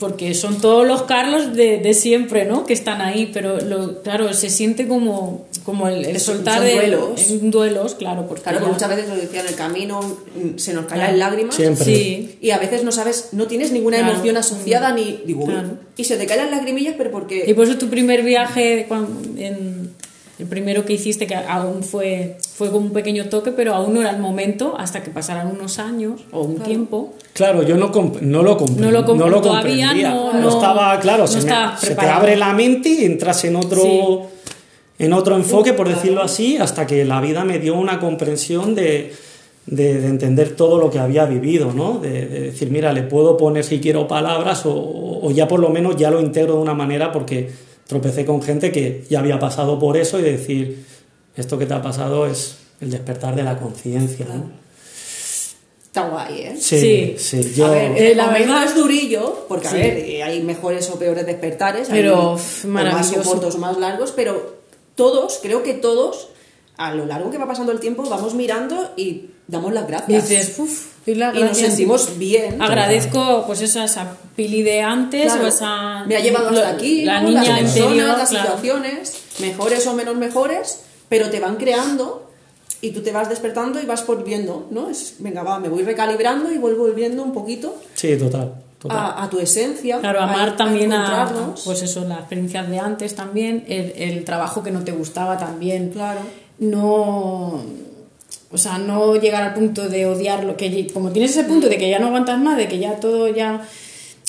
porque 0.00 0.34
son 0.34 0.60
todos 0.60 0.86
los 0.86 1.02
Carlos 1.02 1.54
de, 1.54 1.76
de, 1.76 1.94
siempre, 1.94 2.46
¿no? 2.46 2.64
Que 2.64 2.72
están 2.72 3.02
ahí, 3.02 3.30
pero 3.32 3.60
lo, 3.60 4.02
claro, 4.02 4.32
se 4.32 4.48
siente 4.48 4.88
como, 4.88 5.46
como 5.64 5.88
el, 5.88 6.18
soltar 6.20 6.62
de 6.62 6.74
duelos. 6.74 7.30
En 7.30 7.50
duelos, 7.50 7.94
claro. 7.94 8.26
Porque 8.26 8.42
claro, 8.42 8.66
muchas 8.66 8.88
veces 8.88 9.08
lo 9.08 9.16
decía 9.16 9.40
en 9.40 9.48
el 9.48 9.54
camino, 9.54 10.00
mm, 10.00 10.58
se 10.58 10.74
nos 10.74 10.86
caen 10.86 11.18
lágrimas. 11.18 11.54
Siempre. 11.54 11.84
Sí. 11.84 12.38
Y 12.40 12.50
a 12.50 12.58
veces 12.58 12.84
no 12.84 12.92
sabes, 12.92 13.30
no 13.32 13.46
tienes 13.46 13.72
ninguna 13.72 13.98
emoción 13.98 14.36
asociada 14.36 14.92
ni. 14.92 15.22
Digo, 15.24 15.46
y 15.96 16.04
se 16.04 16.16
te 16.16 16.26
caen 16.26 16.42
las 16.42 16.50
lagrimillas, 16.50 16.94
pero 16.96 17.10
porque. 17.10 17.44
Y 17.46 17.54
por 17.54 17.66
eso 17.66 17.78
tu 17.78 17.88
primer 17.88 18.22
viaje 18.22 18.86
en 19.36 19.90
el 20.40 20.46
primero 20.46 20.86
que 20.86 20.94
hiciste, 20.94 21.26
que 21.26 21.34
aún 21.34 21.82
fue, 21.82 22.38
fue 22.54 22.70
como 22.70 22.86
un 22.86 22.92
pequeño 22.92 23.26
toque, 23.26 23.52
pero 23.52 23.74
aún 23.74 23.92
no 23.92 24.00
era 24.00 24.10
el 24.10 24.18
momento 24.18 24.74
hasta 24.78 25.02
que 25.02 25.10
pasaran 25.10 25.48
unos 25.48 25.78
años 25.78 26.22
o 26.32 26.42
un 26.42 26.60
tiempo. 26.60 27.12
Claro, 27.34 27.62
yo 27.62 27.76
no, 27.76 27.90
no 28.22 28.42
lo 28.42 28.56
comprendí. 28.56 28.82
No 28.82 28.90
lo, 28.90 29.02
no 29.02 29.28
lo 29.28 29.40
todavía 29.42 29.92
no, 29.92 30.48
estaba, 30.48 30.98
claro, 31.00 31.26
se, 31.26 31.42
te 31.42 32.06
abre 32.06 32.36
la 32.36 32.54
mente 32.54 32.88
y 32.88 33.04
entras 33.04 33.44
en 33.44 33.56
otro, 33.56 34.28
en 35.00 35.14
otro 35.14 35.34
enfoque, 35.34 35.72
por 35.72 35.88
decirlo 35.88 36.20
así, 36.20 36.58
hasta 36.58 36.86
que 36.86 37.06
la 37.06 37.22
vida 37.22 37.42
me 37.42 37.58
dio 37.58 37.74
una 37.74 37.98
comprensión 37.98 38.74
de, 38.74 39.14
de, 39.64 40.06
entender 40.06 40.54
todo 40.54 40.78
lo 40.78 40.90
que 40.90 40.98
había 40.98 41.24
vivido, 41.24 41.72
¿no? 41.72 41.98
De, 41.98 42.26
decir, 42.26 42.70
mira, 42.70 42.92
le 42.92 43.04
puedo 43.04 43.38
poner 43.38 43.64
si 43.64 43.80
quiero 43.80 44.06
palabras 44.06 44.66
o, 44.66 45.20
o 45.22 45.30
ya 45.30 45.48
por 45.48 45.58
lo 45.58 45.70
menos 45.70 45.96
ya 45.96 46.10
lo 46.10 46.20
integro 46.20 46.56
de 46.56 46.60
una 46.60 46.74
manera 46.74 47.12
porque 47.12 47.48
tropecé 47.86 48.26
con 48.26 48.42
gente 48.42 48.70
que 48.70 49.04
ya 49.08 49.20
había 49.20 49.38
pasado 49.38 49.78
por 49.78 49.96
eso 49.96 50.18
y 50.18 50.22
decir, 50.22 50.84
esto 51.34 51.58
que 51.58 51.64
te 51.64 51.72
ha 51.72 51.80
pasado 51.80 52.26
es 52.26 52.58
el 52.82 52.90
despertar 52.90 53.34
de 53.34 53.42
la 53.42 53.56
conciencia. 53.56 54.26
¿no? 54.26 54.50
Está 55.82 56.10
guay, 56.10 56.40
¿eh? 56.42 56.56
Sí, 56.60 57.14
sí. 57.16 57.54
Yo... 57.56 57.68
A 57.68 57.70
ver, 57.70 57.96
eh, 57.96 58.14
la 58.14 58.28
verdad 58.28 58.64
es 58.64 58.74
durillo, 58.74 59.46
porque 59.48 59.66
a 59.66 59.72
ver, 59.72 59.96
eh, 59.96 60.22
hay 60.22 60.42
mejores 60.42 60.90
o 60.90 60.98
peores 60.98 61.24
despertares, 61.24 61.88
pero 61.90 62.36
hay 62.36 62.70
más 62.70 63.12
cortos 63.12 63.54
o 63.54 63.58
más 63.58 63.78
largos, 63.78 64.12
pero 64.14 64.59
todos, 64.94 65.38
creo 65.42 65.62
que 65.62 65.74
todos, 65.74 66.28
a 66.76 66.94
lo 66.94 67.06
largo 67.06 67.30
que 67.30 67.38
va 67.38 67.46
pasando 67.46 67.72
el 67.72 67.80
tiempo, 67.80 68.08
vamos 68.08 68.34
mirando 68.34 68.92
y 68.96 69.30
damos 69.46 69.72
las 69.72 69.86
gracias. 69.86 70.30
Y 70.30 70.34
dices, 70.34 70.58
uff, 70.58 70.90
y, 71.06 71.14
nos 71.14 71.56
sentimos 71.56 72.18
bien. 72.18 72.60
Agradezco 72.62 73.44
pues 73.46 73.60
esa, 73.62 73.84
esa 73.84 74.16
pili 74.36 74.62
de 74.62 74.82
antes 74.82 75.32
o 75.34 75.46
esa... 75.46 76.04
Me 76.04 76.16
ha 76.16 76.20
llevado 76.20 76.48
hasta 76.48 76.70
aquí, 76.70 77.04
la 77.04 77.22
niña 77.22 77.42
las 77.44 77.72
personas, 77.72 78.18
las 78.18 78.28
situaciones, 78.28 79.14
mejores 79.40 79.86
o 79.86 79.94
menos 79.94 80.16
mejores, 80.16 80.82
pero 81.08 81.30
te 81.30 81.40
van 81.40 81.56
creando 81.56 82.30
y 82.80 82.92
tú 82.92 83.02
te 83.02 83.12
vas 83.12 83.28
despertando 83.28 83.80
y 83.80 83.86
vas 83.86 84.06
volviendo, 84.06 84.66
¿no? 84.70 84.88
Es, 84.88 85.16
venga, 85.18 85.42
va, 85.42 85.58
me 85.58 85.68
voy 85.68 85.82
recalibrando 85.82 86.52
y 86.52 86.58
vuelvo 86.58 86.86
volviendo 86.86 87.22
un 87.22 87.32
poquito. 87.32 87.76
Sí, 87.94 88.16
total. 88.16 88.54
A, 88.88 89.28
tu 89.30 89.38
esencia. 89.38 89.98
Claro, 89.98 90.20
amar 90.20 90.56
también 90.56 90.92
a, 90.92 91.52
pues 91.64 91.82
eso, 91.82 92.04
las 92.06 92.20
experiencias 92.20 92.68
de 92.70 92.78
antes 92.78 93.14
también, 93.14 93.64
el, 93.68 93.92
el 93.96 94.24
trabajo 94.24 94.62
que 94.62 94.70
no 94.70 94.84
te 94.84 94.92
gustaba 94.92 95.36
también. 95.36 95.90
Claro. 95.90 96.20
No 96.58 97.62
o 98.52 98.58
sea, 98.58 98.78
no 98.78 99.14
llegar 99.14 99.44
al 99.44 99.54
punto 99.54 99.88
de 99.88 100.06
odiarlo, 100.06 100.56
que 100.56 100.88
como 100.92 101.10
tienes 101.10 101.30
ese 101.30 101.44
punto 101.44 101.68
de 101.68 101.78
que 101.78 101.88
ya 101.88 102.00
no 102.00 102.08
aguantas 102.08 102.38
más, 102.38 102.56
de 102.56 102.68
que 102.68 102.78
ya 102.78 102.96
todo 102.96 103.28
ya... 103.28 103.62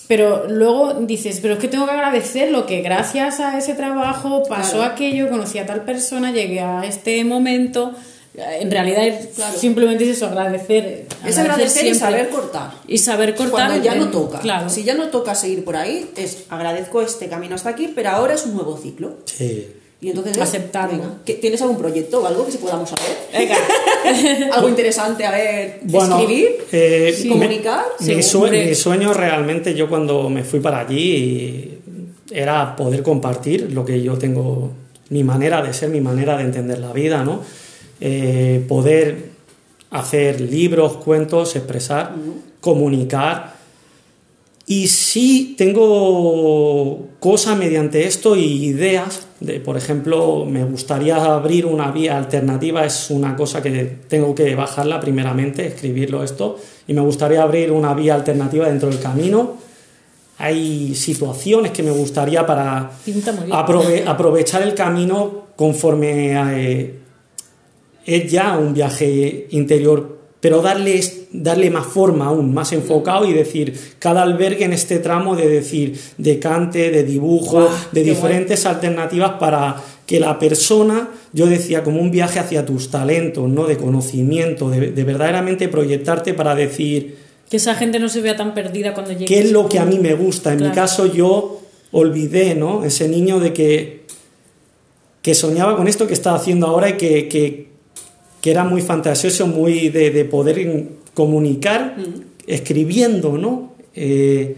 Pero 0.07 0.47
luego 0.49 0.93
dices, 0.95 1.39
pero 1.41 1.53
es 1.53 1.59
que 1.59 1.69
tengo 1.69 1.85
que 1.85 1.91
agradecer 1.93 2.51
lo 2.51 2.65
que 2.65 2.81
gracias 2.81 3.39
a 3.39 3.57
ese 3.57 3.75
trabajo 3.75 4.43
pasó 4.43 4.83
aquello, 4.83 5.29
conocí 5.29 5.57
a 5.57 5.65
tal 5.65 5.85
persona, 5.85 6.31
llegué 6.31 6.59
a 6.59 6.83
este 6.83 7.23
momento. 7.23 7.93
En 8.33 8.71
realidad 8.71 9.03
simplemente 9.57 10.05
es 10.05 10.17
eso, 10.17 10.27
agradecer. 10.27 11.07
Es 11.25 11.37
agradecer 11.37 11.85
y 11.85 11.95
saber 11.95 12.29
cortar. 12.29 12.71
Y 12.87 12.97
saber 12.97 13.35
cortar. 13.35 13.67
Cuando 13.67 13.83
ya 13.83 13.95
no 13.95 14.09
toca. 14.09 14.39
Claro. 14.39 14.69
Si 14.69 14.83
ya 14.83 14.93
no 14.93 15.09
toca 15.09 15.35
seguir 15.35 15.65
por 15.65 15.75
ahí, 15.75 16.09
es 16.15 16.45
agradezco 16.49 17.01
este 17.01 17.27
camino 17.27 17.55
hasta 17.55 17.69
aquí, 17.69 17.91
pero 17.93 18.09
ahora 18.09 18.35
es 18.35 18.45
un 18.45 18.53
nuevo 18.53 18.77
ciclo. 18.77 19.17
Sí. 19.25 19.67
Y 19.99 20.09
entonces, 20.09 20.35
aceptarlo. 20.39 21.17
¿Tienes 21.23 21.61
algún 21.61 21.77
proyecto 21.77 22.21
o 22.21 22.25
algo 22.25 22.43
que 22.43 22.51
se 22.51 22.57
podamos 22.57 22.89
saber? 22.89 23.17
Venga. 23.31 23.55
algo 24.55 24.67
interesante, 24.67 25.23
a 25.25 25.31
ver, 25.31 25.79
escribir, 25.85 26.65
eh, 26.71 27.25
comunicar. 27.29 27.85
mi, 27.99 28.73
sueño 28.73 29.13
realmente, 29.13 29.75
yo 29.75 29.87
cuando 29.87 30.27
me 30.27 30.43
fui 30.43 30.59
para 30.59 30.79
allí, 30.79 31.77
era 32.31 32.75
poder 32.75 33.03
compartir 33.03 33.71
lo 33.71 33.85
que 33.85 34.01
yo 34.01 34.17
tengo, 34.17 34.71
mi 35.09 35.23
manera 35.23 35.61
de 35.61 35.71
ser, 35.71 35.89
mi 35.89 36.01
manera 36.01 36.35
de 36.35 36.45
entender 36.45 36.79
la 36.79 36.93
vida, 36.93 37.23
¿no? 37.23 37.41
Eh, 38.03 38.65
poder 38.67 39.29
hacer 39.91 40.41
libros, 40.41 40.93
cuentos, 40.97 41.55
expresar, 41.55 42.15
comunicar. 42.59 43.53
Y 44.65 44.87
sí 44.87 45.53
tengo 45.57 47.09
cosas 47.19 47.57
mediante 47.57 48.07
esto 48.07 48.35
y 48.35 48.65
ideas. 48.65 49.27
De, 49.39 49.59
por 49.59 49.77
ejemplo, 49.77 50.45
me 50.45 50.63
gustaría 50.63 51.17
abrir 51.17 51.65
una 51.67 51.91
vía 51.91 52.17
alternativa, 52.17 52.85
es 52.85 53.11
una 53.11 53.35
cosa 53.35 53.61
que 53.61 53.97
tengo 54.07 54.33
que 54.33 54.55
bajarla 54.55 54.99
primeramente, 54.99 55.67
escribirlo 55.67 56.23
esto, 56.23 56.57
y 56.87 56.93
me 56.93 57.01
gustaría 57.01 57.43
abrir 57.43 57.71
una 57.71 57.93
vía 57.93 58.15
alternativa 58.15 58.67
dentro 58.67 58.89
del 58.89 58.99
camino. 58.99 59.57
Hay 60.37 60.95
situaciones 60.95 61.71
que 61.71 61.83
me 61.83 61.91
gustaría 61.91 62.45
para 62.47 62.91
aprovechar 64.07 64.63
el 64.63 64.73
camino 64.73 65.41
conforme 65.55 66.33
eh, 66.55 67.00
es 68.05 68.31
ya 68.31 68.57
un 68.57 68.73
viaje 68.73 69.47
interior, 69.51 70.19
pero 70.39 70.61
darle, 70.61 70.99
darle 71.31 71.69
más 71.69 71.85
forma 71.85 72.25
aún, 72.25 72.53
más 72.53 72.73
enfocado 72.73 73.25
y 73.25 73.33
decir, 73.33 73.77
cada 73.99 74.23
albergue 74.23 74.65
en 74.65 74.73
este 74.73 74.99
tramo 74.99 75.35
de 75.35 75.47
decir, 75.47 75.99
de 76.17 76.39
cante, 76.39 76.91
de 76.91 77.03
dibujo, 77.03 77.69
de 77.91 78.03
diferentes 78.03 78.65
alternativas 78.65 79.33
para 79.39 79.75
que 80.05 80.19
la 80.19 80.39
persona, 80.39 81.09
yo 81.31 81.45
decía, 81.45 81.83
como 81.83 82.01
un 82.01 82.11
viaje 82.11 82.39
hacia 82.39 82.65
tus 82.65 82.89
talentos, 82.89 83.47
¿no? 83.47 83.65
De 83.65 83.77
conocimiento, 83.77 84.69
de, 84.69 84.91
de 84.91 85.03
verdaderamente 85.03 85.69
proyectarte 85.69 86.33
para 86.33 86.55
decir, 86.55 87.17
que 87.51 87.57
esa 87.57 87.75
gente 87.75 87.99
no 87.99 88.07
se 88.07 88.21
vea 88.21 88.37
tan 88.37 88.53
perdida 88.53 88.93
cuando 88.93 89.11
llegue. 89.11 89.25
¿Qué 89.25 89.39
es 89.39 89.51
lo 89.51 89.67
que 89.67 89.77
a 89.77 89.83
mí 89.83 89.99
me 89.99 90.13
gusta? 90.13 90.53
En 90.53 90.63
mi 90.63 90.71
caso 90.71 91.05
yo 91.05 91.61
olvidé, 91.91 92.55
¿no? 92.55 92.85
Ese 92.85 93.09
niño 93.09 93.41
de 93.41 93.51
que, 93.51 94.05
que 95.21 95.35
soñaba 95.35 95.75
con 95.75 95.89
esto 95.89 96.07
que 96.07 96.13
está 96.13 96.33
haciendo 96.33 96.67
ahora 96.67 96.91
y 96.91 96.93
que, 96.93 97.27
que, 97.27 97.71
era 98.49 98.63
muy 98.63 98.81
fantasioso, 98.81 99.45
muy 99.45 99.89
de, 99.89 100.25
poder 100.25 100.87
comunicar 101.13 101.95
escribiendo, 102.47 103.37
¿no? 103.37 103.73
Eh, 103.93 104.55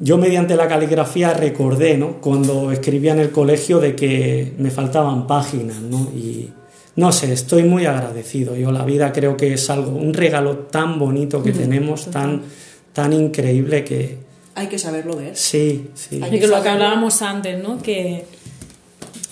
yo 0.00 0.18
mediante 0.18 0.56
la 0.56 0.68
caligrafía 0.68 1.34
recordé, 1.34 1.96
¿no? 1.96 2.20
Cuando 2.20 2.72
escribía 2.72 3.12
en 3.12 3.20
el 3.20 3.30
colegio 3.30 3.78
de 3.78 3.94
que 3.94 4.52
me 4.58 4.70
faltaban 4.70 5.26
páginas, 5.26 5.80
¿no? 5.80 6.10
Y, 6.14 6.50
no 6.98 7.12
sé, 7.12 7.32
estoy 7.32 7.62
muy 7.62 7.86
agradecido. 7.86 8.56
Yo 8.56 8.72
la 8.72 8.84
vida 8.84 9.12
creo 9.12 9.36
que 9.36 9.54
es 9.54 9.70
algo, 9.70 9.92
un 9.92 10.14
regalo 10.14 10.56
tan 10.58 10.98
bonito 10.98 11.40
que 11.40 11.52
tenemos, 11.52 12.10
tan, 12.10 12.42
tan 12.92 13.12
increíble 13.12 13.84
que... 13.84 14.18
Hay 14.56 14.66
que 14.66 14.80
saberlo 14.80 15.16
ver. 15.16 15.36
Sí, 15.36 15.90
sí. 15.94 16.20
Hay 16.20 16.40
que, 16.40 16.48
lo 16.48 16.60
que 16.60 16.68
hablábamos 16.68 17.22
antes, 17.22 17.62
¿no? 17.62 17.80
Que, 17.80 18.24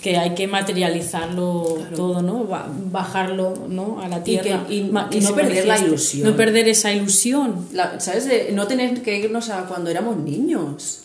que 0.01 0.17
hay 0.17 0.35
que 0.35 0.47
materializarlo 0.47 1.79
todo, 1.95 2.21
¿no? 2.21 2.47
Bajarlo 2.91 3.53
¿no? 3.67 3.99
a 4.01 4.07
la 4.07 4.23
tierra. 4.23 4.65
Y, 4.69 4.81
no 4.81 5.09
perder 5.35 5.65
la 5.65 5.79
ilusión. 5.79 6.29
No 6.29 6.35
perder 6.35 6.67
esa 6.67 6.91
ilusión. 6.91 7.67
¿Sabes? 7.97 8.27
no 8.53 8.67
tener 8.67 9.01
que 9.01 9.17
irnos 9.17 9.49
a 9.49 9.65
cuando 9.65 9.89
éramos 9.89 10.17
niños. 10.17 11.03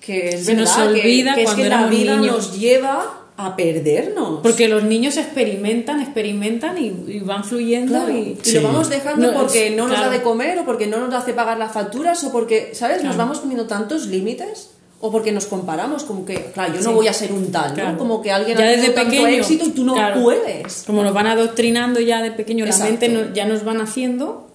Que 0.00 0.30
es 0.30 0.46
Se 0.46 0.54
nos 0.54 0.76
olvida 0.76 1.34
que, 1.34 1.44
cuando 1.44 1.62
es 1.62 1.68
que 1.68 1.74
la 1.74 1.86
vida 1.86 2.16
nos 2.16 2.58
lleva 2.58 3.28
a 3.36 3.54
perdernos. 3.54 4.40
Porque 4.42 4.66
los 4.66 4.82
niños 4.82 5.16
experimentan, 5.16 6.00
experimentan 6.00 6.76
y, 6.76 7.20
van 7.20 7.44
fluyendo 7.44 8.10
y, 8.10 8.36
lo 8.52 8.62
vamos 8.62 8.88
dejando 8.88 9.32
porque 9.32 9.70
no 9.70 9.86
nos 9.86 10.00
da 10.00 10.10
de 10.10 10.22
comer 10.22 10.58
o 10.58 10.64
porque 10.64 10.88
no 10.88 10.98
nos 10.98 11.14
hace 11.14 11.34
pagar 11.34 11.56
las 11.56 11.72
facturas 11.72 12.24
o 12.24 12.32
porque, 12.32 12.70
¿sabes? 12.74 13.04
Nos 13.04 13.16
vamos 13.16 13.38
poniendo 13.38 13.66
tantos 13.66 14.06
límites 14.06 14.70
o 15.00 15.12
porque 15.12 15.30
nos 15.30 15.46
comparamos 15.46 16.04
como 16.04 16.24
que, 16.24 16.50
claro, 16.52 16.74
yo 16.74 16.80
no 16.82 16.92
voy 16.92 17.08
a 17.08 17.12
ser 17.12 17.32
un 17.32 17.52
tal, 17.52 17.76
¿no? 17.76 17.98
Como 17.98 18.20
que 18.20 18.32
alguien 18.32 18.58
ya 18.58 18.64
ha 18.64 18.68
desde 18.68 18.90
pequeño, 18.90 19.28
éxito 19.28 19.64
y 19.66 19.70
tú 19.70 19.84
no 19.84 19.94
puedes. 20.20 20.84
Como 20.86 21.02
nos 21.02 21.14
van 21.14 21.26
adoctrinando 21.26 22.00
ya 22.00 22.22
de 22.22 22.32
pequeño, 22.32 22.66
la 22.66 22.76
mente 22.78 23.30
ya 23.34 23.46
nos 23.46 23.64
van 23.64 23.80
haciendo 23.80 24.48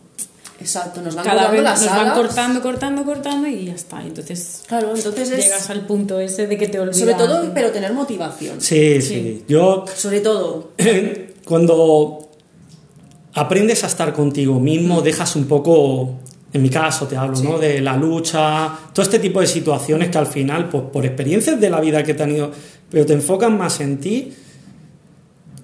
Exacto, 0.63 1.01
nos 1.01 1.13
van 1.15 1.25
Cada 1.25 1.51
vez 1.51 1.61
nos 1.61 1.85
van 1.85 2.13
cortando, 2.13 2.61
cortando, 2.61 3.03
cortando 3.03 3.47
y 3.47 3.65
ya 3.65 3.73
está. 3.73 4.01
Entonces, 4.01 4.63
claro, 4.67 4.93
entonces 4.95 5.29
llegas 5.29 5.69
al 5.69 5.85
punto 5.85 6.19
ese 6.19 6.47
de 6.47 6.57
que 6.57 6.67
te 6.69 6.79
olvidas. 6.79 6.99
Sobre 6.99 7.15
todo, 7.15 7.51
pero 7.53 7.71
tener 7.71 7.91
motivación. 7.91 8.61
Sí, 8.61 9.01
sí. 9.01 9.43
Yo. 9.47 9.83
Sobre 9.95 10.21
todo. 10.21 10.71
Cuando 11.45 12.29
aprendes 13.33 13.83
a 13.83 13.87
estar 13.87 14.13
contigo 14.13 14.59
mismo, 14.59 15.01
dejas 15.01 15.35
un 15.35 15.45
poco. 15.45 16.15
En 16.53 16.61
mi 16.61 16.69
caso 16.69 17.07
te 17.07 17.17
hablo, 17.17 17.39
¿no? 17.41 17.57
De 17.57 17.81
la 17.81 17.97
lucha, 17.97 18.71
todo 18.93 19.03
este 19.03 19.19
tipo 19.19 19.41
de 19.41 19.47
situaciones 19.47 20.09
que 20.09 20.17
al 20.17 20.27
final, 20.27 20.69
pues, 20.69 20.83
por 20.93 21.05
experiencias 21.05 21.59
de 21.59 21.69
la 21.69 21.81
vida 21.81 22.03
que 22.03 22.11
he 22.11 22.15
tenido, 22.15 22.51
pero 22.89 23.05
te 23.05 23.13
enfocan 23.13 23.57
más 23.57 23.79
en 23.79 23.97
ti, 23.97 24.33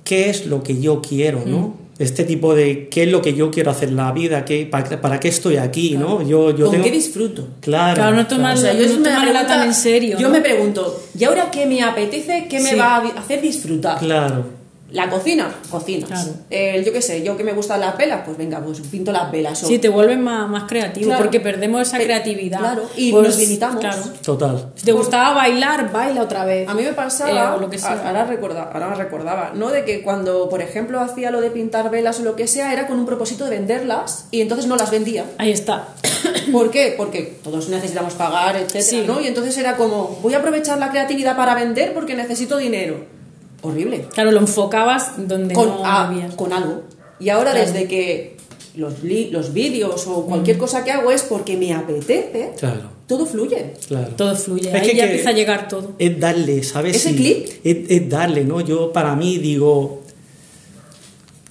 qué 0.04 0.30
es 0.30 0.48
lo 0.48 0.64
que 0.64 0.82
yo 0.82 1.02
quiero, 1.02 1.44
¿no? 1.46 1.60
Mm 1.60 1.90
este 2.00 2.24
tipo 2.24 2.56
de 2.56 2.88
qué 2.88 3.04
es 3.04 3.12
lo 3.12 3.22
que 3.22 3.34
yo 3.34 3.52
quiero 3.52 3.72
hacer 3.72 3.90
en 3.90 3.98
la 3.98 4.14
vida, 4.14 4.46
qué, 4.46 4.66
para, 4.66 5.20
qué 5.20 5.28
estoy 5.28 5.58
aquí, 5.58 5.98
¿no? 5.98 6.22
Yo, 6.22 6.56
yo 6.56 6.68
¿Con 6.68 6.82
qué 6.82 6.92
disfruto? 6.92 7.46
Claro. 7.60 7.96
Claro, 7.96 8.16
no 8.16 8.26
tomarlo 8.26 8.64
no 8.64 9.46
tan 9.46 9.68
en 9.68 9.74
serio. 9.74 10.18
Yo 10.18 10.30
me 10.30 10.40
pregunto, 10.40 11.04
¿y 11.18 11.26
ahora 11.26 11.52
qué 11.52 11.66
me 11.66 11.84
apetece? 11.84 12.48
¿Qué 12.50 12.62
me 12.62 12.76
va 12.76 12.96
a 12.96 13.20
hacer 13.20 13.42
disfrutar? 13.42 14.00
Claro. 14.00 14.59
La 14.92 15.10
cocina, 15.10 15.54
cocinas. 15.70 16.28
yo 16.50 16.94
qué 16.94 17.02
sé, 17.02 17.24
yo 17.24 17.38
que 17.38 17.44
me 17.44 17.54
gustan 17.54 17.80
las 17.80 17.98
velas, 17.98 18.22
pues 18.26 18.38
venga, 18.38 18.60
pues 18.60 18.80
pinto 18.82 19.12
las 19.12 19.32
velas. 19.32 19.60
Sí, 19.60 19.80
te 19.80 19.90
vuelven 19.90 20.22
más, 20.22 20.50
más 20.50 20.64
creativo, 20.64 21.14
porque 21.18 21.40
perdemos 21.40 21.82
esa 21.82 21.98
creatividad. 21.98 22.60
Claro, 22.60 22.84
y 22.96 23.12
pues, 23.12 23.28
nos 23.28 23.38
limitamos. 23.38 24.22
Total. 24.22 24.72
Si 24.76 24.86
te 24.86 24.92
gustaba 24.92 25.34
bailar, 25.34 25.92
baila 25.92 26.24
otra 26.24 26.46
vez. 26.46 26.68
A 26.68 26.74
mí 26.74 26.84
me 26.84 26.94
pasaba, 26.94 27.56
eh, 27.56 27.62
lo 27.62 27.70
que 27.70 27.78
sea. 27.78 28.02
ahora, 28.08 28.26
recordaba, 28.26 28.72
ahora 28.72 28.96
recordaba, 28.96 29.52
¿no? 29.56 29.70
De 29.70 29.86
que 29.86 30.02
cuando, 30.02 30.50
por 30.50 30.62
ejemplo, 30.62 31.00
hacía 31.00 31.32
lo 31.32 31.42
de 31.42 31.52
pintar 31.52 31.90
velas 31.90 32.20
o 32.20 32.24
lo 32.24 32.36
que 32.36 32.48
sea, 32.48 32.74
era 32.74 32.88
con 32.88 33.00
un 33.00 33.06
propósito 33.06 33.46
de 33.46 33.52
venderlas 33.52 34.28
y 34.32 34.42
entonces 34.42 34.68
no 34.68 34.76
las 34.76 34.92
vendía. 34.92 35.26
Ahí 35.38 35.52
está. 35.52 35.90
¿Por 36.52 36.72
qué? 36.72 36.94
Porque 36.98 37.40
todos 37.44 37.70
necesitamos 37.70 38.14
pagar, 38.14 38.56
etcétera, 38.56 39.04
¿no? 39.08 39.22
Y 39.22 39.28
entonces 39.28 39.58
era 39.58 39.78
como, 39.78 40.20
voy 40.22 40.34
a 40.34 40.40
aprovechar 40.40 40.78
la 40.78 40.90
creatividad 40.90 41.36
para 41.36 41.56
vender 41.56 41.94
porque 41.94 42.16
necesito 42.16 42.58
dinero 42.58 43.19
horrible. 43.62 44.06
Claro, 44.14 44.32
lo 44.32 44.40
enfocabas 44.40 45.28
donde 45.28 45.54
con, 45.54 45.68
no 45.68 45.86
había. 45.86 46.30
Con 46.30 46.54
algo. 46.54 46.84
Y 47.20 47.30
ahora 47.30 47.54
desde 47.54 47.88
que 47.88 48.38
los, 48.76 48.94
los 49.04 49.54
vídeos 49.54 50.08
o 50.08 50.26
cualquier 50.26 50.58
mm. 50.58 50.60
cosa 50.60 50.84
que 50.84 50.92
hago 50.92 51.12
es 51.12 51.24
porque 51.24 51.58
me 51.58 51.74
apetece, 51.74 52.54
claro. 52.58 52.90
todo 53.08 53.26
fluye. 53.26 53.74
Claro. 53.88 54.14
Todo 54.16 54.36
fluye. 54.36 54.72
Ahí 54.72 54.96
ya 54.96 55.06
empieza 55.06 55.30
a 55.30 55.34
llegar 55.34 55.68
todo. 55.68 55.94
Es 56.00 56.20
darle, 56.20 56.64
¿sabes? 56.64 56.96
Ese 56.96 57.16
clic. 57.16 57.60
Es, 57.64 58.10
darle, 58.10 58.46
¿no? 58.46 58.62
Yo 58.62 58.94
para 58.94 59.16
mí 59.16 59.38
digo, 59.38 60.02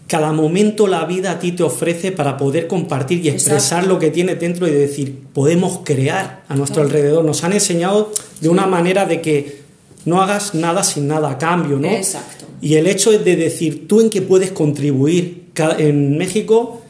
cada 0.06 0.32
momento 0.32 0.86
la 0.86 1.04
vida 1.04 1.32
a 1.32 1.38
ti 1.38 1.52
te 1.52 1.62
ofrece 1.62 2.12
para 2.12 2.36
poder 2.36 2.66
compartir 2.66 3.24
y 3.24 3.28
expresar 3.28 3.86
lo 3.86 3.98
que 3.98 4.10
tiene 4.10 4.36
dentro 4.36 4.66
y 4.66 4.70
decir, 4.70 5.18
podemos 5.34 5.80
crear 5.84 6.44
a 6.48 6.54
nuestro 6.54 6.82
alrededor. 6.82 7.24
Nos 7.24 7.44
han 7.44 7.52
enseñado 7.52 8.12
de 8.40 8.48
una 8.48 8.66
manera 8.66 9.04
de 9.04 9.20
que 9.20 9.67
no 10.04 10.22
hagas 10.22 10.54
nada 10.54 10.82
sin 10.82 11.08
nada 11.08 11.30
a 11.30 11.38
cambio, 11.38 11.78
¿no? 11.78 11.88
Exacto. 11.88 12.46
Y 12.60 12.74
el 12.74 12.86
hecho 12.86 13.12
es 13.12 13.24
de 13.24 13.36
decir, 13.36 13.86
tú 13.86 14.00
en 14.00 14.10
qué 14.10 14.22
puedes 14.22 14.52
contribuir. 14.52 15.48
En 15.78 16.16
México, 16.16 16.82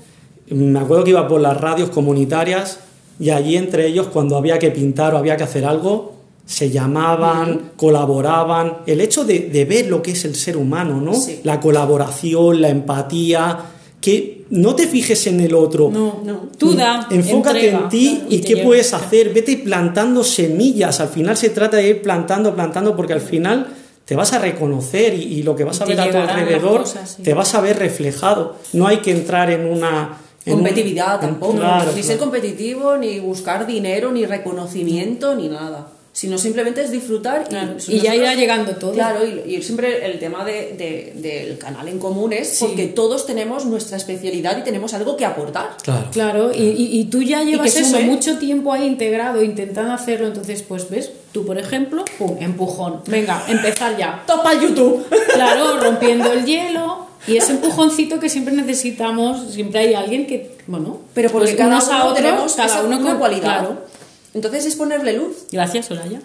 me 0.51 0.79
acuerdo 0.79 1.05
que 1.05 1.11
iba 1.11 1.27
por 1.27 1.41
las 1.41 1.59
radios 1.59 1.89
comunitarias 1.89 2.81
y 3.19 3.31
allí 3.31 3.57
entre 3.57 3.87
ellos, 3.87 4.09
cuando 4.09 4.37
había 4.37 4.59
que 4.59 4.71
pintar 4.71 5.15
o 5.15 5.19
había 5.19 5.37
que 5.37 5.45
hacer 5.45 5.65
algo, 5.65 6.15
se 6.47 6.71
llamaban, 6.71 7.73
colaboraban. 7.77 8.79
El 8.87 9.01
hecho 9.01 9.25
de, 9.25 9.67
ver 9.69 9.89
lo 9.89 10.03
que 10.03 10.13
es 10.13 10.25
el 10.25 10.35
ser 10.35 10.57
humano, 10.57 11.01
¿no? 11.01 11.13
La 11.43 11.61
colaboración, 11.61 12.61
la 12.61 12.69
empatía, 12.69 13.59
que 14.01 14.38
no 14.51 14.75
te 14.75 14.87
fijes 14.87 15.27
en 15.27 15.41
el 15.41 15.55
otro. 15.55 15.91
No, 15.91 16.21
no. 16.25 16.49
Tú 16.57 16.75
da. 16.75 17.07
Enfócate 17.11 17.71
en 17.71 17.89
ti 17.89 18.23
y, 18.29 18.41
qué 18.41 18.59
puedes 18.59 18.95
hacer. 18.95 19.33
Vete 19.33 19.57
plantando 19.59 20.25
semillas. 20.25 21.01
Al 21.01 21.09
final 21.09 21.37
se 21.37 21.51
trata 21.51 21.77
de 21.77 21.89
ir 21.89 22.03
plantando, 22.03 22.55
plantando, 22.55 22.97
porque 22.97 23.13
al 23.13 23.21
final 23.21 23.69
te 24.05 24.17
vas 24.17 24.33
a 24.33 24.39
reconocer 24.39 25.15
y, 25.15 25.43
lo 25.43 25.55
que 25.55 25.65
vas 25.65 25.81
a 25.81 25.85
ver 25.85 26.01
a 26.01 26.11
tu 26.11 26.17
alrededor 26.17 26.85
te 27.23 27.35
vas 27.35 27.55
a 27.55 27.61
ver 27.61 27.79
reflejado. 27.79 28.57
No 28.73 28.87
hay 28.87 28.99
que 28.99 29.11
entrar 29.11 29.51
en 29.51 29.67
una 29.67 30.19
competitividad 30.49 31.21
tampoco. 31.21 31.59
ni 31.95 32.03
ser 32.03 32.19
competitivo, 32.19 32.97
ni 32.97 33.21
buscar 33.21 33.67
dinero, 33.67 34.11
ni 34.13 34.25
reconocimiento, 34.25 35.35
ni 35.35 35.49
nada 35.49 35.89
sino 36.19 36.37
simplemente 36.37 36.83
es 36.83 36.91
disfrutar 36.91 37.49
y, 37.87 38.01
ya 38.01 38.13
irá 38.13 38.35
llegando 38.35 38.73
todo. 38.73 38.93
Claro, 38.93 39.21
y, 39.25 39.63
siempre 39.63 40.05
el 40.05 40.19
tema 40.19 40.45
de, 40.45 41.13
del 41.15 41.59
canal 41.59 41.87
en 41.87 42.01
común 42.01 42.33
es 42.33 42.57
porque 42.59 42.89
todos 42.89 43.25
tenemos 43.25 43.67
nuestra 43.67 43.99
especialidad 43.99 44.59
y 44.59 44.63
tenemos 44.63 44.95
algo 44.95 45.17
que 45.17 45.25
aportar. 45.25 45.77
Claro, 45.81 46.09
claro 46.11 46.51
y, 46.53 47.05
tú 47.05 47.23
ya 47.23 47.45
llevas 47.45 47.77
eso 47.77 48.01
mucho 48.01 48.37
tiempo 48.37 48.73
ahí 48.73 48.85
integrado, 48.85 49.45
intentando 49.45 49.93
hacerlo, 49.93 50.27
entonces 50.27 50.63
pues 50.63 50.91
ves, 50.91 51.13
tú 51.31 51.47
por 51.47 51.57
ejemplo, 51.57 52.05
pum, 52.19 52.37
empujón, 52.41 53.01
venga, 53.07 53.45
empezar 53.47 53.97
ya. 53.97 54.25
Topa 54.27 54.55
YouTube. 54.55 55.07
Claro, 55.35 55.79
rompiendo 55.81 56.33
el 56.33 56.45
hielo. 56.45 57.07
Y 57.29 57.37
ese 57.37 57.53
empujoncito 57.53 58.19
que 58.19 58.29
siempre 58.29 58.55
necesitamos, 58.55 59.53
siempre 59.53 59.81
hay 59.81 59.95
alguien 59.95 60.27
que, 60.27 60.57
bueno, 60.67 60.99
pero 61.15 61.31
porque 61.31 61.55
pues 61.55 61.59
cada 61.59 61.77
uno 61.77 61.93
a 61.93 62.05
otros, 62.07 62.15
tenemos 62.17 62.55
cada 62.55 62.83
uno 62.83 63.01
con 63.03 63.19
cualidad. 63.19 63.61
Claro. 63.61 63.98
Entonces 64.35 64.67
es 64.67 64.77
ponerle 64.77 65.15
luz. 65.15 65.47
Gracias, 65.51 65.87
Soraya. 65.87 66.21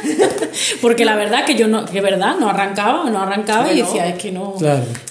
Porque 0.82 1.04
la 1.04 1.14
verdad 1.14 1.44
que 1.44 1.54
yo 1.54 1.68
no, 1.68 1.84
que 1.84 2.00
verdad, 2.00 2.36
no 2.38 2.48
arrancaba, 2.48 3.08
no 3.10 3.20
arrancaba 3.20 3.72
y 3.72 3.80
decía, 3.82 4.08
es 4.08 4.18
que 4.20 4.32
no. 4.32 4.54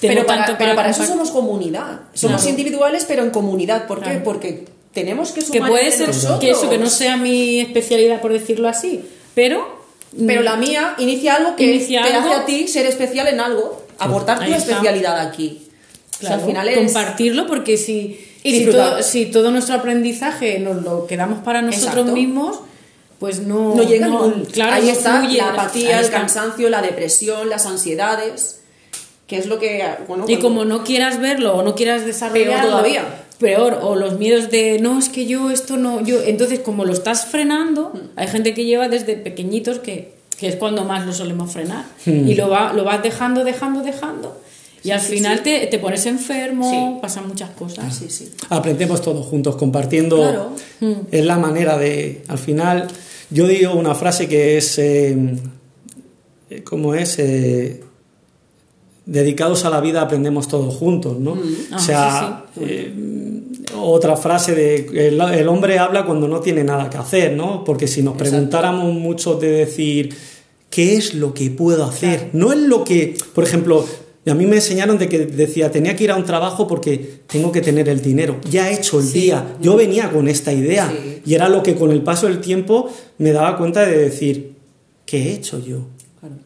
Pero, 0.00 0.26
para, 0.26 0.58
pero 0.58 0.74
para 0.74 0.90
eso 0.90 1.04
somos 1.04 1.30
comunidad. 1.30 2.00
Somos 2.12 2.46
individuales, 2.46 3.04
pero 3.08 3.22
en 3.22 3.30
comunidad. 3.30 3.86
¿Por 3.86 4.02
qué? 4.02 4.20
Porque 4.22 4.66
tenemos 4.92 5.32
que 5.32 5.40
sumar 5.40 5.62
Que 5.62 5.68
puede 5.68 5.90
ser 5.90 6.10
que 6.40 6.50
eso, 6.50 6.68
que 6.68 6.78
no 6.78 6.90
sea 6.90 7.16
mi 7.16 7.60
especialidad, 7.60 8.20
por 8.20 8.32
decirlo 8.32 8.68
así, 8.68 9.04
pero. 9.34 9.78
Pero 10.26 10.42
la 10.42 10.56
mía 10.56 10.94
inicia 10.98 11.34
algo 11.34 11.54
que 11.54 11.78
te 11.86 11.98
hace 11.98 12.34
a 12.34 12.46
ti 12.46 12.66
ser 12.66 12.86
especial 12.86 13.28
en 13.28 13.40
algo, 13.40 13.84
aportar 13.98 14.38
tu 14.38 14.52
especialidad 14.52 15.20
aquí. 15.20 15.68
al 16.26 16.40
final 16.40 16.66
es... 16.66 16.76
Compartirlo 16.76 17.46
porque 17.46 17.76
si, 17.76 18.18
si, 18.50 18.66
todo, 18.66 19.02
si, 19.02 19.26
todo, 19.26 19.50
nuestro 19.50 19.76
aprendizaje 19.76 20.58
nos 20.58 20.82
lo 20.82 21.06
quedamos 21.06 21.40
para 21.40 21.62
nosotros 21.62 22.06
mismos, 22.12 22.60
pues 23.18 23.40
no... 23.40 23.74
No 23.74 23.82
llega 23.82 24.08
Claro, 24.52 24.72
Ahí 24.72 24.88
está 24.88 25.22
la 25.22 25.50
apatía, 25.50 26.00
el 26.00 26.10
cansancio, 26.10 26.70
la 26.70 26.82
depresión, 26.82 27.48
las 27.48 27.66
ansiedades, 27.66 28.60
que 29.26 29.36
es 29.38 29.46
lo 29.46 29.58
que... 29.58 29.84
Bueno, 30.06 30.24
y 30.28 30.36
como 30.38 30.64
no 30.64 30.84
quieras 30.84 31.20
verlo 31.20 31.56
o 31.56 31.62
no 31.62 31.74
quieras 31.74 32.04
desarrollarlo... 32.04 32.70
todavía. 32.70 33.24
Peor, 33.38 33.78
o 33.82 33.94
los 33.94 34.18
miedos 34.18 34.50
de, 34.50 34.80
no, 34.80 34.98
es 34.98 35.08
que 35.08 35.26
yo 35.26 35.50
esto 35.50 35.76
no... 35.76 36.00
yo 36.00 36.20
Entonces, 36.22 36.60
como 36.60 36.84
lo 36.84 36.92
estás 36.92 37.26
frenando, 37.26 37.92
mm. 37.94 38.18
hay 38.18 38.26
gente 38.28 38.54
que 38.54 38.64
lleva 38.64 38.88
desde 38.88 39.14
pequeñitos 39.16 39.78
que, 39.78 40.14
que 40.38 40.48
es 40.48 40.56
cuando 40.56 40.84
más 40.84 41.06
lo 41.06 41.12
solemos 41.12 41.52
frenar. 41.52 41.84
Mm. 42.04 42.28
Y 42.28 42.34
lo, 42.34 42.48
va, 42.48 42.72
lo 42.72 42.84
vas 42.84 43.02
dejando, 43.02 43.44
dejando, 43.44 43.82
dejando 43.82 44.36
y 44.88 44.90
al 44.90 45.00
final 45.00 45.42
Te, 45.42 45.66
te, 45.66 45.78
pones 45.78 46.06
enfermo, 46.06 46.98
pasan 47.02 47.28
muchas 47.28 47.50
cosas. 47.50 48.02
Aprendemos 48.48 49.02
todos 49.02 49.26
juntos, 49.26 49.56
compartiendo. 49.56 50.54
Es 51.10 51.24
la 51.24 51.38
manera 51.38 51.76
de. 51.76 52.22
Al 52.28 52.38
final, 52.38 52.88
yo 53.30 53.46
digo 53.46 53.74
una 53.74 53.94
frase 53.94 54.28
que 54.28 54.56
es. 54.56 54.78
Eh, 54.78 55.36
¿Cómo 56.64 56.94
es? 56.94 57.18
Eh, 57.18 57.82
dedicados 59.04 59.64
a 59.64 59.70
la 59.70 59.80
vida 59.80 60.02
aprendemos 60.02 60.48
todos 60.48 60.74
juntos, 60.74 61.18
¿no? 61.18 61.34
Mm. 61.34 61.74
o 61.74 61.78
sea, 61.78 62.08
ah, 62.08 62.46
eh, 62.60 62.92
otra 63.76 64.16
frase 64.16 64.54
de 64.54 65.08
el, 65.08 65.48
hombre 65.48 65.78
habla 65.78 66.04
cuando 66.04 66.28
no 66.28 66.40
tiene 66.40 66.64
nada 66.64 66.88
que 66.88 66.96
hacer, 66.96 67.32
¿no? 67.32 67.64
Porque 67.64 67.88
si 67.88 68.02
nos 68.02 68.16
preguntáramos 68.16 68.92
mucho 68.94 69.34
de 69.34 69.50
decir 69.50 70.14
qué 70.70 70.96
es 70.96 71.14
lo 71.14 71.32
que 71.34 71.50
puedo 71.50 71.84
hacer, 71.84 72.30
no 72.32 72.52
es 72.52 72.58
lo 72.58 72.84
que, 72.84 73.16
por 73.34 73.44
ejemplo, 73.44 73.84
a 74.30 74.34
mí 74.34 74.46
me 74.46 74.56
enseñaron 74.56 74.98
de 74.98 75.08
que 75.08 75.26
decía, 75.26 75.70
tenía 75.70 75.94
que 75.96 76.04
ir 76.04 76.10
a 76.10 76.16
un 76.16 76.24
trabajo 76.24 76.66
porque 76.66 77.20
tengo 77.26 77.52
que 77.52 77.60
tener 77.60 77.88
el 77.88 78.00
dinero. 78.00 78.40
Ya 78.50 78.70
he 78.70 78.74
hecho 78.74 79.00
el 79.00 79.12
día. 79.12 79.56
Yo 79.60 79.76
venía 79.76 80.10
con 80.10 80.28
esta 80.28 80.52
idea. 80.52 80.92
Y 81.24 81.34
era 81.34 81.48
lo 81.48 81.62
que 81.62 81.74
con 81.74 81.92
el 81.92 82.02
paso 82.02 82.26
del 82.26 82.40
tiempo 82.40 82.90
me 83.18 83.32
daba 83.32 83.56
cuenta 83.56 83.86
de 83.86 83.96
decir, 83.96 84.54
¿qué 85.04 85.28
he 85.28 85.32
hecho 85.34 85.58
yo? 85.64 85.86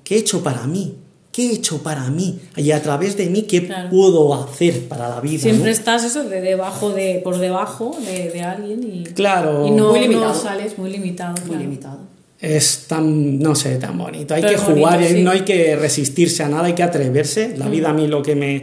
¿Qué 0.05 0.16
he 0.16 0.18
hecho 0.18 0.43
para 0.43 0.66
mí? 0.66 0.97
¿Qué 1.30 1.47
he 1.47 1.53
hecho 1.55 1.83
para 1.83 2.11
mí? 2.11 2.41
Y 2.57 2.72
a 2.72 2.83
través 2.83 3.16
de 3.16 3.30
mí, 3.30 3.43
¿qué 3.43 3.62
puedo 3.91 4.35
hacer 4.35 4.87
para 4.89 5.09
la 5.09 5.20
vida? 5.20 5.41
Siempre 5.41 5.70
estás 5.70 6.05
eso 6.05 6.24
de 6.24 6.43
debajo 6.43 6.91
de, 6.91 7.20
por 7.24 7.39
debajo 7.39 7.97
de, 8.05 8.43
alguien 8.43 8.83
y, 8.83 9.05
claro. 9.05 9.66
y 9.66 9.70
no, 9.70 9.91
muy 9.91 10.01
limitado. 10.01 10.35
sales 10.35 10.76
muy 10.76 10.91
limitado. 10.91 11.35
Muy 11.47 11.57
limitado 11.57 12.11
es 12.43 12.86
tan, 12.88 13.38
no 13.38 13.55
sé, 13.55 13.76
tan 13.76 13.97
bonito. 13.97 14.34
Hay 14.34 14.43
que 14.43 14.57
jugar, 14.57 15.01
y 15.01 15.22
no 15.22 15.30
hay 15.30 15.43
que 15.43 15.76
resistirse 15.76 16.43
a 16.43 16.49
nada, 16.49 16.64
hay 16.64 16.74
que 16.74 16.82
atreverse. 16.82 17.57
La 17.57 17.66
mm. 17.66 17.70
vida 17.70 17.90
a 17.90 17.93
mí 17.95 18.09
lo 18.09 18.20
que 18.20 18.34
me... 18.34 18.62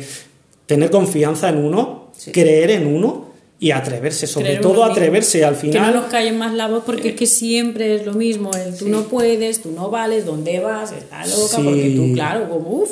Tener 0.66 0.92
confianza 0.92 1.50
en 1.50 1.58
uno, 1.58 2.12
creer 2.32 2.72
en 2.72 2.86
uno 2.86 3.30
y 3.60 3.72
atreverse, 3.72 4.28
sobre 4.28 4.58
todo 4.58 4.84
atreverse 4.84 5.44
al 5.44 5.56
final. 5.56 5.74
Que 5.74 5.92
no 5.92 6.02
nos 6.02 6.12
calle 6.12 6.32
más 6.32 6.54
la 6.54 6.68
voz 6.68 6.84
porque 6.86 7.10
es 7.10 7.16
que 7.16 7.26
siempre 7.26 7.96
es 7.96 8.06
lo 8.06 8.14
mismo, 8.14 8.52
el 8.54 8.78
tú 8.78 8.88
no 8.88 9.06
puedes, 9.06 9.62
tú 9.64 9.72
no 9.72 9.90
vales, 9.90 10.26
¿dónde 10.26 10.60
vas? 10.60 10.92
Está 10.92 11.26
loca, 11.26 11.58
porque 11.58 11.94
tú, 11.96 12.14
claro, 12.14 12.50
como 12.50 12.70
uff. 12.70 12.92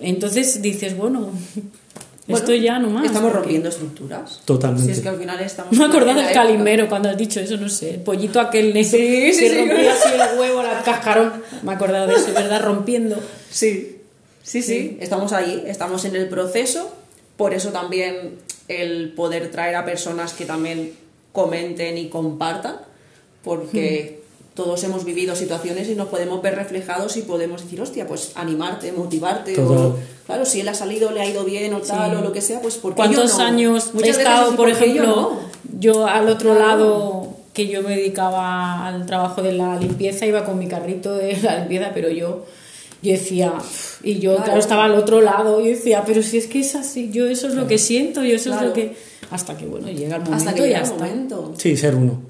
Entonces 0.00 0.60
dices, 0.60 0.96
bueno, 0.96 1.30
esto 2.38 2.54
ya 2.54 2.78
no 2.78 2.90
más. 2.90 3.04
Estamos 3.04 3.32
rompiendo 3.32 3.68
estructuras. 3.68 4.40
Totalmente. 4.44 4.86
Si 4.86 4.98
es 4.98 5.00
que 5.00 5.08
al 5.08 5.18
final 5.18 5.40
estamos. 5.40 5.72
Me 5.72 5.84
he 5.84 5.86
acordado 5.86 6.20
del 6.20 6.32
calimero 6.32 6.88
cuando 6.88 7.08
has 7.08 7.16
dicho 7.16 7.40
eso, 7.40 7.56
no 7.56 7.68
sé. 7.68 7.94
El 7.94 8.00
pollito 8.00 8.40
aquel 8.40 8.74
negro 8.74 8.90
sí, 8.90 9.32
sí, 9.32 9.40
que 9.40 9.58
rompía 9.58 9.92
así 9.92 10.08
el 10.12 10.38
huevo, 10.38 10.60
el 10.62 10.82
cascarón. 10.84 11.32
Me 11.62 11.72
he 11.72 11.74
acordado 11.74 12.06
de 12.06 12.14
eso, 12.14 12.32
¿verdad? 12.34 12.62
Rompiendo. 12.62 13.16
Sí. 13.50 13.98
Sí, 14.42 14.62
sí. 14.62 14.96
Estamos 15.00 15.32
ahí, 15.32 15.64
estamos 15.66 16.04
en 16.04 16.16
el 16.16 16.28
proceso. 16.28 16.94
Por 17.36 17.54
eso 17.54 17.70
también 17.70 18.36
el 18.68 19.12
poder 19.14 19.50
traer 19.50 19.76
a 19.76 19.84
personas 19.84 20.32
que 20.32 20.44
también 20.44 20.92
comenten 21.32 21.98
y 21.98 22.08
compartan. 22.08 22.76
Porque. 23.42 24.19
Todos 24.54 24.82
hemos 24.84 25.04
vivido 25.04 25.34
situaciones 25.36 25.88
y 25.88 25.94
nos 25.94 26.08
podemos 26.08 26.42
ver 26.42 26.56
reflejados 26.56 27.16
y 27.16 27.22
podemos 27.22 27.62
decir, 27.62 27.80
hostia, 27.80 28.06
pues 28.06 28.32
animarte, 28.34 28.92
motivarte. 28.92 29.58
O, 29.60 29.96
claro, 30.26 30.44
si 30.44 30.60
él 30.60 30.68
ha 30.68 30.74
salido, 30.74 31.10
le 31.12 31.20
ha 31.20 31.26
ido 31.26 31.44
bien 31.44 31.72
o 31.72 31.80
tal, 31.80 32.16
o 32.16 32.20
lo 32.20 32.32
que 32.32 32.40
sea, 32.40 32.60
pues 32.60 32.76
¿por 32.76 32.94
¿Cuántos 32.94 33.38
años 33.38 33.92
he 34.02 34.08
estado, 34.08 34.56
por 34.56 34.68
ejemplo, 34.68 35.38
yo, 35.78 36.06
al 36.06 36.28
otro 36.28 36.54
lado 36.54 37.28
que 37.52 37.68
yo 37.68 37.82
me 37.82 37.96
dedicaba 37.96 38.86
al 38.86 39.06
trabajo 39.06 39.42
de 39.42 39.52
la 39.52 39.76
limpieza, 39.76 40.26
iba 40.26 40.44
con 40.44 40.58
mi 40.58 40.66
carrito 40.66 41.14
de 41.14 41.36
la 41.42 41.60
limpieza, 41.60 41.90
pero 41.94 42.10
yo 42.10 42.44
yo 43.02 43.12
decía, 43.12 43.54
y 44.02 44.18
yo 44.18 44.36
claro. 44.36 44.58
estaba 44.58 44.84
al 44.84 44.94
otro 44.94 45.22
lado, 45.22 45.60
y 45.60 45.68
decía, 45.68 46.04
pero 46.06 46.22
si 46.22 46.36
es 46.36 46.46
que 46.46 46.60
es 46.60 46.74
así, 46.74 47.10
yo 47.10 47.26
eso 47.26 47.48
es 47.48 47.54
lo 47.54 47.66
que 47.66 47.78
siento, 47.78 48.22
yo 48.22 48.36
eso 48.36 48.54
es 48.54 48.60
lo 48.60 48.72
que... 48.74 48.94
Hasta 49.30 49.56
que, 49.56 49.64
bueno, 49.64 49.88
llega 49.88 50.16
el 50.16 50.22
momento 50.22 50.36
Hasta 50.36 50.54
que 50.54 50.66
llega 50.66 50.82
el 50.82 50.90
momento. 50.90 51.54
Sí, 51.56 51.76
ser 51.76 51.94
uno. 51.94 52.20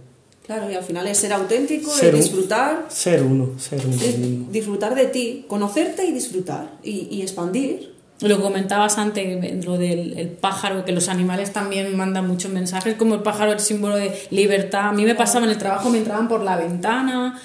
Claro, 0.50 0.68
y 0.68 0.74
al 0.74 0.82
final 0.82 1.06
es 1.06 1.18
ser 1.18 1.32
auténtico, 1.32 1.92
ser 1.92 2.12
disfrutar. 2.12 2.86
ser 2.88 3.22
uno, 3.22 3.50
ser 3.56 3.86
uno. 3.86 4.48
disfrutar 4.50 4.96
de 4.96 5.04
ti, 5.04 5.44
conocerte 5.46 6.04
y 6.04 6.10
disfrutar 6.10 6.72
y, 6.82 7.22
expandir. 7.22 7.94
Lo 8.20 8.42
comentabas 8.42 8.98
antes, 8.98 9.64
lo 9.64 9.78
del 9.78 10.36
pájaro, 10.40 10.84
que 10.84 10.90
los 10.90 11.08
animales 11.08 11.52
también 11.52 11.96
mandan 11.96 12.26
muchos 12.26 12.50
mensajes, 12.50 12.96
como 12.96 13.14
el 13.14 13.22
pájaro, 13.22 13.52
el 13.52 13.60
símbolo 13.60 13.94
de 13.94 14.12
libertad. 14.30 14.88
A 14.88 14.92
mí 14.92 15.04
me 15.04 15.14
pasaba 15.14 15.44
en 15.44 15.52
el 15.52 15.58
trabajo, 15.58 15.88
me 15.88 15.98
entraban 15.98 16.26
por 16.26 16.42
la 16.42 16.56
ventana, 16.56 17.40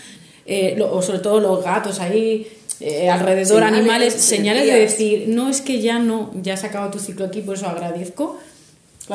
eh, 0.47 0.75
o 0.81 0.99
sobre 1.03 1.19
todo 1.19 1.39
los 1.39 1.63
gatos 1.63 1.99
ahí, 1.99 2.47
eh, 2.79 3.11
alrededor, 3.11 3.61
animales, 3.61 4.15
señales 4.15 4.65
de 4.65 4.79
decir, 4.79 5.25
no 5.27 5.47
es 5.47 5.61
que 5.61 5.79
ya 5.79 5.99
no, 5.99 6.31
ya 6.41 6.57
se 6.57 6.65
acaba 6.65 6.89
tu 6.89 6.97
ciclo 6.97 7.25
aquí, 7.25 7.41
por 7.41 7.53
eso 7.55 7.67
agradezco 7.67 8.39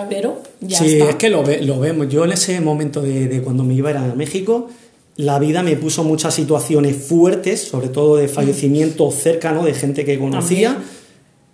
pero 0.09 0.41
ya 0.61 0.79
sí, 0.79 1.01
es 1.01 1.17
que 1.17 1.29
lo, 1.29 1.43
lo, 1.63 1.81
vemos. 1.81 2.09
Yo 2.09 2.25
en 2.25 2.33
ese 2.33 2.61
momento 2.61 3.01
de, 3.03 3.43
cuando 3.43 3.65
me 3.65 3.75
iba 3.75 3.89
a, 3.91 3.93
ir 3.93 3.99
a 3.99 4.15
México, 4.15 4.69
la 5.17 5.39
vida 5.39 5.63
me 5.63 5.77
puso 5.77 6.05
muchas 6.05 6.35
situaciones 6.35 6.97
fuertes, 6.97 7.63
sobre 7.63 7.89
todo 7.89 8.17
de 8.17 8.29
fallecimiento 8.29 9.11
cercano 9.11 9.65
de 9.65 9.75
gente 9.75 10.05
que 10.05 10.19
conocía. 10.19 10.79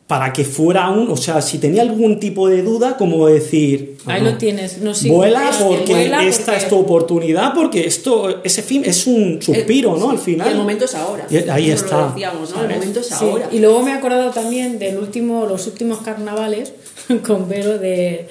Para 0.06 0.32
que 0.32 0.44
fuera 0.44 0.84
aún, 0.84 1.10
o 1.10 1.16
sea, 1.16 1.42
si 1.42 1.58
tenía 1.58 1.82
algún 1.82 2.20
tipo 2.20 2.48
de 2.48 2.62
duda, 2.62 2.96
como 2.96 3.26
decir. 3.26 3.96
Ahí 4.06 4.22
lo 4.22 4.38
tienes, 4.38 4.78
no 4.78 4.92
Vuela 5.08 5.50
porque 5.60 6.12
esta 6.28 6.54
es 6.54 6.68
tu 6.68 6.76
oportunidad, 6.76 7.52
porque 7.52 7.84
esto, 7.88 8.40
ese 8.44 8.62
fin 8.62 8.84
es 8.84 9.08
un 9.08 9.42
suspiro, 9.42 9.96
¿no? 9.96 10.10
Al 10.10 10.20
final. 10.20 10.46
el 10.46 10.58
momento 10.58 10.84
es 10.84 10.94
ahora. 10.94 11.26
ahí 11.50 11.72
está. 11.72 12.14
El 12.16 12.68
momento 12.68 13.00
es 13.00 13.10
ahora. 13.10 13.48
Y 13.50 13.58
luego 13.58 13.82
me 13.82 13.90
he 13.90 13.94
acordado 13.94 14.30
también 14.30 14.78
del 14.78 14.96
último, 14.98 15.44
los 15.44 15.66
últimos 15.66 15.98
carnavales 16.02 16.72
con 17.26 17.48
Vero 17.48 17.78
de 17.78 18.28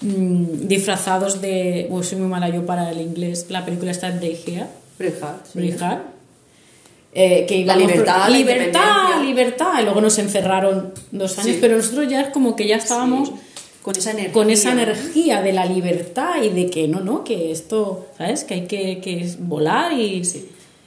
mm, 0.00 0.66
disfrazados 0.66 1.40
de. 1.40 1.86
Uy, 1.90 2.04
soy 2.04 2.18
muy 2.18 2.28
mala 2.28 2.48
yo 2.48 2.64
para 2.64 2.90
el 2.90 3.00
inglés. 3.00 3.46
La 3.48 3.64
película 3.64 3.90
está 3.90 4.08
en 4.08 4.20
Braveheart. 4.20 4.70
Eh, 7.14 7.46
que 7.48 7.64
la 7.64 7.74
libertad, 7.74 8.28
libertad, 8.28 9.22
libertad. 9.22 9.80
Y 9.80 9.84
luego 9.84 10.00
nos 10.00 10.18
encerraron 10.18 10.92
dos 11.10 11.38
años, 11.38 11.56
pero 11.60 11.76
nosotros 11.76 12.08
ya 12.08 12.20
es 12.20 12.28
como 12.28 12.54
que 12.54 12.66
ya 12.66 12.76
estábamos. 12.76 13.32
Con 13.82 13.96
esa, 13.96 14.10
energía. 14.10 14.32
con 14.32 14.50
esa 14.50 14.72
energía 14.72 15.40
de 15.40 15.52
la 15.52 15.64
libertad 15.64 16.42
y 16.42 16.50
de 16.50 16.68
que 16.68 16.88
no, 16.88 17.00
no, 17.00 17.24
que 17.24 17.50
esto, 17.50 18.08
¿sabes? 18.18 18.44
Que 18.44 18.54
hay 18.54 18.66
que, 18.66 18.98
que 18.98 19.34
volar 19.38 19.94
y, 19.94 20.20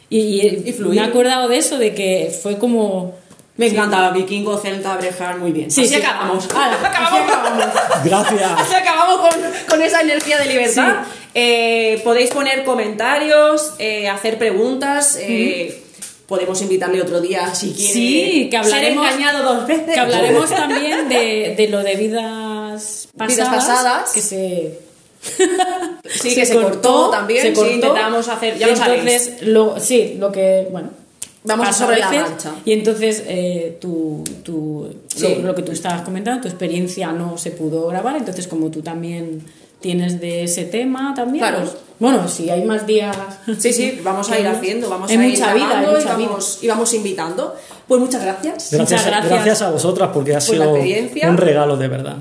y, 0.10 0.18
y, 0.20 0.76
me 0.78 0.98
he 0.98 1.00
acordado 1.00 1.48
de 1.48 1.58
eso, 1.58 1.80
de 1.80 1.96
que 1.96 2.32
fue 2.44 2.60
como 2.60 3.16
me 3.58 3.68
encanta 3.68 4.10
Vikingo, 4.12 4.58
Celta, 4.58 4.96
Brejar, 4.96 5.38
muy 5.38 5.52
bien. 5.52 5.70
Sí, 5.70 5.84
así 5.84 5.96
acabamos. 5.96 6.46
acabamos. 6.84 7.32
Gracias. 8.04 8.52
Así 8.58 8.74
acabamos 8.74 9.36
con, 9.70 9.82
esa 9.82 10.02
energía 10.02 10.38
de 10.40 10.46
libertad. 10.46 11.04
Eh, 11.34 12.02
podéis 12.04 12.30
poner 12.32 12.64
comentarios, 12.64 13.74
eh, 13.78 14.08
hacer 14.08 14.38
preguntas. 14.38 15.18
Eh, 15.20 15.84
podemos 16.28 16.62
invitarle 16.62 17.02
otro 17.02 17.20
día 17.20 17.54
si 17.54 17.74
quiere. 17.74 17.94
Sí, 17.94 18.48
que 18.50 18.58
hablaremos. 18.58 19.06
dos 19.44 19.68
veces. 19.68 19.94
Que 19.94 20.00
hablaremos 20.00 20.50
también 20.50 21.10
de, 21.10 21.68
lo 21.70 21.84
de 21.84 21.96
vidas 21.96 23.10
pasadas. 23.18 24.12
Que 24.14 24.22
se. 24.22 24.80
sí, 26.10 26.34
que 26.34 26.46
se 26.46 26.56
cortó, 26.56 27.10
también. 27.10 27.42
Se 27.42 27.54
cortó. 27.54 27.70
Sí, 27.70 27.76
intentamos 27.76 28.28
hacer. 28.30 28.58
Ya 28.58 28.68
lo 28.68 28.74
entonces, 28.74 29.42
lo, 29.42 29.80
sí, 29.80 30.16
lo 30.18 30.32
que. 30.32 30.68
Bueno 30.72 31.01
Vamos 31.44 31.76
sobre 31.76 32.00
la 32.00 32.12
marcha. 32.12 32.52
Y 32.66 32.74
entonces 32.74 33.24
eh, 33.28 33.78
tu, 33.82 34.24
tu, 34.44 34.94
lo, 35.42 35.56
que 35.56 35.64
tú 35.64 35.72
estabas 35.72 36.02
comentando, 36.02 36.42
tu 36.42 36.48
experiencia 36.48 37.12
no 37.12 37.38
se 37.38 37.52
pudo 37.52 37.88
grabar, 37.88 38.16
entonces 38.16 38.48
como 38.48 38.70
tú 38.70 38.82
también 38.82 39.44
tienes 39.80 40.22
de 40.22 40.44
ese 40.44 40.66
tema 40.66 41.14
también. 41.16 41.44
Claro. 41.44 41.60
Pues, 41.62 41.78
bueno, 41.98 42.28
si 42.28 42.50
hay 42.50 42.64
más 42.64 42.88
días. 42.88 43.16
Sí, 43.60 43.74
sí, 43.74 44.00
vamos 44.04 44.30
a 44.30 44.40
ir 44.40 44.48
haciendo, 44.48 44.90
vamos 44.90 45.10
a 45.10 45.14
ir 45.14 45.20
mucha 45.20 45.54
vida, 45.54 45.84
y, 45.84 46.06
vamos, 46.06 46.60
y 46.62 46.68
vamos 46.68 46.94
invitando. 46.94 47.56
Pues 47.88 48.00
muchas 48.00 48.24
gracias. 48.24 48.70
Gracias, 48.72 49.06
gracias. 49.06 49.30
gracias 49.30 49.62
a 49.64 49.72
vosotras 49.72 50.12
porque 50.14 50.36
ha 50.36 50.42
sido 50.42 50.74
un 50.74 51.38
regalo 51.38 51.76
de 51.76 51.88
verdad. 51.88 52.18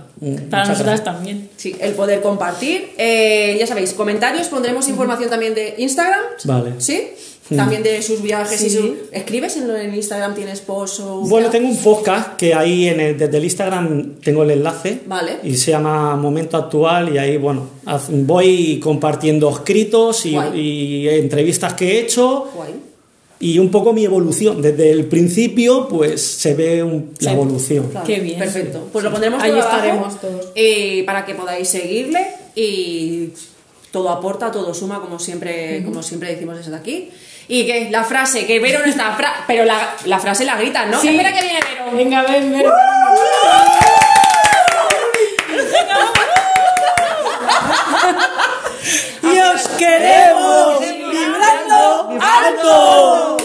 Para 0.51 0.67
nosotras 0.67 1.05
también. 1.05 1.51
Sí, 1.57 1.77
el 1.79 1.93
poder 1.93 2.23
compartir. 2.23 2.93
Eh, 2.99 3.57
ya 3.61 3.67
sabéis, 3.67 3.93
comentarios, 3.93 4.49
pondremos 4.49 4.89
información 4.89 5.31
también 5.31 5.55
de 5.55 5.75
Instagram. 5.79 6.21
Vale. 6.45 6.73
¿Sí? 6.79 7.13
También 7.57 7.83
de 7.83 8.01
sus 8.03 8.23
viajes 8.23 8.63
y 8.63 8.71
su... 8.71 8.97
¿Escribes 9.13 9.57
en, 9.57 9.71
en 9.71 9.95
Instagram? 9.95 10.35
¿Tienes 10.35 10.61
post 10.61 11.01
o...? 11.01 11.21
Bueno, 11.23 11.51
tengo 11.51 11.69
un 11.69 11.77
podcast 11.77 12.37
que 12.37 12.55
ahí 12.55 12.87
en 12.89 13.01
el- 13.01 13.19
desde 13.19 13.37
el 13.39 13.45
Instagram 13.45 14.15
tengo 14.23 14.43
el 14.45 14.51
enlace. 14.53 15.01
Vale. 15.07 15.39
Y 15.43 15.55
se 15.57 15.73
llama 15.73 16.15
Momento 16.17 16.57
Actual 16.57 17.15
y 17.15 17.19
ahí, 17.19 17.37
bueno, 17.37 17.69
voy 18.09 18.79
compartiendo 18.81 19.49
escritos 19.51 20.27
y, 20.27 20.37
y 20.55 21.09
entrevistas 21.09 21.75
que 21.75 21.93
he 21.93 22.01
hecho 22.01 22.49
Guay. 22.55 22.71
y 23.41 23.59
un 23.59 23.71
poco 23.71 23.93
mi 23.93 24.05
evolución. 24.05 24.61
Desde 24.63 24.91
el 24.91 25.07
principio, 25.07 25.89
pues 25.89 26.21
se 26.23 26.55
ve 26.55 26.83
un- 26.83 27.13
la 27.21 27.31
Sí. 27.31 27.37
evolución. 27.37 27.89
Claro, 27.91 28.07
Qué 28.07 28.21
bien. 28.21 28.39
Perfecto. 28.39 28.89
Pues 28.93 29.05
lo 29.05 29.11
pondremos 29.11 29.43
Ahí 29.43 29.51
todo 29.51 29.61
abajo, 29.63 29.77
estaremos 29.77 30.21
todos. 30.21 30.49
eh, 30.55 31.03
para 31.07 31.25
que 31.25 31.35
podáis 31.35 31.69
seguirle 31.69 32.27
y 32.55 33.31
todo 33.91 34.09
aporta, 34.11 34.53
todo 34.53 34.73
suma, 34.75 35.01
como 35.01 35.19
siempre, 35.19 35.83
como 35.85 36.03
siempre 36.03 36.31
decimos 36.33 36.57
desde 36.57 36.75
aquí. 36.77 37.09
Y 37.53 37.67
que 37.67 37.89
la 37.91 38.05
frase, 38.05 38.47
que 38.47 38.61
Vero 38.61 38.79
no 38.79 38.85
está, 38.87 39.13
fra- 39.17 39.43
pero 39.49 39.65
la, 39.65 39.77
la 40.05 40.21
frase 40.21 40.45
la 40.45 40.55
gritan, 40.57 40.89
¿no? 40.89 41.01
Sí. 41.01 41.09
Espera 41.09 41.33
que 41.33 41.43
viene 41.43 41.59
Vero. 41.69 41.91
Venga, 41.97 42.23
ven, 42.23 42.53
ven. 42.53 42.65
¡Y 49.23 49.39
os 49.39 49.69
queremos! 49.79 50.81
¡Vibrando 50.81 52.19
alto! 52.21 53.37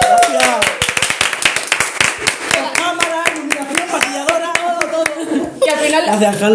Gracias. 0.00 0.60